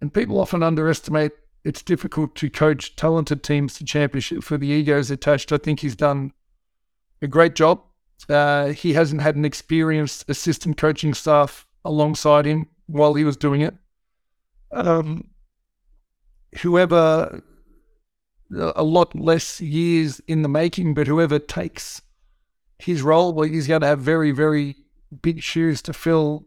And 0.00 0.14
people 0.14 0.40
often 0.40 0.62
underestimate 0.62 1.32
it's 1.64 1.82
difficult 1.82 2.34
to 2.36 2.48
coach 2.48 2.96
talented 2.96 3.42
teams 3.42 3.74
to 3.74 3.84
championship 3.84 4.42
for 4.42 4.56
the 4.56 4.68
egos 4.68 5.10
attached. 5.10 5.52
I 5.52 5.58
think 5.58 5.80
he's 5.80 5.96
done 5.96 6.32
a 7.20 7.26
great 7.26 7.54
job. 7.54 7.82
Uh, 8.28 8.68
he 8.68 8.94
hasn't 8.94 9.22
had 9.22 9.36
an 9.36 9.44
experienced 9.44 10.24
assistant 10.28 10.76
coaching 10.76 11.14
staff 11.14 11.66
alongside 11.84 12.46
him 12.46 12.68
while 12.86 13.14
he 13.14 13.24
was 13.24 13.36
doing 13.36 13.60
it. 13.60 13.74
Um, 14.70 15.28
whoever, 16.60 17.42
a 18.52 18.82
lot 18.82 19.14
less 19.14 19.60
years 19.60 20.20
in 20.26 20.42
the 20.42 20.48
making, 20.48 20.94
but 20.94 21.06
whoever 21.06 21.38
takes 21.38 22.02
his 22.78 23.02
role, 23.02 23.32
well, 23.32 23.48
he's 23.48 23.66
going 23.66 23.80
to 23.80 23.86
have 23.86 24.00
very, 24.00 24.30
very 24.30 24.76
big 25.22 25.42
shoes 25.42 25.82
to 25.82 25.92
fill, 25.92 26.46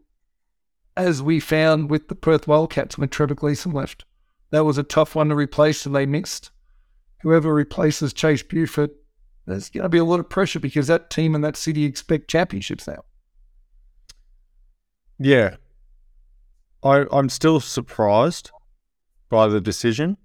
as 0.96 1.22
we 1.22 1.40
found 1.40 1.90
with 1.90 2.08
the 2.08 2.14
Perth 2.14 2.46
Wildcats 2.46 2.98
when 2.98 3.08
Trevor 3.08 3.34
Gleeson 3.34 3.72
left. 3.72 4.04
That 4.50 4.64
was 4.64 4.78
a 4.78 4.82
tough 4.82 5.14
one 5.14 5.28
to 5.28 5.34
replace, 5.34 5.86
and 5.86 5.94
they 5.94 6.06
missed. 6.06 6.50
Whoever 7.22 7.54
replaces 7.54 8.12
Chase 8.12 8.42
Buford, 8.42 8.90
there's 9.46 9.70
going 9.70 9.82
to 9.84 9.88
be 9.88 9.98
a 9.98 10.04
lot 10.04 10.20
of 10.20 10.28
pressure 10.28 10.60
because 10.60 10.86
that 10.88 11.10
team 11.10 11.34
and 11.34 11.42
that 11.44 11.56
city 11.56 11.84
expect 11.84 12.28
championships 12.28 12.86
now. 12.86 13.04
Yeah. 15.18 15.56
I, 16.82 17.06
I'm 17.12 17.28
still 17.28 17.60
surprised 17.60 18.50
by 19.28 19.48
the 19.48 19.60
decision. 19.60 20.16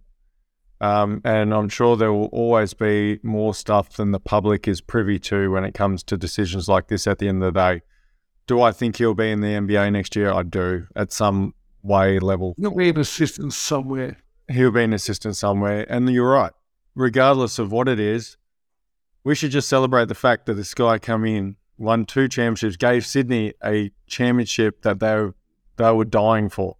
Um, 0.79 1.21
and 1.25 1.53
I'm 1.53 1.69
sure 1.69 1.97
there 1.97 2.13
will 2.13 2.27
always 2.27 2.73
be 2.73 3.19
more 3.23 3.53
stuff 3.55 3.93
than 3.93 4.11
the 4.11 4.19
public 4.19 4.67
is 4.67 4.79
privy 4.79 5.17
to 5.19 5.51
when 5.51 5.63
it 5.63 5.73
comes 5.73 6.03
to 6.03 6.17
decisions 6.17 6.67
like 6.67 6.87
this 6.87 7.07
at 7.07 7.17
the 7.17 7.27
end 7.27 7.41
of 7.43 7.53
the 7.53 7.59
day. 7.59 7.81
Do 8.45 8.61
I 8.61 8.71
think 8.71 8.97
he'll 8.97 9.15
be 9.15 9.31
in 9.31 9.41
the 9.41 9.47
NBA 9.47 9.91
next 9.91 10.15
year? 10.15 10.31
I 10.31 10.43
do, 10.43 10.87
at 10.95 11.11
some 11.11 11.53
way 11.81 12.19
level. 12.19 12.53
He'll 12.57 12.75
be 12.75 12.89
an 12.89 12.99
assistant 12.99 13.53
somewhere. 13.53 14.17
He'll 14.49 14.71
be 14.71 14.83
an 14.83 14.93
assistant 14.93 15.35
somewhere. 15.35 15.85
And 15.89 16.07
you're 16.09 16.29
right. 16.29 16.53
Regardless 16.95 17.59
of 17.59 17.71
what 17.71 17.87
it 17.87 17.99
is, 17.99 18.37
we 19.23 19.35
should 19.35 19.51
just 19.51 19.67
celebrate 19.67 20.07
the 20.07 20.15
fact 20.15 20.45
that 20.45 20.53
this 20.53 20.73
guy 20.73 20.99
come 20.99 21.25
in, 21.25 21.57
won 21.77 22.05
two 22.05 22.27
championships, 22.27 22.77
gave 22.77 23.05
Sydney 23.05 23.53
a 23.63 23.91
championship 24.05 24.83
that 24.83 24.99
they 24.99 25.15
were, 25.15 25.35
they 25.75 25.91
were 25.91 26.05
dying 26.05 26.49
for. 26.49 26.77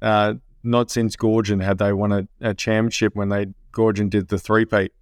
Uh, 0.00 0.34
not 0.62 0.90
since 0.90 1.16
Goorjian 1.16 1.62
had 1.62 1.78
they 1.78 1.92
won 1.92 2.12
a, 2.12 2.28
a 2.40 2.54
championship 2.54 3.14
when 3.14 3.28
they 3.28 3.46
Goorjian 3.72 4.10
did 4.10 4.28
the 4.28 4.38
three-peat. 4.38 4.92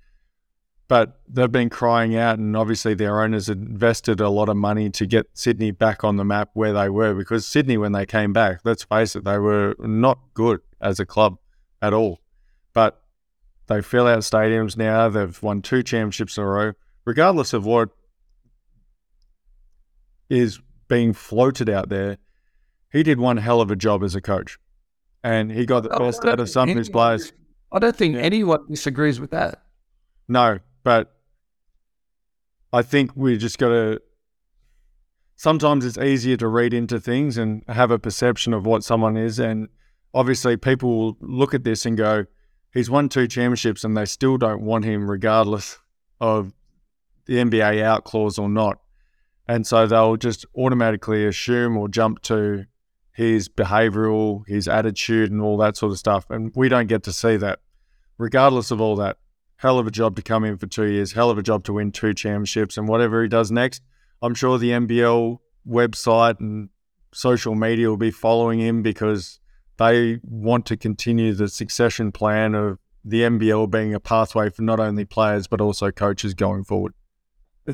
But 0.88 1.20
they've 1.28 1.52
been 1.52 1.68
crying 1.68 2.16
out, 2.16 2.38
and 2.38 2.56
obviously 2.56 2.94
their 2.94 3.20
owners 3.20 3.50
invested 3.50 4.20
a 4.20 4.30
lot 4.30 4.48
of 4.48 4.56
money 4.56 4.88
to 4.90 5.06
get 5.06 5.26
Sydney 5.34 5.70
back 5.70 6.02
on 6.02 6.16
the 6.16 6.24
map 6.24 6.50
where 6.54 6.72
they 6.72 6.88
were. 6.88 7.12
Because 7.12 7.46
Sydney, 7.46 7.76
when 7.76 7.92
they 7.92 8.06
came 8.06 8.32
back, 8.32 8.60
let's 8.64 8.84
face 8.84 9.14
it, 9.14 9.24
they 9.24 9.38
were 9.38 9.74
not 9.80 10.18
good 10.32 10.60
as 10.80 10.98
a 10.98 11.04
club 11.04 11.36
at 11.82 11.92
all. 11.92 12.20
But 12.72 13.02
they 13.66 13.82
fill 13.82 14.06
out 14.06 14.20
stadiums 14.20 14.78
now. 14.78 15.10
They've 15.10 15.42
won 15.42 15.60
two 15.60 15.82
championships 15.82 16.38
in 16.38 16.44
a 16.44 16.46
row. 16.46 16.72
Regardless 17.04 17.52
of 17.52 17.66
what 17.66 17.90
is 20.30 20.58
being 20.88 21.12
floated 21.12 21.68
out 21.68 21.90
there, 21.90 22.16
he 22.90 23.02
did 23.02 23.20
one 23.20 23.36
hell 23.36 23.60
of 23.60 23.70
a 23.70 23.76
job 23.76 24.02
as 24.02 24.14
a 24.14 24.22
coach 24.22 24.58
and 25.22 25.50
he 25.50 25.66
got 25.66 25.82
the 25.82 25.90
oh, 25.90 25.98
best 25.98 26.24
out 26.24 26.40
of 26.40 26.48
some 26.48 26.68
of 26.68 26.76
his 26.76 26.88
players. 26.88 27.32
I 27.72 27.78
don't 27.78 27.96
think 27.96 28.14
yeah. 28.14 28.22
anyone 28.22 28.66
disagrees 28.68 29.20
with 29.20 29.30
that. 29.30 29.62
No, 30.28 30.58
but 30.84 31.14
I 32.72 32.82
think 32.82 33.12
we 33.14 33.36
just 33.36 33.58
got 33.58 33.68
to. 33.68 34.00
Sometimes 35.36 35.84
it's 35.84 35.98
easier 35.98 36.36
to 36.38 36.48
read 36.48 36.74
into 36.74 36.98
things 36.98 37.38
and 37.38 37.62
have 37.68 37.90
a 37.90 37.98
perception 37.98 38.52
of 38.52 38.66
what 38.66 38.82
someone 38.84 39.16
is, 39.16 39.38
and 39.38 39.68
obviously 40.12 40.56
people 40.56 40.98
will 40.98 41.16
look 41.20 41.54
at 41.54 41.64
this 41.64 41.86
and 41.86 41.96
go, 41.96 42.26
"He's 42.72 42.90
won 42.90 43.08
two 43.08 43.28
championships, 43.28 43.84
and 43.84 43.96
they 43.96 44.04
still 44.04 44.36
don't 44.36 44.62
want 44.62 44.84
him, 44.84 45.10
regardless 45.10 45.78
of 46.20 46.52
the 47.26 47.38
NBA 47.38 47.82
out 47.82 48.04
clause 48.04 48.38
or 48.38 48.48
not." 48.48 48.80
And 49.46 49.66
so 49.66 49.86
they'll 49.86 50.16
just 50.16 50.44
automatically 50.56 51.24
assume 51.24 51.76
or 51.76 51.88
jump 51.88 52.20
to 52.22 52.66
his 53.18 53.48
behavioral, 53.48 54.46
his 54.46 54.68
attitude, 54.68 55.32
and 55.32 55.40
all 55.40 55.56
that 55.56 55.76
sort 55.76 55.90
of 55.90 55.98
stuff. 55.98 56.30
And 56.30 56.52
we 56.54 56.68
don't 56.68 56.86
get 56.86 57.02
to 57.02 57.12
see 57.12 57.36
that. 57.38 57.58
Regardless 58.16 58.70
of 58.70 58.80
all 58.80 58.94
that, 58.94 59.16
hell 59.56 59.80
of 59.80 59.88
a 59.88 59.90
job 59.90 60.14
to 60.14 60.22
come 60.22 60.44
in 60.44 60.56
for 60.56 60.68
two 60.68 60.84
years, 60.84 61.14
hell 61.14 61.28
of 61.28 61.36
a 61.36 61.42
job 61.42 61.64
to 61.64 61.72
win 61.72 61.90
two 61.90 62.14
championships, 62.14 62.78
and 62.78 62.86
whatever 62.86 63.20
he 63.20 63.28
does 63.28 63.50
next, 63.50 63.82
I'm 64.22 64.36
sure 64.36 64.56
the 64.56 64.70
NBL 64.70 65.38
website 65.68 66.38
and 66.38 66.68
social 67.12 67.56
media 67.56 67.88
will 67.88 67.96
be 67.96 68.12
following 68.12 68.60
him 68.60 68.82
because 68.82 69.40
they 69.78 70.20
want 70.22 70.64
to 70.66 70.76
continue 70.76 71.34
the 71.34 71.48
succession 71.48 72.12
plan 72.12 72.54
of 72.54 72.78
the 73.04 73.22
NBL 73.22 73.68
being 73.68 73.94
a 73.94 74.00
pathway 74.00 74.48
for 74.48 74.62
not 74.62 74.78
only 74.78 75.04
players 75.04 75.48
but 75.48 75.60
also 75.60 75.90
coaches 75.90 76.34
going 76.34 76.62
forward. 76.62 76.94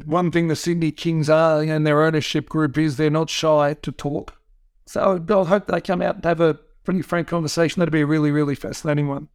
One 0.06 0.30
thing 0.30 0.48
the 0.48 0.56
Sydney 0.56 0.90
Kings 0.90 1.28
are 1.28 1.60
and 1.60 1.86
their 1.86 2.02
ownership 2.02 2.48
group 2.48 2.78
is 2.78 2.96
they're 2.96 3.10
not 3.10 3.28
shy 3.28 3.74
to 3.82 3.92
talk. 3.92 4.38
So 4.86 5.22
I 5.28 5.44
hope 5.44 5.66
they 5.66 5.80
come 5.80 6.02
out 6.02 6.16
and 6.16 6.24
have 6.24 6.40
a 6.40 6.58
pretty 6.84 7.02
frank 7.02 7.28
conversation. 7.28 7.80
That'd 7.80 7.92
be 7.92 8.02
a 8.02 8.06
really, 8.06 8.30
really 8.30 8.54
fascinating 8.54 9.08
one. 9.08 9.28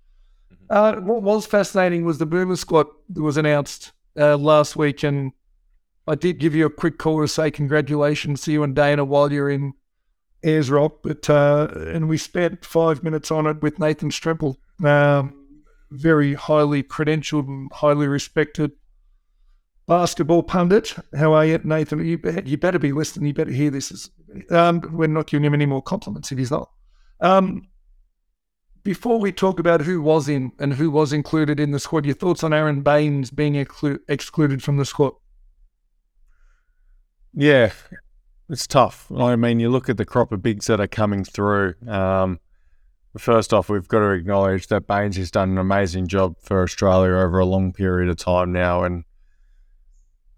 Uh, 0.70 0.98
what 0.98 1.24
was 1.24 1.46
fascinating 1.46 2.06
was 2.06 2.20
the 2.20 2.26
Boomer 2.26 2.56
squad 2.56 2.88
that 3.10 3.22
was 3.22 3.38
announced 3.38 3.92
uh, 4.18 4.38
last 4.38 4.76
week, 4.76 5.04
and 5.04 5.32
I 6.08 6.16
did 6.16 6.40
give 6.40 6.54
you 6.54 6.68
a 6.68 6.70
quick 6.70 7.00
call 7.00 7.22
to 7.22 7.28
say 7.28 7.50
congratulations 7.50 8.42
to 8.42 8.52
you 8.52 8.64
and 8.64 8.76
Dana 8.76 9.04
while 9.04 9.32
you're 9.32 9.50
in 9.50 9.74
Ayers 10.44 10.70
Rock, 10.70 11.00
but 11.04 11.30
uh, 11.30 11.68
and 11.76 12.08
we 12.08 12.18
spent 12.18 12.64
five 12.64 13.04
minutes 13.04 13.32
on 13.32 13.48
it 13.48 13.62
with 13.62 13.80
Nathan 13.80 14.10
Stremple, 14.10 14.58
um, 14.84 15.64
very 15.90 16.36
highly 16.36 16.84
credentialed 16.84 17.48
and 17.48 17.72
highly 17.74 18.08
respected 18.08 18.72
basketball 19.88 20.44
pundit. 20.44 20.96
How 21.18 21.34
are 21.34 21.46
you, 21.46 21.60
Nathan? 21.64 22.06
You, 22.06 22.20
you 22.46 22.58
better 22.58 22.80
be 22.80 22.92
listening. 22.92 23.28
You 23.28 23.34
better 23.34 23.52
hear 23.52 23.72
this. 23.72 24.10
Um, 24.50 24.82
we're 24.92 25.08
not 25.08 25.28
giving 25.28 25.46
him 25.46 25.54
any 25.54 25.66
more 25.66 25.82
compliments 25.82 26.32
if 26.32 26.38
he's 26.38 26.52
not. 26.52 26.70
Um, 27.22 27.68
before 28.84 29.20
we 29.20 29.32
talk 29.32 29.60
about 29.60 29.82
who 29.82 30.02
was 30.02 30.30
in 30.30 30.52
and 30.60 30.74
who 30.74 30.90
was 30.90 31.14
included 31.14 31.60
in 31.60 31.72
the 31.72 31.80
squad, 31.80 32.06
your 32.06 32.16
thoughts 32.16 32.44
on 32.44 32.54
Aron 32.54 32.82
Baynes 32.82 33.32
being 33.32 33.54
exclu- 33.54 34.00
excluded 34.08 34.64
from 34.64 34.78
the 34.78 34.86
squad? 34.86 35.14
Yeah, 37.34 37.72
it's 38.50 38.68
tough. 38.68 39.12
I 39.16 39.36
mean, 39.36 39.60
you 39.60 39.70
look 39.70 39.90
at 39.90 39.98
the 39.98 40.06
crop 40.06 40.32
of 40.32 40.42
bigs 40.42 40.68
that 40.68 40.80
are 40.80 40.88
coming 40.88 41.24
through. 41.24 41.76
Um, 41.88 42.40
first 43.18 43.54
off, 43.54 43.70
we've 43.70 43.88
got 43.88 44.00
to 44.00 44.12
acknowledge 44.12 44.68
that 44.68 44.88
Baynes 44.88 45.18
has 45.18 45.30
done 45.30 45.52
an 45.52 45.58
amazing 45.58 46.08
job 46.08 46.36
for 46.42 46.64
Australia 46.64 47.12
over 47.12 47.40
a 47.40 47.46
long 47.46 47.74
period 47.74 48.10
of 48.10 48.18
time 48.18 48.52
now, 48.52 48.84
and 48.84 49.04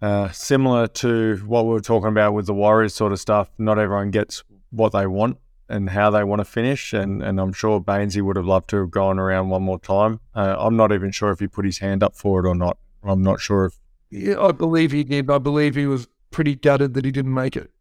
uh, 0.02 0.32
similar 0.32 0.88
to 0.88 1.38
what 1.46 1.66
we 1.66 1.72
were 1.72 1.82
talking 1.82 2.10
about 2.10 2.34
with 2.34 2.48
the 2.48 2.54
Warriors 2.54 2.94
sort 2.94 3.12
of 3.12 3.20
stuff. 3.20 3.50
Not 3.58 3.78
everyone 3.78 4.12
gets 4.12 4.44
what 4.72 4.94
they 4.94 5.06
want 5.06 5.38
and 5.70 5.90
how 5.90 6.10
they 6.10 6.24
want 6.24 6.40
to 6.40 6.46
finish. 6.46 6.94
And, 6.94 7.22
and 7.24 7.40
I'm 7.40 7.54
sure 7.54 7.80
Baynesy 7.80 8.22
would 8.22 8.36
have 8.36 8.46
loved 8.46 8.70
to 8.72 8.78
have 8.78 8.92
gone 8.92 9.20
around 9.20 9.50
one 9.50 9.64
more 9.64 9.80
time. 9.80 10.20
Uh, 10.36 10.56
I'm 10.58 10.76
not 10.76 10.92
even 10.92 11.12
sure 11.12 11.32
if 11.32 11.40
he 11.40 11.48
put 11.48 11.66
his 11.66 11.78
hand 11.78 12.04
up 12.04 12.16
for 12.16 12.44
it 12.44 12.50
or 12.50 12.56
not. 12.56 12.78
I'm 13.04 13.22
not 13.22 13.40
sure 13.40 13.66
if. 13.66 13.80
Yeah, 14.10 14.42
I 14.42 14.52
believe 14.52 14.92
he 14.92 15.04
did. 15.04 15.30
I 15.30 15.38
believe 15.38 15.76
he 15.76 15.86
was 15.86 16.08
pretty 16.32 16.56
gutted 16.56 16.94
that 16.96 17.06
he 17.06 17.12
didn't 17.12 17.34
make 17.34 17.56
it. 17.56 17.72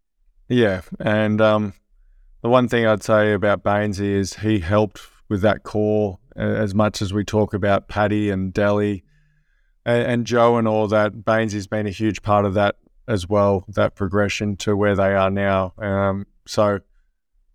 Yeah. 0.49 0.83
And 1.01 1.41
um, 1.41 1.75
the 2.43 2.49
one 2.49 2.69
thing 2.69 2.87
I'd 2.87 3.03
say 3.03 3.33
about 3.33 3.63
Baynesy 3.63 4.13
is 4.13 4.35
he 4.35 4.61
helped 4.61 5.01
with 5.29 5.43
that 5.43 5.63
core 5.63 6.19
as 6.37 6.75
much 6.75 7.03
as 7.03 7.13
we 7.13 7.25
talk 7.25 7.55
about 7.55 7.89
Paddy 7.89 8.31
and 8.31 8.53
Delly 8.53 9.03
and, 9.85 10.07
and 10.07 10.27
Joe 10.27 10.57
and 10.57 10.69
all 10.69 10.87
that. 10.89 11.25
Baynes 11.25 11.53
has 11.53 11.67
been 11.67 11.87
a 11.87 11.91
huge 11.91 12.23
part 12.23 12.45
of 12.45 12.55
that 12.55 12.77
as 13.09 13.29
well, 13.29 13.65
that 13.69 13.95
progression 13.95 14.57
to 14.57 14.77
where 14.77 14.95
they 14.95 15.15
are 15.15 15.31
now. 15.31 15.75
Um, 15.79 16.27
so 16.47 16.81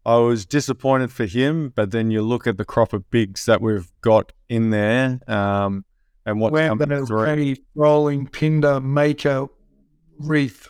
I 0.05 0.17
was 0.17 0.45
disappointed 0.45 1.11
for 1.11 1.25
him, 1.25 1.73
but 1.75 1.91
then 1.91 2.11
you 2.11 2.21
look 2.21 2.45
at 2.45 2.57
the 2.57 2.65
crop 2.65 2.93
of 2.93 3.09
bigs 3.09 3.45
that 3.45 3.61
we've 3.61 3.91
got 4.01 4.33
in 4.49 4.69
there, 4.69 5.19
um, 5.27 5.85
and 6.25 6.39
what's 6.39 6.53
Where 6.53 6.69
coming 6.69 7.05
through. 7.05 7.25
Penny, 7.25 7.57
Rolling, 7.73 8.27
Pinder, 8.27 8.79
Maker, 8.79 9.47
Reith. 10.19 10.69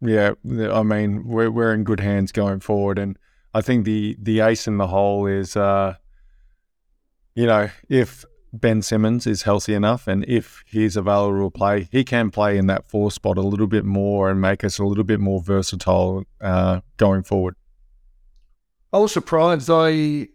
Yeah, 0.00 0.34
I 0.44 0.84
mean 0.84 1.26
we're 1.26 1.50
we're 1.50 1.74
in 1.74 1.82
good 1.82 1.98
hands 1.98 2.30
going 2.30 2.60
forward, 2.60 3.00
and 3.00 3.18
I 3.52 3.62
think 3.62 3.84
the 3.84 4.16
the 4.20 4.40
ace 4.40 4.68
in 4.68 4.76
the 4.76 4.86
hole 4.86 5.26
is, 5.26 5.56
uh, 5.56 5.96
you 7.34 7.46
know, 7.46 7.68
if 7.88 8.24
Ben 8.52 8.82
Simmons 8.82 9.26
is 9.26 9.42
healthy 9.42 9.74
enough, 9.74 10.06
and 10.06 10.24
if 10.26 10.64
he's 10.66 10.96
available 10.96 11.50
to 11.50 11.56
play, 11.56 11.88
he 11.92 12.04
can 12.04 12.30
play 12.30 12.56
in 12.56 12.66
that 12.66 12.88
four 12.88 13.10
spot 13.10 13.36
a 13.36 13.42
little 13.42 13.66
bit 13.66 13.84
more 13.84 14.30
and 14.30 14.40
make 14.40 14.64
us 14.64 14.78
a 14.78 14.84
little 14.84 15.04
bit 15.04 15.20
more 15.20 15.42
versatile 15.42 16.24
uh, 16.40 16.80
going 16.96 17.22
forward. 17.22 17.56
I 18.92 18.98
was 18.98 19.12
surprised. 19.12 19.68
I, 19.70 20.28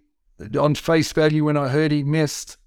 on 0.59 0.75
face 0.75 1.11
value, 1.11 1.45
when 1.45 1.57
I 1.57 1.69
heard 1.69 1.91
he 1.91 2.03
missed, 2.03 2.57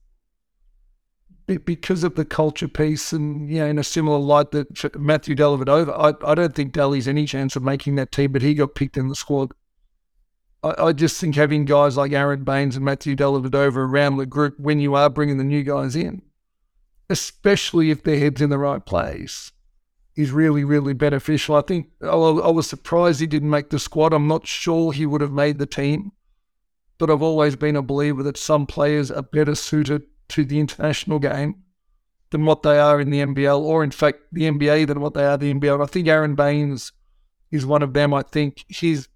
because 1.46 2.02
of 2.02 2.16
the 2.16 2.24
culture 2.24 2.66
piece, 2.66 3.12
and 3.12 3.48
yeah, 3.48 3.66
in 3.66 3.78
a 3.78 3.84
similar 3.84 4.18
light 4.18 4.50
that 4.50 4.98
Matthew 4.98 5.36
Dellavedova, 5.36 5.92
I, 6.24 6.30
I 6.30 6.34
don't 6.34 6.54
think 6.54 6.72
Delly's 6.72 7.06
any 7.06 7.24
chance 7.24 7.54
of 7.54 7.62
making 7.62 7.94
that 7.96 8.10
team, 8.10 8.32
but 8.32 8.42
he 8.42 8.54
got 8.54 8.74
picked 8.74 8.96
in 8.96 9.06
the 9.08 9.14
squad. 9.14 9.52
I, 10.74 10.92
just 10.92 11.20
think 11.20 11.34
having 11.34 11.64
guys 11.64 11.96
like 11.96 12.12
Aron 12.12 12.44
Baynes 12.44 12.76
and 12.76 12.84
Matthew 12.84 13.14
Dellavedova 13.16 13.76
around 13.76 14.16
the 14.16 14.26
group 14.26 14.58
when 14.58 14.80
you 14.80 14.94
are 14.94 15.10
bringing 15.10 15.38
the 15.38 15.44
new 15.44 15.62
guys 15.62 15.94
in, 15.94 16.22
especially 17.10 17.90
if 17.90 18.02
their 18.02 18.18
head's 18.18 18.40
in 18.40 18.50
the 18.50 18.58
right 18.58 18.84
place, 18.84 19.52
is 20.16 20.30
really, 20.30 20.64
really 20.64 20.94
beneficial. 20.94 21.56
I 21.56 21.60
think 21.60 21.90
I, 22.02 22.14
was 22.16 22.68
surprised 22.68 23.20
he 23.20 23.26
didn't 23.26 23.50
make 23.50 23.70
the 23.70 23.78
squad. 23.78 24.12
I'm 24.12 24.28
not 24.28 24.46
sure 24.46 24.92
he 24.92 25.06
would 25.06 25.20
have 25.20 25.32
made 25.32 25.58
the 25.58 25.66
team, 25.66 26.12
but 26.98 27.10
I've 27.10 27.22
always 27.22 27.54
been 27.54 27.76
a 27.76 27.82
believer 27.82 28.22
that 28.22 28.38
some 28.38 28.66
players 28.66 29.10
are 29.10 29.22
better 29.22 29.54
suited 29.54 30.02
to 30.28 30.44
the 30.44 30.58
international 30.58 31.18
game 31.18 31.62
than 32.30 32.44
what 32.44 32.62
they 32.62 32.78
are 32.78 33.00
in 33.00 33.10
the 33.10 33.20
NBL, 33.20 33.60
or 33.60 33.84
in 33.84 33.90
fact, 33.90 34.20
the 34.32 34.42
NBA 34.42 34.86
than 34.86 35.00
what 35.00 35.14
they 35.14 35.24
are 35.24 35.36
the 35.36 35.52
NBL. 35.52 35.82
I 35.82 35.86
think 35.86 36.08
Aron 36.08 36.34
Baynes 36.34 36.92
is 37.50 37.66
one 37.66 37.82
of 37.82 37.92
them. 37.92 38.12
I 38.12 38.22
think 38.22 38.64
his 38.68 39.08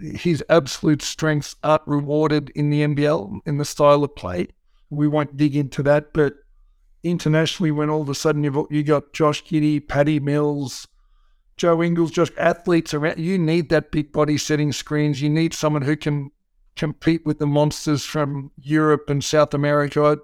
his 0.00 0.42
absolute 0.48 1.02
strengths 1.02 1.56
aren't 1.62 1.86
rewarded 1.86 2.50
in 2.50 2.70
the 2.70 2.82
NBL 2.82 3.40
in 3.46 3.58
the 3.58 3.64
style 3.64 4.04
of 4.04 4.14
play. 4.16 4.48
We 4.88 5.06
won't 5.06 5.36
dig 5.36 5.54
into 5.54 5.82
that, 5.84 6.12
but 6.12 6.34
internationally 7.02 7.70
when 7.70 7.90
all 7.90 8.02
of 8.02 8.08
a 8.08 8.14
sudden 8.14 8.44
you've 8.44 8.56
you 8.70 8.82
got 8.82 9.12
Josh 9.12 9.44
Giddey, 9.44 9.86
Paddy 9.86 10.20
Mills, 10.20 10.88
Joe 11.56 11.82
Ingles, 11.82 12.10
just 12.10 12.32
athletes 12.38 12.94
around. 12.94 13.18
You 13.18 13.38
need 13.38 13.68
that 13.68 13.92
big 13.92 14.12
body 14.12 14.38
setting 14.38 14.72
screens. 14.72 15.20
You 15.20 15.28
need 15.28 15.54
someone 15.54 15.82
who 15.82 15.96
can 15.96 16.30
compete 16.76 17.26
with 17.26 17.38
the 17.38 17.46
monsters 17.46 18.04
from 18.04 18.50
Europe 18.58 19.10
and 19.10 19.22
South 19.22 19.52
America. 19.52 20.18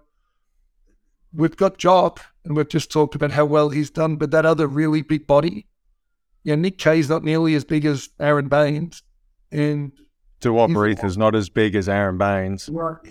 We've 1.33 1.57
got 1.57 1.77
Job, 1.77 2.21
and 2.45 2.57
we've 2.57 2.69
just 2.69 2.91
talked 2.91 3.15
about 3.15 3.33
how 3.33 3.45
well 3.45 3.69
he's 3.69 3.91
done, 3.91 4.17
but 4.17 4.31
that 4.31 4.47
other 4.47 4.67
really 4.67 5.03
big 5.03 5.27
body, 5.27 5.67
yeah, 6.45 6.55
Nick 6.55 6.79
Kay's 6.79 7.11
not 7.11 7.25
nearly 7.25 7.55
as 7.55 7.65
big 7.65 7.85
as 7.85 8.09
Aron 8.21 8.49
Baynes. 8.49 9.03
And 9.57 9.93
Duop 10.43 10.77
Reith 10.77 11.03
is 11.03 11.17
not 11.17 11.35
as 11.35 11.49
big 11.49 11.75
as 11.75 11.89
Aron 11.89 12.19
Baynes. 12.19 12.69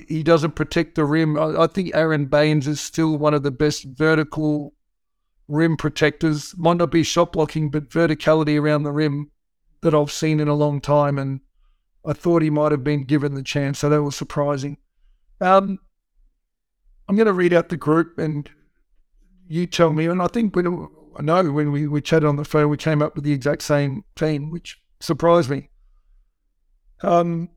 He 0.08 0.22
doesn't 0.22 0.56
protect 0.56 0.96
the 0.96 1.04
rim. 1.04 1.38
I, 1.40 1.64
I, 1.64 1.68
think 1.68 1.94
Aron 1.96 2.28
Baynes 2.28 2.68
is 2.68 2.80
still 2.80 3.18
one 3.18 3.34
of 3.34 3.42
the 3.42 3.52
best 3.52 3.84
vertical 3.86 4.74
rim 5.48 5.76
protectors. 5.76 6.54
Might 6.56 6.78
not 6.78 6.92
be 6.92 7.02
shot 7.02 7.34
blocking, 7.34 7.72
but 7.72 7.90
verticality 7.90 8.62
around 8.62 8.84
the 8.84 8.92
rim 8.92 9.32
that 9.82 9.96
I've 9.96 10.12
seen 10.12 10.40
in 10.40 10.48
a 10.48 10.54
long 10.54 10.80
time. 10.80 11.18
And 11.18 11.42
I 12.06 12.14
thought 12.14 12.44
he 12.44 12.52
might 12.52 12.72
have 12.72 12.84
been 12.84 13.06
given 13.06 13.34
the 13.34 13.44
chance, 13.44 13.80
so 13.80 13.90
that 13.90 14.04
was 14.04 14.16
surprising. 14.16 14.78
Um, 15.42 15.80
I'm 17.10 17.16
going 17.16 17.26
to 17.26 17.34
read 17.34 17.54
out 17.54 17.70
the 17.70 17.78
group, 17.78 18.20
and 18.20 18.48
you 19.48 19.66
tell 19.66 19.92
me. 19.94 20.06
And 20.06 20.22
I 20.22 20.28
think 20.28 20.56
when 20.56 20.88
I 21.18 21.24
know 21.24 21.52
when 21.52 21.72
we, 21.72 21.88
we 21.88 22.02
chatted 22.02 22.30
on 22.30 22.36
the 22.36 22.46
phone, 22.46 22.70
we 22.70 22.78
came 22.78 23.02
up 23.02 23.16
with 23.16 23.24
the 23.24 23.34
exact 23.34 23.64
same 23.64 24.04
team, 24.16 24.52
which 24.52 24.80
surprised 25.00 25.50
me. 25.50 25.70
Um, 27.02 27.50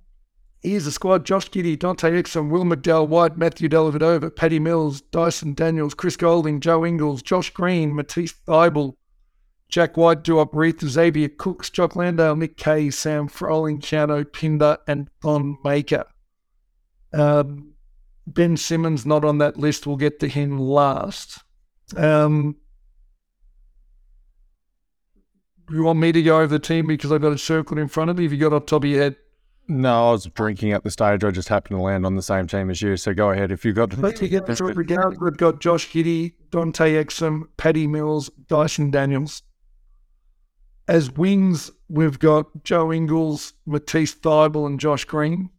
here's 0.62 0.84
the 0.84 0.93
squad 0.93 1.24
Josh 1.24 1.51
Giddey, 1.51 1.78
Dante 1.78 2.11
Exum, 2.11 2.51
Will 2.51 2.64
McDowell 2.64 3.09
White, 3.09 3.36
Matthew 3.36 3.68
Dellavedova, 3.68 4.34
Paddy 4.34 4.59
Mills, 4.59 5.01
Dyson 5.01 5.55
Daniels, 5.55 5.95
Chris 5.95 6.16
Goulding, 6.16 6.61
Joe 6.61 6.84
Ingles, 6.84 7.22
Josh 7.22 7.51
Green, 7.51 7.95
Matisse 7.95 8.34
Thybulle, 8.47 8.95
Jack 9.68 9.97
White, 9.97 10.22
Duop 10.22 10.51
Reith, 10.53 10.80
Xavier 10.80 11.28
Cooks, 11.28 11.70
Jock 11.70 11.95
Landale, 11.95 12.36
Nick 12.36 12.57
Kay, 12.57 12.91
Sam 12.91 13.28
Froling, 13.28 13.80
Keanu 13.80 14.30
Pinder, 14.32 14.78
and 14.86 15.11
Thon 15.22 15.59
Maker. 15.62 16.05
Um, 17.12 17.72
ben 18.26 18.57
Simmons 18.57 19.05
not 19.07 19.24
on 19.24 19.39
that 19.39 19.59
list. 19.59 19.86
We'll 19.86 19.97
get 19.97 20.20
to 20.20 20.28
him 20.28 20.59
last. 20.59 21.43
Um, 21.97 22.57
you 25.70 25.82
want 25.82 25.99
me 25.99 26.12
to 26.12 26.22
go 26.22 26.39
over 26.39 26.47
the 26.47 26.59
team 26.59 26.86
because 26.86 27.12
I've 27.12 27.22
got 27.22 27.32
it 27.32 27.41
circled 27.41 27.78
in 27.78 27.89
front 27.89 28.11
of 28.11 28.18
me? 28.18 28.24
If 28.24 28.32
you 28.32 28.39
got 28.39 28.53
off 28.53 28.66
top 28.66 28.84
of 28.84 28.91
your 28.91 29.03
head. 29.03 29.16
No, 29.71 30.09
I 30.09 30.12
was 30.12 30.25
drinking 30.25 30.73
at 30.73 30.83
the 30.83 30.91
stage. 30.91 31.23
I 31.25 31.31
just 31.31 31.49
happened 31.49 31.79
to 31.79 31.83
land 31.83 32.07
on 32.07 32.16
the 32.16 32.23
same 32.23 32.47
team 32.47 32.71
as 32.71 32.81
you. 32.81 32.97
So 32.97 33.12
go 33.12 33.31
ahead. 33.31 33.53
If 33.53 33.66
you've 33.66 33.77
got. 33.77 33.97
Let's 33.99 34.21
get 34.21 34.47
through 34.47 34.71
it 34.71 35.21
We've 35.21 35.37
got 35.37 35.61
Josh 35.61 35.91
Giddey, 35.91 36.33
Dante 36.51 36.95
Exum, 36.95 37.49
Paddy 37.59 37.87
Mills, 37.87 38.31
Dyson 38.49 38.91
Daniels. 38.91 39.43
As 40.89 41.11
wings, 41.12 41.71
we've 41.91 42.19
got 42.19 42.64
Joe 42.64 42.91
Ingles, 42.91 43.53
Matisse 43.66 44.14
Thybulle, 44.14 44.66
and 44.66 44.81
Josh 44.81 45.05
Green. 45.05 45.51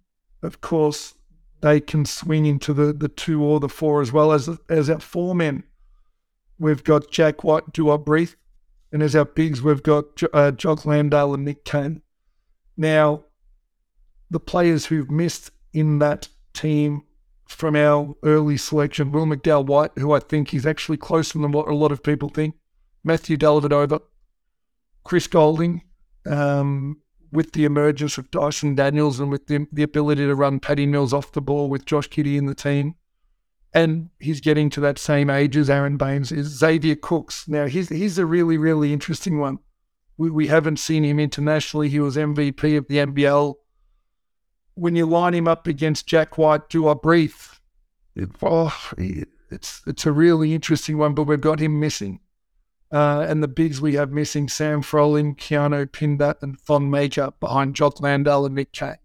Of 0.41 0.59
course, 0.59 1.13
they 1.61 1.79
can 1.79 2.03
swing 2.05 2.47
into 2.47 2.73
the, 2.73 2.91
the 2.93 3.09
two 3.09 3.43
or 3.43 3.59
the 3.59 3.69
four 3.69 4.01
as 4.01 4.11
well 4.11 4.31
as 4.31 4.49
as 4.69 4.89
our 4.89 4.99
four 4.99 5.35
men. 5.35 5.63
We've 6.57 6.83
got 6.83 7.11
Jack 7.11 7.43
White, 7.43 7.71
Duop 7.73 8.07
Reith, 8.07 8.35
And 8.91 9.03
as 9.03 9.15
our 9.15 9.25
bigs, 9.25 9.61
we've 9.61 9.83
got 9.83 10.21
uh, 10.33 10.49
Jock 10.51 10.85
Landale 10.85 11.35
and 11.35 11.45
Nick 11.45 11.63
Kay. 11.63 12.01
Now, 12.75 13.25
the 14.29 14.39
players 14.39 14.85
who've 14.85 15.09
missed 15.09 15.51
in 15.73 15.99
that 15.99 16.27
team 16.53 17.03
from 17.47 17.75
our 17.75 18.15
early 18.23 18.57
selection, 18.57 19.11
Will 19.11 19.25
McDowell 19.25 19.65
White, 19.65 19.91
who 19.97 20.11
I 20.11 20.19
think 20.19 20.53
is 20.53 20.65
actually 20.65 20.97
closer 20.97 21.39
than 21.39 21.51
what 21.51 21.67
a 21.67 21.75
lot 21.75 21.91
of 21.91 22.03
people 22.03 22.29
think, 22.29 22.55
Matthew 23.03 23.37
Dellavedova, 23.37 24.01
Chris 25.03 25.27
Goulding, 25.27 25.81
um, 26.27 27.01
with 27.31 27.53
the 27.53 27.65
emergence 27.65 28.17
of 28.17 28.31
Dyson 28.31 28.75
Daniels 28.75 29.19
and 29.19 29.31
with 29.31 29.47
the, 29.47 29.67
the 29.71 29.83
ability 29.83 30.25
to 30.25 30.35
run 30.35 30.59
Paddy 30.59 30.85
Mills 30.85 31.13
off 31.13 31.31
the 31.31 31.41
ball 31.41 31.69
with 31.69 31.85
Josh 31.85 32.09
Giddey 32.09 32.37
in 32.37 32.45
the 32.45 32.55
team. 32.55 32.95
And 33.73 34.09
he's 34.19 34.41
getting 34.41 34.69
to 34.71 34.79
that 34.81 34.97
same 34.97 35.29
age 35.29 35.55
as 35.55 35.69
Aron 35.69 35.97
Baynes 35.97 36.31
is 36.31 36.47
Xavier 36.47 36.95
Cooks. 36.95 37.47
Now, 37.47 37.67
he's, 37.67 37.89
he's 37.89 38.17
a 38.17 38.25
really, 38.25 38.57
really 38.57 38.91
interesting 38.93 39.39
one. 39.39 39.59
We, 40.17 40.31
we 40.31 40.47
haven't 40.47 40.77
seen 40.77 41.03
him 41.03 41.19
internationally. 41.19 41.87
He 41.89 41.99
was 41.99 42.15
MVP 42.15 42.77
of 42.77 42.87
the 42.87 42.97
NBL. 42.97 43.55
When 44.79 44.95
you 44.95 45.05
line 45.05 45.33
him 45.33 45.47
up 45.47 45.67
against 45.67 46.07
Jack 46.07 46.37
White, 46.37 46.69
do 46.69 46.87
I 46.87 46.93
breathe? 46.93 47.33
It, 48.15 48.29
oh, 48.41 48.91
it's, 48.97 49.81
it's 49.85 50.05
a 50.05 50.11
really 50.11 50.53
interesting 50.53 50.97
one, 50.97 51.13
but 51.13 51.23
we've 51.23 51.41
got 51.41 51.59
him 51.59 51.79
missing. 51.79 52.19
Uh, 52.91 53.25
and 53.27 53.43
the 53.43 53.47
bigs 53.47 53.79
we 53.79 53.95
have 53.95 54.11
missing 54.11 54.47
Sam 54.47 54.81
Froling, 54.81 55.35
Keanu 55.35 55.91
Pinder, 55.91 56.35
and 56.41 56.59
Thon 56.59 56.89
Maker 56.89 57.31
behind 57.39 57.75
Jock 57.75 58.01
Landale 58.01 58.45
and 58.45 58.55
Nick 58.55 58.71
Kay. 58.71 58.95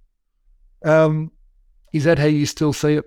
Um, 0.85 1.33
is 1.93 2.05
that 2.05 2.19
how 2.19 2.27
you 2.27 2.47
still 2.47 2.73
see 2.73 2.95
it? 2.95 3.05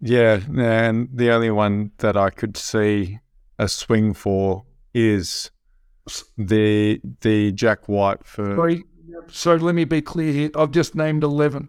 Yeah, 0.00 0.40
and 0.58 1.08
the 1.12 1.30
only 1.30 1.50
one 1.50 1.92
that 1.98 2.16
I 2.16 2.30
could 2.30 2.56
see 2.56 3.20
a 3.58 3.68
swing 3.68 4.14
for 4.14 4.64
is 4.94 5.50
the 6.36 7.00
the 7.20 7.52
Jack 7.52 7.88
White 7.88 8.24
for. 8.26 8.56
Sorry, 8.56 8.84
so 9.28 9.54
let 9.54 9.74
me 9.74 9.84
be 9.84 10.02
clear 10.02 10.32
here. 10.32 10.50
I've 10.56 10.70
just 10.70 10.94
named 10.94 11.24
eleven. 11.24 11.68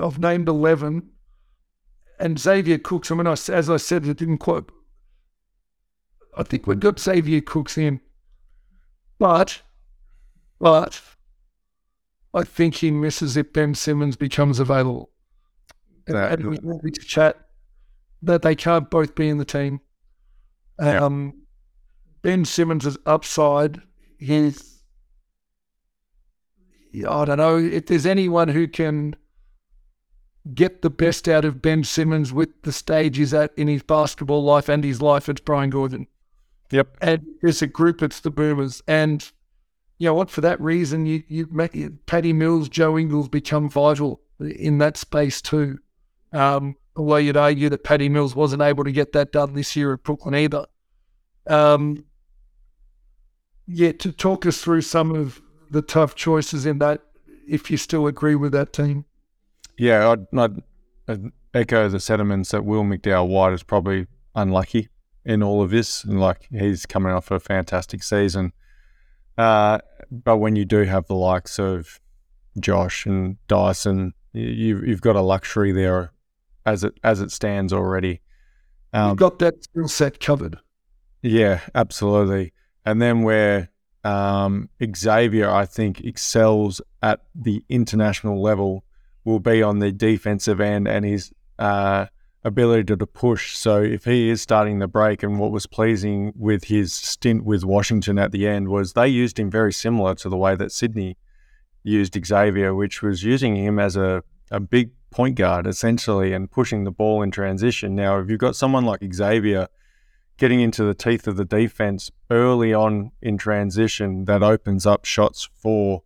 I've 0.00 0.18
named 0.18 0.48
eleven, 0.48 1.10
and 2.18 2.38
Xavier 2.38 2.78
Cooks. 2.78 3.10
I 3.10 3.14
mean, 3.14 3.26
I, 3.26 3.32
as 3.32 3.70
I 3.70 3.76
said, 3.76 4.06
it 4.06 4.16
didn't 4.16 4.38
quite 4.38 4.64
I 6.36 6.42
think 6.42 6.66
we've 6.66 6.80
got 6.80 6.98
Xavier 6.98 7.40
Cooks 7.40 7.78
in. 7.78 8.00
But, 9.18 9.62
but, 10.58 11.00
I 12.32 12.42
think 12.42 12.76
he 12.76 12.90
misses 12.90 13.36
if 13.36 13.52
Ben 13.52 13.74
Simmons 13.74 14.16
becomes 14.16 14.58
available. 14.58 15.10
That, 16.06 16.40
and 16.40 16.50
we 16.50 16.58
need 16.82 16.94
to 16.94 17.06
chat 17.06 17.48
that 18.22 18.42
they 18.42 18.54
can't 18.54 18.90
both 18.90 19.14
be 19.14 19.28
in 19.28 19.38
the 19.38 19.44
team. 19.44 19.80
Um, 20.78 21.32
yeah. 21.34 21.40
Ben 22.22 22.44
Simmons' 22.44 22.86
is 22.86 22.98
upside, 23.06 23.80
his, 24.18 24.73
I 27.02 27.24
don't 27.24 27.38
know, 27.38 27.56
if 27.56 27.86
there's 27.86 28.06
anyone 28.06 28.48
who 28.48 28.68
can 28.68 29.16
get 30.52 30.82
the 30.82 30.90
best 30.90 31.28
out 31.28 31.44
of 31.44 31.62
Ben 31.62 31.82
Simmons 31.84 32.32
with 32.32 32.62
the 32.62 32.72
stage 32.72 33.16
he's 33.16 33.34
at 33.34 33.52
in 33.56 33.66
his 33.66 33.82
basketball 33.82 34.44
life 34.44 34.68
and 34.68 34.84
his 34.84 35.02
life, 35.02 35.28
it's 35.28 35.40
Brian 35.40 35.72
Goorjian. 35.72 36.06
Yep. 36.70 36.96
And 37.00 37.26
as 37.42 37.62
a 37.62 37.66
group, 37.66 38.02
it's 38.02 38.20
the 38.20 38.30
Boomers. 38.30 38.82
And 38.86 39.30
you 39.98 40.06
know 40.06 40.14
what? 40.14 40.30
For 40.30 40.40
that 40.40 40.60
reason, 40.60 41.06
you 41.06 41.22
you 41.28 41.46
make 41.50 41.76
Paddy 42.06 42.32
Mills, 42.32 42.68
Joe 42.68 42.98
Ingles 42.98 43.28
become 43.28 43.68
vital 43.68 44.20
in 44.40 44.78
that 44.78 44.96
space 44.96 45.40
too. 45.40 45.78
Um, 46.32 46.76
although 46.96 47.16
you'd 47.16 47.36
argue 47.36 47.68
that 47.68 47.84
Paddy 47.84 48.08
Mills 48.08 48.34
wasn't 48.34 48.62
able 48.62 48.84
to 48.84 48.92
get 48.92 49.12
that 49.12 49.32
done 49.32 49.54
this 49.54 49.76
year 49.76 49.92
at 49.94 50.02
Brooklyn 50.02 50.34
either. 50.34 50.66
Um, 51.46 52.04
yeah, 53.66 53.92
to 53.92 54.12
talk 54.12 54.46
us 54.46 54.60
through 54.60 54.82
some 54.82 55.14
of 55.14 55.40
the 55.70 55.82
tough 55.82 56.14
choices 56.14 56.66
in 56.66 56.78
that, 56.78 57.02
if 57.48 57.70
you 57.70 57.76
still 57.76 58.06
agree 58.06 58.34
with 58.34 58.52
that 58.52 58.72
team. 58.72 59.04
Yeah, 59.78 60.10
I'd, 60.10 60.38
I'd, 60.38 60.62
I'd 61.08 61.32
echo 61.52 61.88
the 61.88 62.00
sentiments 62.00 62.50
that 62.50 62.64
Will 62.64 62.82
McDowell 62.82 63.28
White 63.28 63.52
is 63.52 63.62
probably 63.62 64.06
unlucky 64.34 64.88
in 65.24 65.42
all 65.42 65.62
of 65.62 65.70
this. 65.70 66.04
And 66.04 66.20
like 66.20 66.48
he's 66.50 66.86
coming 66.86 67.12
off 67.12 67.30
a 67.30 67.40
fantastic 67.40 68.02
season. 68.02 68.52
Uh, 69.36 69.78
but 70.10 70.36
when 70.38 70.56
you 70.56 70.64
do 70.64 70.82
have 70.82 71.06
the 71.06 71.14
likes 71.14 71.58
of 71.58 72.00
Josh 72.60 73.06
and 73.06 73.36
Dyson, 73.48 74.14
you, 74.32 74.82
you've 74.82 75.00
got 75.00 75.16
a 75.16 75.20
luxury 75.20 75.72
there 75.72 76.12
as 76.66 76.84
it 76.84 76.94
as 77.02 77.20
it 77.20 77.30
stands 77.30 77.72
already. 77.72 78.20
Um, 78.92 79.10
You've 79.10 79.18
got 79.18 79.38
that 79.40 79.64
skill 79.64 79.88
set 79.88 80.20
covered. 80.20 80.58
Yeah, 81.22 81.60
absolutely. 81.74 82.52
And 82.86 83.02
then 83.02 83.22
where 83.22 83.70
um, 84.04 84.68
Xavier, 84.94 85.50
I 85.50 85.66
think, 85.66 86.00
excels 86.00 86.80
at 87.02 87.20
the 87.34 87.64
international 87.68 88.40
level 88.42 88.84
will 89.24 89.40
be 89.40 89.62
on 89.62 89.78
the 89.78 89.90
defensive 89.90 90.60
end 90.60 90.86
and 90.86 91.04
his 91.04 91.32
uh, 91.58 92.06
ability 92.44 92.84
to, 92.84 92.96
to 92.96 93.06
push. 93.06 93.56
So 93.56 93.82
if 93.82 94.04
he 94.04 94.28
is 94.28 94.42
starting 94.42 94.78
the 94.78 94.86
break, 94.86 95.22
and 95.22 95.38
what 95.38 95.50
was 95.50 95.66
pleasing 95.66 96.32
with 96.36 96.64
his 96.64 96.92
stint 96.92 97.44
with 97.44 97.64
Washington 97.64 98.18
at 98.18 98.32
the 98.32 98.46
end 98.46 98.68
was 98.68 98.92
they 98.92 99.08
used 99.08 99.38
him 99.38 99.50
very 99.50 99.72
similar 99.72 100.14
to 100.16 100.28
the 100.28 100.36
way 100.36 100.54
that 100.54 100.70
Sydney 100.70 101.16
used 101.82 102.18
Xavier, 102.24 102.74
which 102.74 103.02
was 103.02 103.22
using 103.22 103.56
him 103.56 103.78
as 103.78 103.96
a, 103.96 104.22
a 104.50 104.60
big 104.60 104.90
point 105.10 105.36
guard 105.36 105.66
essentially 105.66 106.32
and 106.32 106.50
pushing 106.50 106.84
the 106.84 106.90
ball 106.90 107.22
in 107.22 107.30
transition. 107.30 107.94
Now, 107.94 108.18
if 108.18 108.28
you've 108.28 108.38
got 108.38 108.56
someone 108.56 108.84
like 108.84 109.00
Xavier 109.14 109.68
getting 110.36 110.60
into 110.60 110.84
the 110.84 110.94
teeth 110.94 111.26
of 111.26 111.36
the 111.36 111.44
defense 111.44 112.10
early 112.30 112.74
on 112.74 113.12
in 113.22 113.38
transition, 113.38 114.24
that 114.24 114.42
opens 114.42 114.86
up 114.86 115.04
shots 115.04 115.48
for 115.54 116.02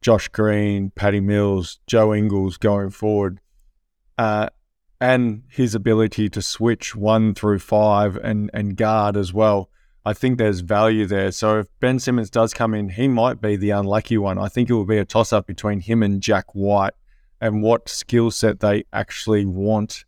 Josh 0.00 0.28
Green, 0.28 0.90
Paddy 0.90 1.20
Mills, 1.20 1.80
Joe 1.86 2.14
Ingles 2.14 2.56
going 2.56 2.90
forward. 2.90 3.40
Uh, 4.16 4.48
and 5.00 5.42
his 5.48 5.74
ability 5.74 6.28
to 6.28 6.42
switch 6.42 6.96
one 6.96 7.34
through 7.34 7.60
five 7.60 8.16
and, 8.16 8.50
and 8.52 8.76
guard 8.76 9.16
as 9.16 9.32
well. 9.32 9.70
I 10.04 10.12
think 10.12 10.38
there's 10.38 10.60
value 10.60 11.06
there. 11.06 11.30
So 11.32 11.58
if 11.60 11.66
Ben 11.80 11.98
Simmons 11.98 12.30
does 12.30 12.54
come 12.54 12.74
in, 12.74 12.88
he 12.90 13.08
might 13.08 13.40
be 13.40 13.56
the 13.56 13.70
unlucky 13.70 14.18
one. 14.18 14.38
I 14.38 14.48
think 14.48 14.70
it 14.70 14.72
will 14.72 14.86
be 14.86 14.98
a 14.98 15.04
toss 15.04 15.32
up 15.32 15.46
between 15.46 15.80
him 15.80 16.02
and 16.02 16.20
Jack 16.20 16.46
White 16.54 16.94
and 17.40 17.62
what 17.62 17.88
skill 17.88 18.30
set 18.30 18.60
they 18.60 18.84
actually 18.92 19.44
want 19.44 20.04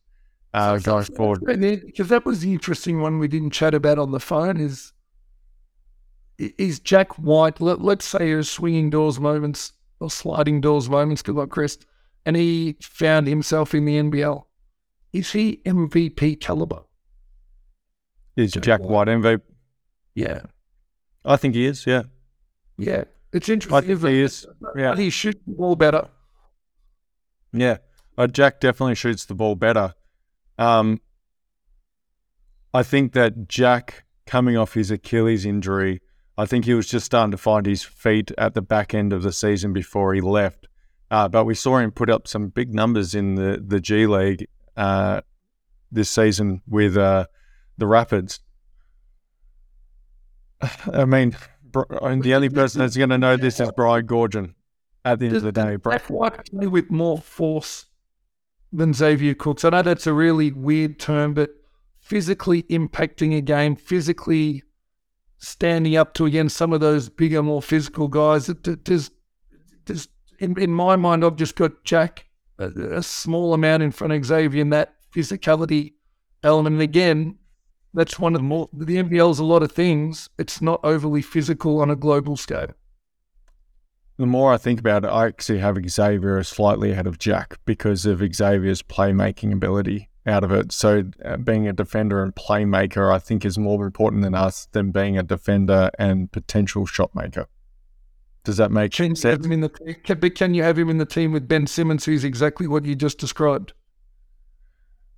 uh, 0.54 0.78
going 0.78 1.04
forward. 1.04 1.40
Because 1.44 2.08
that 2.08 2.24
was 2.24 2.40
the 2.40 2.52
interesting 2.52 3.00
one 3.00 3.18
we 3.18 3.28
didn't 3.28 3.50
chat 3.50 3.74
about 3.74 3.98
on 3.98 4.10
the 4.12 4.20
phone 4.20 4.58
is 4.58 4.92
is 6.38 6.80
Jack 6.80 7.18
White, 7.18 7.60
let, 7.60 7.80
us 7.80 8.04
say 8.04 8.32
a 8.32 8.42
swinging 8.42 8.88
doors 8.88 9.20
moments 9.20 9.74
or 10.00 10.10
sliding 10.10 10.62
doors 10.62 10.88
moments, 10.88 11.20
good 11.20 11.34
luck, 11.34 11.50
Chris, 11.50 11.76
and 12.24 12.34
he 12.34 12.76
found 12.80 13.26
himself 13.26 13.74
in 13.74 13.84
the 13.84 13.96
NBL 13.98 14.44
is 15.12 15.32
he 15.32 15.60
MVP 15.66 16.40
caliber? 16.40 16.82
Is 18.36 18.52
Jack, 18.52 18.62
Jack 18.62 18.80
White. 18.80 19.08
White 19.08 19.08
MVP? 19.08 19.40
Yeah. 20.14 20.42
I 21.24 21.36
think 21.36 21.54
he 21.54 21.66
is, 21.66 21.86
yeah. 21.86 22.04
Yeah. 22.78 23.04
It's 23.32 23.48
interesting. 23.48 23.76
I 23.76 23.80
think 23.80 24.02
he 24.02 24.20
is. 24.20 24.46
Yeah. 24.76 24.96
He 24.96 25.10
shoots 25.10 25.40
the 25.46 25.52
ball 25.52 25.76
better. 25.76 26.08
Yeah. 27.52 27.78
Uh, 28.16 28.26
Jack 28.26 28.60
definitely 28.60 28.94
shoots 28.94 29.24
the 29.24 29.34
ball 29.34 29.56
better. 29.56 29.94
Um, 30.60 31.00
I 32.72 32.84
think 32.84 33.14
that 33.14 33.48
Jack, 33.48 34.04
coming 34.26 34.56
off 34.56 34.74
his 34.74 34.90
Achilles 34.90 35.44
injury, 35.44 36.02
I 36.36 36.44
think 36.44 36.66
he 36.66 36.74
was 36.74 36.86
just 36.86 37.06
starting 37.06 37.32
to 37.32 37.38
find 37.38 37.66
his 37.66 37.82
feet 37.82 38.30
at 38.38 38.54
the 38.54 38.62
back 38.62 38.94
end 38.94 39.12
of 39.12 39.22
the 39.22 39.32
season 39.32 39.72
before 39.72 40.14
he 40.14 40.20
left. 40.20 40.68
Uh, 41.10 41.28
but 41.28 41.44
we 41.44 41.54
saw 41.54 41.78
him 41.78 41.90
put 41.90 42.08
up 42.08 42.28
some 42.28 42.48
big 42.48 42.72
numbers 42.72 43.14
in 43.14 43.34
the, 43.34 43.62
the 43.66 43.80
G 43.80 44.06
League 44.06 44.46
uh, 44.76 45.22
this 45.90 46.10
season 46.10 46.62
with 46.68 46.96
uh, 46.96 47.26
the 47.78 47.86
Rapids. 47.86 48.40
I 50.92 51.06
mean, 51.06 51.36
the 51.72 52.32
only 52.34 52.50
person 52.50 52.80
that's 52.80 52.96
going 52.96 53.10
to 53.10 53.18
know 53.18 53.36
this 53.36 53.58
is 53.58 53.72
Brian 53.74 54.06
Goorjian 54.06 54.54
at 55.04 55.18
the 55.18 55.26
end 55.26 55.34
Does, 55.34 55.42
of 55.42 55.54
the 55.54 55.64
day. 55.64 55.76
Jack 55.82 56.10
White 56.10 56.50
play 56.50 56.66
with 56.66 56.90
more 56.90 57.18
force 57.18 57.86
than 58.72 58.94
Xavier 58.94 59.34
Cooks. 59.34 59.64
I 59.64 59.70
know 59.70 59.82
that's 59.82 60.06
a 60.06 60.12
really 60.12 60.52
weird 60.52 60.98
term, 60.98 61.34
but 61.34 61.50
physically 61.98 62.62
impacting 62.64 63.36
a 63.36 63.40
game, 63.40 63.76
physically 63.76 64.62
standing 65.38 65.96
up 65.96 66.14
to 66.14 66.26
against 66.26 66.56
some 66.56 66.72
of 66.72 66.80
those 66.80 67.08
bigger, 67.08 67.42
more 67.42 67.62
physical 67.62 68.08
guys. 68.08 68.46
Does, 68.46 69.10
does 69.84 70.08
in, 70.38 70.58
in 70.58 70.70
my 70.70 70.96
mind, 70.96 71.24
I've 71.24 71.36
just 71.36 71.56
got 71.56 71.84
Jack 71.84 72.26
a, 72.58 72.66
a 72.96 73.02
small 73.02 73.54
amount 73.54 73.82
in 73.82 73.90
front 73.90 74.12
of 74.12 74.24
Xavier 74.24 74.60
in 74.60 74.70
that 74.70 74.94
physicality 75.14 75.94
element. 76.42 76.74
And 76.74 76.82
again, 76.82 77.38
that's 77.92 78.18
one 78.18 78.34
of 78.34 78.40
the 78.40 78.44
more, 78.44 78.68
the 78.72 78.96
NBL 78.96 79.30
is 79.30 79.38
a 79.38 79.44
lot 79.44 79.62
of 79.62 79.72
things. 79.72 80.28
It's 80.38 80.60
not 80.60 80.80
overly 80.84 81.22
physical 81.22 81.80
on 81.80 81.90
a 81.90 81.96
global 81.96 82.36
scale. 82.36 82.72
The 84.20 84.26
more 84.26 84.52
I 84.52 84.58
think 84.58 84.78
about 84.78 85.06
it, 85.06 85.08
I 85.08 85.24
actually 85.28 85.60
have 85.60 85.78
Xavier 85.88 86.42
slightly 86.42 86.90
ahead 86.92 87.06
of 87.06 87.18
Jack 87.18 87.58
because 87.64 88.04
of 88.04 88.18
Xavier's 88.18 88.82
playmaking 88.82 89.50
ability. 89.50 90.10
out 90.26 90.44
of 90.44 90.52
it. 90.52 90.72
So 90.72 91.04
uh, 91.24 91.38
being 91.38 91.66
a 91.66 91.72
defender 91.72 92.22
and 92.22 92.34
playmaker, 92.34 93.10
I 93.10 93.18
think, 93.18 93.46
is 93.46 93.56
more 93.56 93.82
important 93.82 94.22
than 94.22 94.34
us 94.34 94.68
than 94.72 94.90
being 94.90 95.16
a 95.16 95.22
defender 95.22 95.88
and 95.98 96.30
potential 96.30 96.84
shot 96.84 97.14
maker. 97.14 97.46
Does 98.44 98.58
that 98.58 98.70
make 98.70 98.92
can 98.92 99.16
sense? 99.16 99.46
You 99.46 99.56
the, 99.56 99.68
can, 100.04 100.30
can 100.32 100.52
you 100.52 100.64
have 100.64 100.78
him 100.78 100.90
in 100.90 100.98
the 100.98 101.06
team 101.06 101.32
with 101.32 101.48
Ben 101.48 101.66
Simmons, 101.66 102.04
who's 102.04 102.22
exactly 102.22 102.66
what 102.66 102.84
you 102.84 102.94
just 102.94 103.16
described? 103.16 103.72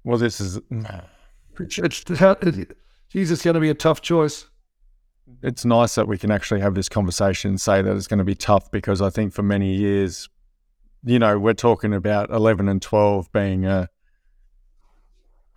Well, 0.04 0.18
this 0.18 0.40
is. 0.40 0.60
It's, 1.58 1.78
it's, 1.78 2.04
Jesus, 3.08 3.42
going 3.42 3.54
to 3.54 3.60
be 3.60 3.70
a 3.70 3.74
tough 3.74 4.00
choice. 4.00 4.46
It's 5.42 5.64
nice 5.64 5.94
that 5.94 6.08
we 6.08 6.18
can 6.18 6.30
actually 6.30 6.60
have 6.60 6.74
this 6.74 6.88
conversation 6.88 7.50
and 7.50 7.60
say 7.60 7.82
that 7.82 7.96
it's 7.96 8.06
going 8.06 8.18
to 8.18 8.24
be 8.24 8.34
tough 8.34 8.70
because 8.70 9.00
I 9.00 9.10
think 9.10 9.32
for 9.32 9.42
many 9.42 9.74
years, 9.74 10.28
you 11.04 11.18
know, 11.18 11.38
we're 11.38 11.54
talking 11.54 11.94
about 11.94 12.30
11 12.30 12.68
and 12.68 12.80
12 12.80 13.32
being 13.32 13.64
a 13.66 13.88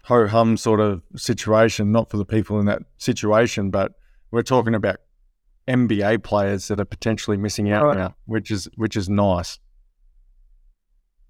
ho 0.04 0.28
hum 0.28 0.58
sort 0.58 0.80
of 0.80 1.02
situation, 1.16 1.92
not 1.92 2.10
for 2.10 2.18
the 2.18 2.26
people 2.26 2.60
in 2.60 2.66
that 2.68 2.84
situation, 2.98 3.72
but 3.72 3.94
we're 4.32 4.44
talking 4.44 4.76
about 4.76 4.98
NBA 5.68 6.24
players 6.24 6.68
that 6.68 6.80
are 6.80 6.86
potentially 6.86 7.38
missing 7.38 7.72
out 7.72 7.86
right. 7.86 7.98
now, 7.98 8.16
which 8.26 8.52
is 8.52 8.70
which 8.76 8.96
is 8.96 9.10
nice. 9.10 9.60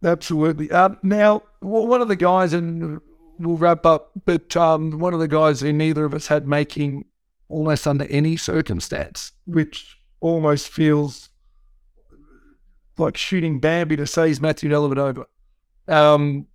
Absolutely. 0.03 0.69
Um, 0.71 0.97
now, 1.03 1.43
one 1.61 2.01
of 2.01 2.09
the 2.09 2.15
guys, 2.15 2.53
and 2.53 2.99
we'll 3.39 3.57
wrap 3.57 3.85
up, 3.85 4.11
but 4.25 4.55
um, 4.55 4.99
one 4.99 5.13
of 5.13 5.19
the 5.19 5.27
guys 5.27 5.61
who 5.61 5.71
neither 5.73 6.05
of 6.05 6.13
us 6.13 6.27
had 6.27 6.47
making 6.47 7.05
almost 7.49 7.87
under 7.87 8.05
any 8.05 8.37
circumstance, 8.37 9.31
which 9.45 9.97
almost 10.19 10.69
feels 10.69 11.29
like 12.97 13.17
shooting 13.17 13.59
Bambi 13.59 13.95
to 13.97 14.07
say 14.07 14.27
he's 14.27 14.41
Matthew 14.41 14.69
Dellavedova. 14.69 15.25
Um, 15.87 16.47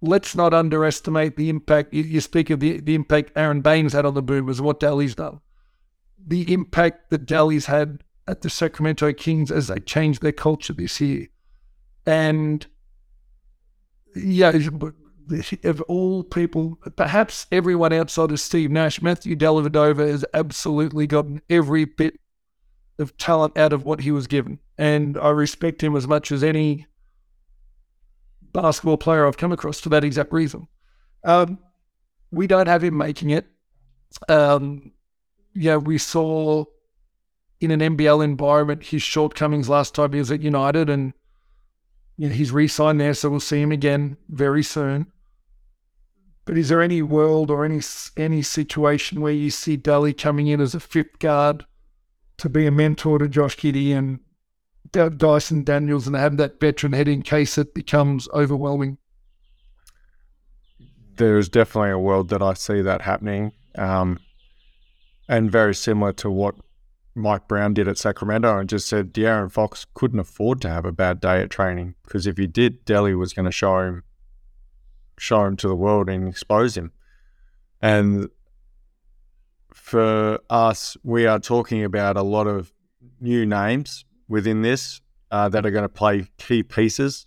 let's 0.00 0.34
not 0.34 0.54
underestimate 0.54 1.36
the 1.36 1.48
impact. 1.48 1.92
You, 1.92 2.02
you 2.02 2.20
speak 2.20 2.50
of 2.50 2.60
the, 2.60 2.80
the 2.80 2.94
impact 2.94 3.32
Aron 3.36 3.60
Baynes 3.60 3.92
had 3.92 4.06
on 4.06 4.14
the 4.14 4.22
Boomers, 4.22 4.60
what 4.60 4.80
Delly's 4.80 5.14
done. 5.14 5.40
The 6.26 6.52
impact 6.52 7.10
that 7.10 7.26
Delly's 7.26 7.66
had 7.66 8.02
at 8.26 8.40
the 8.40 8.50
Sacramento 8.50 9.12
Kings 9.12 9.50
as 9.50 9.68
they 9.68 9.80
changed 9.80 10.22
their 10.22 10.32
culture 10.32 10.72
this 10.72 11.00
year. 11.00 11.28
And 12.06 12.66
yeah, 14.14 14.52
of 15.64 15.80
all 15.82 16.22
people, 16.22 16.78
perhaps 16.96 17.46
everyone 17.50 17.92
outside 17.92 18.30
of 18.30 18.40
Steve 18.40 18.70
Nash, 18.70 19.00
Matthew 19.00 19.36
Dellavedova 19.36 20.08
has 20.08 20.24
absolutely 20.34 21.06
gotten 21.06 21.40
every 21.48 21.84
bit 21.84 22.18
of 22.98 23.16
talent 23.16 23.56
out 23.58 23.72
of 23.72 23.84
what 23.84 24.00
he 24.00 24.10
was 24.10 24.26
given. 24.26 24.58
And 24.78 25.18
I 25.18 25.30
respect 25.30 25.82
him 25.82 25.96
as 25.96 26.06
much 26.06 26.30
as 26.30 26.42
any 26.42 26.86
basketball 28.52 28.96
player 28.96 29.26
I've 29.26 29.36
come 29.36 29.52
across 29.52 29.80
for 29.80 29.88
that 29.90 30.04
exact 30.04 30.32
reason. 30.32 30.68
Um, 31.24 31.58
we 32.30 32.46
don't 32.46 32.66
have 32.66 32.84
him 32.84 32.96
making 32.96 33.30
it. 33.30 33.46
Um, 34.28 34.92
yeah, 35.54 35.76
we 35.76 35.98
saw 35.98 36.64
in 37.60 37.70
an 37.70 37.80
NBL 37.80 38.22
environment 38.22 38.84
his 38.84 39.02
shortcomings 39.02 39.68
last 39.68 39.94
time 39.94 40.12
he 40.12 40.18
was 40.18 40.30
at 40.30 40.40
United, 40.40 40.90
and 40.90 41.14
you 42.16 42.28
know, 42.28 42.34
he's 42.34 42.52
re-signed 42.52 43.00
there, 43.00 43.14
so 43.14 43.30
we'll 43.30 43.40
see 43.40 43.60
him 43.60 43.72
again 43.72 44.16
very 44.28 44.62
soon. 44.62 45.06
But 46.44 46.58
is 46.58 46.68
there 46.68 46.82
any 46.82 47.00
world 47.00 47.50
or 47.50 47.64
any 47.64 47.80
any 48.16 48.42
situation 48.42 49.20
where 49.20 49.32
you 49.32 49.50
see 49.50 49.78
Delly 49.78 50.16
coming 50.16 50.46
in 50.46 50.60
as 50.60 50.74
a 50.74 50.80
fifth 50.80 51.18
guard 51.18 51.64
to 52.36 52.48
be 52.48 52.66
a 52.66 52.70
mentor 52.70 53.18
to 53.18 53.28
Josh 53.28 53.56
Giddey 53.56 53.96
and 53.96 54.20
Dyson 55.18 55.64
Daniels 55.64 56.06
and 56.06 56.14
have 56.14 56.36
that 56.36 56.60
veteran 56.60 56.92
head 56.92 57.08
in 57.08 57.22
case 57.22 57.56
it 57.58 57.74
becomes 57.74 58.28
overwhelming? 58.34 58.98
There 61.16 61.38
is 61.38 61.48
definitely 61.48 61.90
a 61.90 61.98
world 61.98 62.28
that 62.28 62.42
I 62.42 62.54
see 62.54 62.82
that 62.82 63.02
happening, 63.02 63.52
um, 63.76 64.18
and 65.28 65.50
very 65.50 65.74
similar 65.74 66.12
to 66.14 66.30
what 66.30 66.56
Mike 67.14 67.46
Brown 67.46 67.74
did 67.74 67.88
at 67.88 67.98
Sacramento 67.98 68.58
and 68.58 68.68
just 68.68 68.88
said 68.88 69.12
De'Aaron 69.12 69.50
Fox 69.50 69.86
couldn't 69.94 70.18
afford 70.18 70.60
to 70.62 70.68
have 70.68 70.84
a 70.84 70.92
bad 70.92 71.20
day 71.20 71.40
at 71.40 71.50
training 71.50 71.94
because 72.04 72.26
if 72.26 72.36
he 72.36 72.48
did, 72.48 72.84
Delly 72.84 73.16
was 73.16 73.32
going 73.32 73.46
to 73.46 73.52
show 73.52 73.78
him 73.80 74.02
show 75.18 75.44
him 75.44 75.56
to 75.56 75.68
the 75.68 75.76
world 75.76 76.08
and 76.08 76.28
expose 76.28 76.76
him. 76.76 76.92
And 77.80 78.28
for 79.72 80.40
us, 80.48 80.96
we 81.02 81.26
are 81.26 81.38
talking 81.38 81.84
about 81.84 82.16
a 82.16 82.22
lot 82.22 82.46
of 82.46 82.72
new 83.20 83.44
names 83.44 84.04
within 84.28 84.62
this 84.62 85.00
uh, 85.30 85.48
that 85.48 85.66
are 85.66 85.70
going 85.70 85.82
to 85.82 85.88
play 85.88 86.26
key 86.38 86.62
pieces 86.62 87.26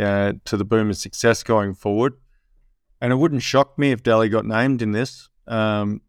uh, 0.00 0.32
to 0.44 0.56
the 0.56 0.64
boom 0.64 0.80
Boomers' 0.80 1.00
success 1.00 1.42
going 1.42 1.74
forward. 1.74 2.14
And 3.00 3.12
it 3.12 3.16
wouldn't 3.16 3.42
shock 3.42 3.78
me 3.78 3.92
if 3.92 4.02
Delly 4.02 4.30
got 4.30 4.46
named 4.46 4.82
in 4.82 4.92
this. 4.92 5.28
Um, 5.46 6.00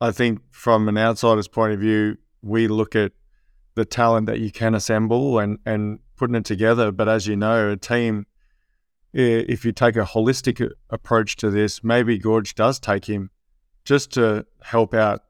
I 0.00 0.10
think 0.10 0.40
from 0.50 0.88
an 0.88 0.98
outsider's 0.98 1.48
point 1.48 1.72
of 1.72 1.80
view, 1.80 2.18
we 2.42 2.68
look 2.68 2.94
at 2.94 3.12
the 3.74 3.84
talent 3.84 4.26
that 4.26 4.40
you 4.40 4.50
can 4.50 4.74
assemble 4.74 5.38
and, 5.38 5.58
and 5.64 6.00
putting 6.16 6.36
it 6.36 6.44
together. 6.44 6.90
But 6.90 7.08
as 7.08 7.26
you 7.26 7.36
know, 7.36 7.70
a 7.70 7.76
team 7.76 8.26
if 9.16 9.64
you 9.64 9.72
take 9.72 9.96
a 9.96 10.04
holistic 10.04 10.70
approach 10.90 11.36
to 11.36 11.50
this, 11.50 11.82
maybe 11.82 12.18
Gorge 12.18 12.54
does 12.54 12.78
take 12.78 13.06
him 13.06 13.30
just 13.84 14.12
to 14.12 14.44
help 14.62 14.92
out 14.92 15.22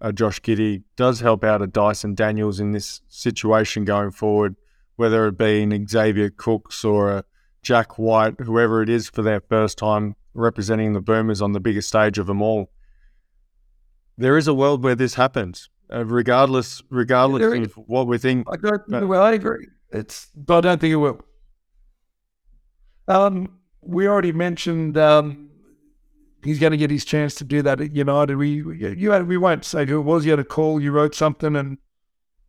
a 0.00 0.12
Josh 0.12 0.40
Giddey, 0.40 0.82
does 0.96 1.20
help 1.20 1.44
out 1.44 1.60
a 1.60 1.66
Dyson 1.66 2.14
Daniels 2.14 2.58
in 2.58 2.72
this 2.72 3.02
situation 3.08 3.84
going 3.84 4.12
forward, 4.12 4.56
whether 4.96 5.26
it 5.26 5.36
be 5.36 5.62
an 5.62 5.86
Xavier 5.86 6.30
Cooks 6.30 6.84
or 6.84 7.10
a 7.10 7.24
Jack 7.62 7.98
White, 7.98 8.40
whoever 8.40 8.82
it 8.82 8.88
is 8.88 9.08
for 9.08 9.22
their 9.22 9.40
first 9.40 9.78
time 9.78 10.16
representing 10.32 10.92
the 10.92 11.00
Boomers 11.00 11.42
on 11.42 11.52
the 11.52 11.60
biggest 11.60 11.88
stage 11.88 12.18
of 12.18 12.26
them 12.26 12.40
all. 12.40 12.70
There 14.16 14.36
is 14.38 14.48
a 14.48 14.54
world 14.54 14.82
where 14.82 14.94
this 14.94 15.14
happens, 15.14 15.68
uh, 15.92 16.04
regardless, 16.04 16.82
regardless 16.88 17.42
of 17.42 17.72
what 17.74 18.06
we 18.06 18.18
think. 18.18 18.46
I 18.50 18.56
don't. 18.56 19.08
Well, 19.08 19.22
I 19.22 19.32
agree. 19.32 19.68
It's, 19.90 20.28
but 20.34 20.58
I 20.58 20.60
don't 20.68 20.80
think 20.80 20.92
it 20.92 20.96
will. 20.96 21.20
Um, 23.08 23.58
we 23.80 24.08
already 24.08 24.32
mentioned 24.32 24.96
um, 24.96 25.50
he's 26.42 26.58
going 26.58 26.70
to 26.70 26.76
get 26.76 26.90
his 26.90 27.04
chance 27.04 27.34
to 27.36 27.44
do 27.44 27.62
that 27.62 27.80
at 27.80 27.94
United. 27.94 28.36
We 28.36 28.62
you 28.62 29.10
had, 29.10 29.26
we 29.26 29.36
won't 29.36 29.64
say 29.64 29.86
who 29.86 29.98
it 29.98 30.04
was. 30.04 30.24
You 30.24 30.32
had 30.32 30.40
a 30.40 30.44
call. 30.44 30.80
You 30.80 30.92
wrote 30.92 31.14
something, 31.14 31.56
and 31.56 31.78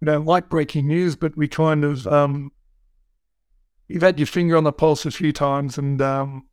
you 0.01 0.05
know, 0.05 0.19
like 0.19 0.49
breaking 0.49 0.87
news, 0.87 1.15
but 1.15 1.35
we 1.37 1.47
kind 1.47 1.83
of 1.83 2.07
um, 2.07 2.51
you've 3.87 4.03
had 4.03 4.19
your 4.19 4.27
finger 4.27 4.57
on 4.57 4.63
the 4.63 4.71
pulse 4.71 5.05
a 5.05 5.11
few 5.11 5.31
times, 5.31 5.77
and 5.77 6.01
um, 6.01 6.45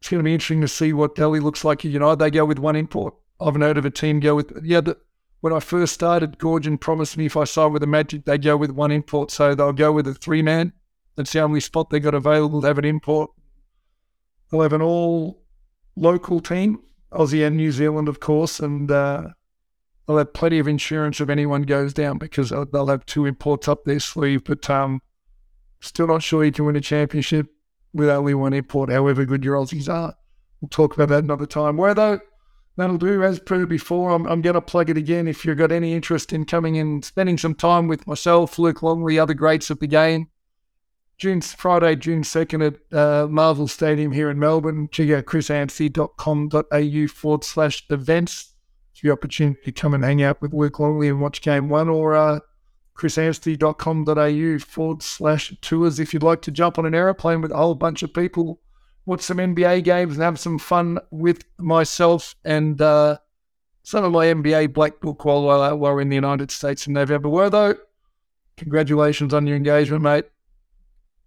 it's 0.00 0.08
going 0.08 0.20
to 0.20 0.24
be 0.24 0.34
interesting 0.34 0.60
to 0.62 0.68
see 0.68 0.92
what 0.92 1.14
Delly 1.14 1.40
looks 1.40 1.64
like 1.64 1.84
at 1.84 1.90
United. 1.90 2.18
They 2.18 2.30
go 2.30 2.44
with 2.44 2.58
one 2.58 2.76
import. 2.76 3.14
I've 3.40 3.54
heard 3.56 3.78
of 3.78 3.84
a 3.84 3.90
team 3.90 4.20
go 4.20 4.36
with 4.36 4.64
yeah. 4.64 4.80
The, 4.80 4.98
when 5.40 5.52
I 5.52 5.58
first 5.58 5.92
started, 5.92 6.38
Goorjian 6.38 6.78
promised 6.78 7.16
me 7.16 7.26
if 7.26 7.36
I 7.36 7.42
signed 7.42 7.72
with 7.72 7.80
the 7.80 7.88
Magic, 7.88 8.24
they'd 8.24 8.42
go 8.42 8.56
with 8.56 8.70
one 8.70 8.92
import, 8.92 9.32
so 9.32 9.56
they'll 9.56 9.72
go 9.72 9.90
with 9.90 10.06
a 10.06 10.14
three 10.14 10.40
man 10.40 10.72
that's 11.16 11.32
the 11.32 11.40
only 11.40 11.60
spot 11.60 11.90
they 11.90 12.00
got 12.00 12.14
available 12.14 12.60
to 12.60 12.66
have 12.66 12.78
an 12.78 12.84
import. 12.84 13.30
They'll 14.50 14.62
have 14.62 14.72
an 14.72 14.82
all 14.82 15.42
local 15.96 16.40
team, 16.40 16.80
Aussie 17.12 17.46
and 17.46 17.56
New 17.56 17.72
Zealand, 17.72 18.08
of 18.08 18.20
course, 18.20 18.60
and 18.60 18.90
uh, 18.90 19.28
they'll 20.06 20.18
have 20.18 20.32
plenty 20.32 20.58
of 20.58 20.68
insurance 20.68 21.20
if 21.20 21.28
anyone 21.28 21.62
goes 21.62 21.92
down 21.94 22.18
because 22.18 22.50
they'll 22.50 22.86
have 22.86 23.06
two 23.06 23.26
imports 23.26 23.68
up 23.68 23.84
their 23.84 24.00
sleeve. 24.00 24.44
But 24.44 24.68
um, 24.70 25.00
still 25.80 26.06
not 26.06 26.22
sure 26.22 26.44
you 26.44 26.52
can 26.52 26.64
win 26.64 26.76
a 26.76 26.80
championship 26.80 27.46
with 27.92 28.08
only 28.08 28.34
one 28.34 28.52
import, 28.52 28.90
however 28.90 29.24
good 29.24 29.44
your 29.44 29.56
Aussies 29.56 29.88
are. 29.88 30.14
We'll 30.60 30.68
talk 30.68 30.94
about 30.94 31.08
that 31.08 31.24
another 31.24 31.46
time. 31.46 31.76
Worthy, 31.76 32.20
that'll 32.76 32.96
do. 32.96 33.22
As 33.22 33.40
per 33.40 33.66
before, 33.66 34.10
I'm, 34.10 34.26
I'm 34.26 34.40
going 34.40 34.54
to 34.54 34.60
plug 34.60 34.88
it 34.90 34.96
again. 34.96 35.28
If 35.28 35.44
you've 35.44 35.58
got 35.58 35.72
any 35.72 35.92
interest 35.92 36.32
in 36.32 36.44
coming 36.44 36.78
and 36.78 37.04
spending 37.04 37.36
some 37.36 37.54
time 37.54 37.88
with 37.88 38.06
myself, 38.06 38.58
Luke 38.58 38.82
Longley, 38.82 39.18
other 39.18 39.34
greats 39.34 39.70
of 39.70 39.80
the 39.80 39.86
game, 39.86 40.28
June 41.22 41.40
Friday, 41.40 41.94
June 41.94 42.22
2nd 42.24 42.66
at 42.66 42.98
uh, 42.98 43.28
Marvel 43.28 43.68
Stadium 43.68 44.10
here 44.10 44.28
in 44.28 44.40
Melbourne. 44.40 44.88
Check 44.90 45.08
out 45.10 45.26
chrisanstey.com.au 45.26 47.06
forward 47.06 47.44
slash 47.44 47.84
events. 47.90 48.54
It's 48.90 49.02
the 49.02 49.12
opportunity 49.12 49.60
to 49.62 49.70
come 49.70 49.94
and 49.94 50.02
hang 50.02 50.20
out 50.20 50.42
with 50.42 50.52
Luke 50.52 50.80
Longley 50.80 51.06
and 51.06 51.20
watch 51.20 51.40
game 51.40 51.68
one 51.68 51.88
or 51.88 52.16
uh, 52.16 52.40
chrisanstey.com.au 52.96 54.58
forward 54.58 55.00
slash 55.04 55.54
tours 55.60 56.00
if 56.00 56.12
you'd 56.12 56.24
like 56.24 56.42
to 56.42 56.50
jump 56.50 56.76
on 56.76 56.86
an 56.86 56.94
aeroplane 56.96 57.40
with 57.40 57.52
a 57.52 57.56
whole 57.56 57.76
bunch 57.76 58.02
of 58.02 58.12
people, 58.12 58.60
watch 59.06 59.20
some 59.20 59.36
NBA 59.36 59.84
games 59.84 60.14
and 60.14 60.24
have 60.24 60.40
some 60.40 60.58
fun 60.58 60.98
with 61.12 61.44
myself 61.56 62.34
and 62.44 62.82
uh, 62.82 63.16
some 63.84 64.02
of 64.02 64.10
my 64.10 64.26
NBA 64.26 64.72
Black 64.72 64.98
Book 65.00 65.24
while, 65.24 65.46
while 65.46 65.94
we're 65.94 66.00
in 66.00 66.08
the 66.08 66.16
United 66.16 66.50
States 66.50 66.88
in 66.88 66.94
November. 66.94 67.28
Worthy, 67.28 67.78
congratulations 68.56 69.32
on 69.32 69.46
your 69.46 69.56
engagement, 69.56 70.02
mate. 70.02 70.24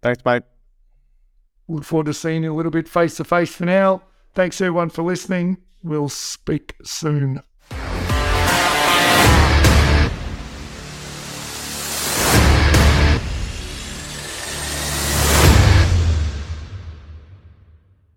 Thanks, 0.06 0.24
mate. 0.24 0.44
Look 1.68 1.84
forward 1.84 2.06
to 2.06 2.14
seeing 2.14 2.44
you 2.44 2.54
a 2.54 2.56
little 2.56 2.72
bit 2.72 2.88
face 2.88 3.16
to 3.16 3.24
face 3.24 3.56
for 3.56 3.66
now. 3.66 4.04
Thanks, 4.36 4.62
everyone, 4.62 4.92
for 4.92 5.02
listening. 5.02 5.58
We'll 5.82 6.10
speak 6.10 6.76
soon. 6.84 7.42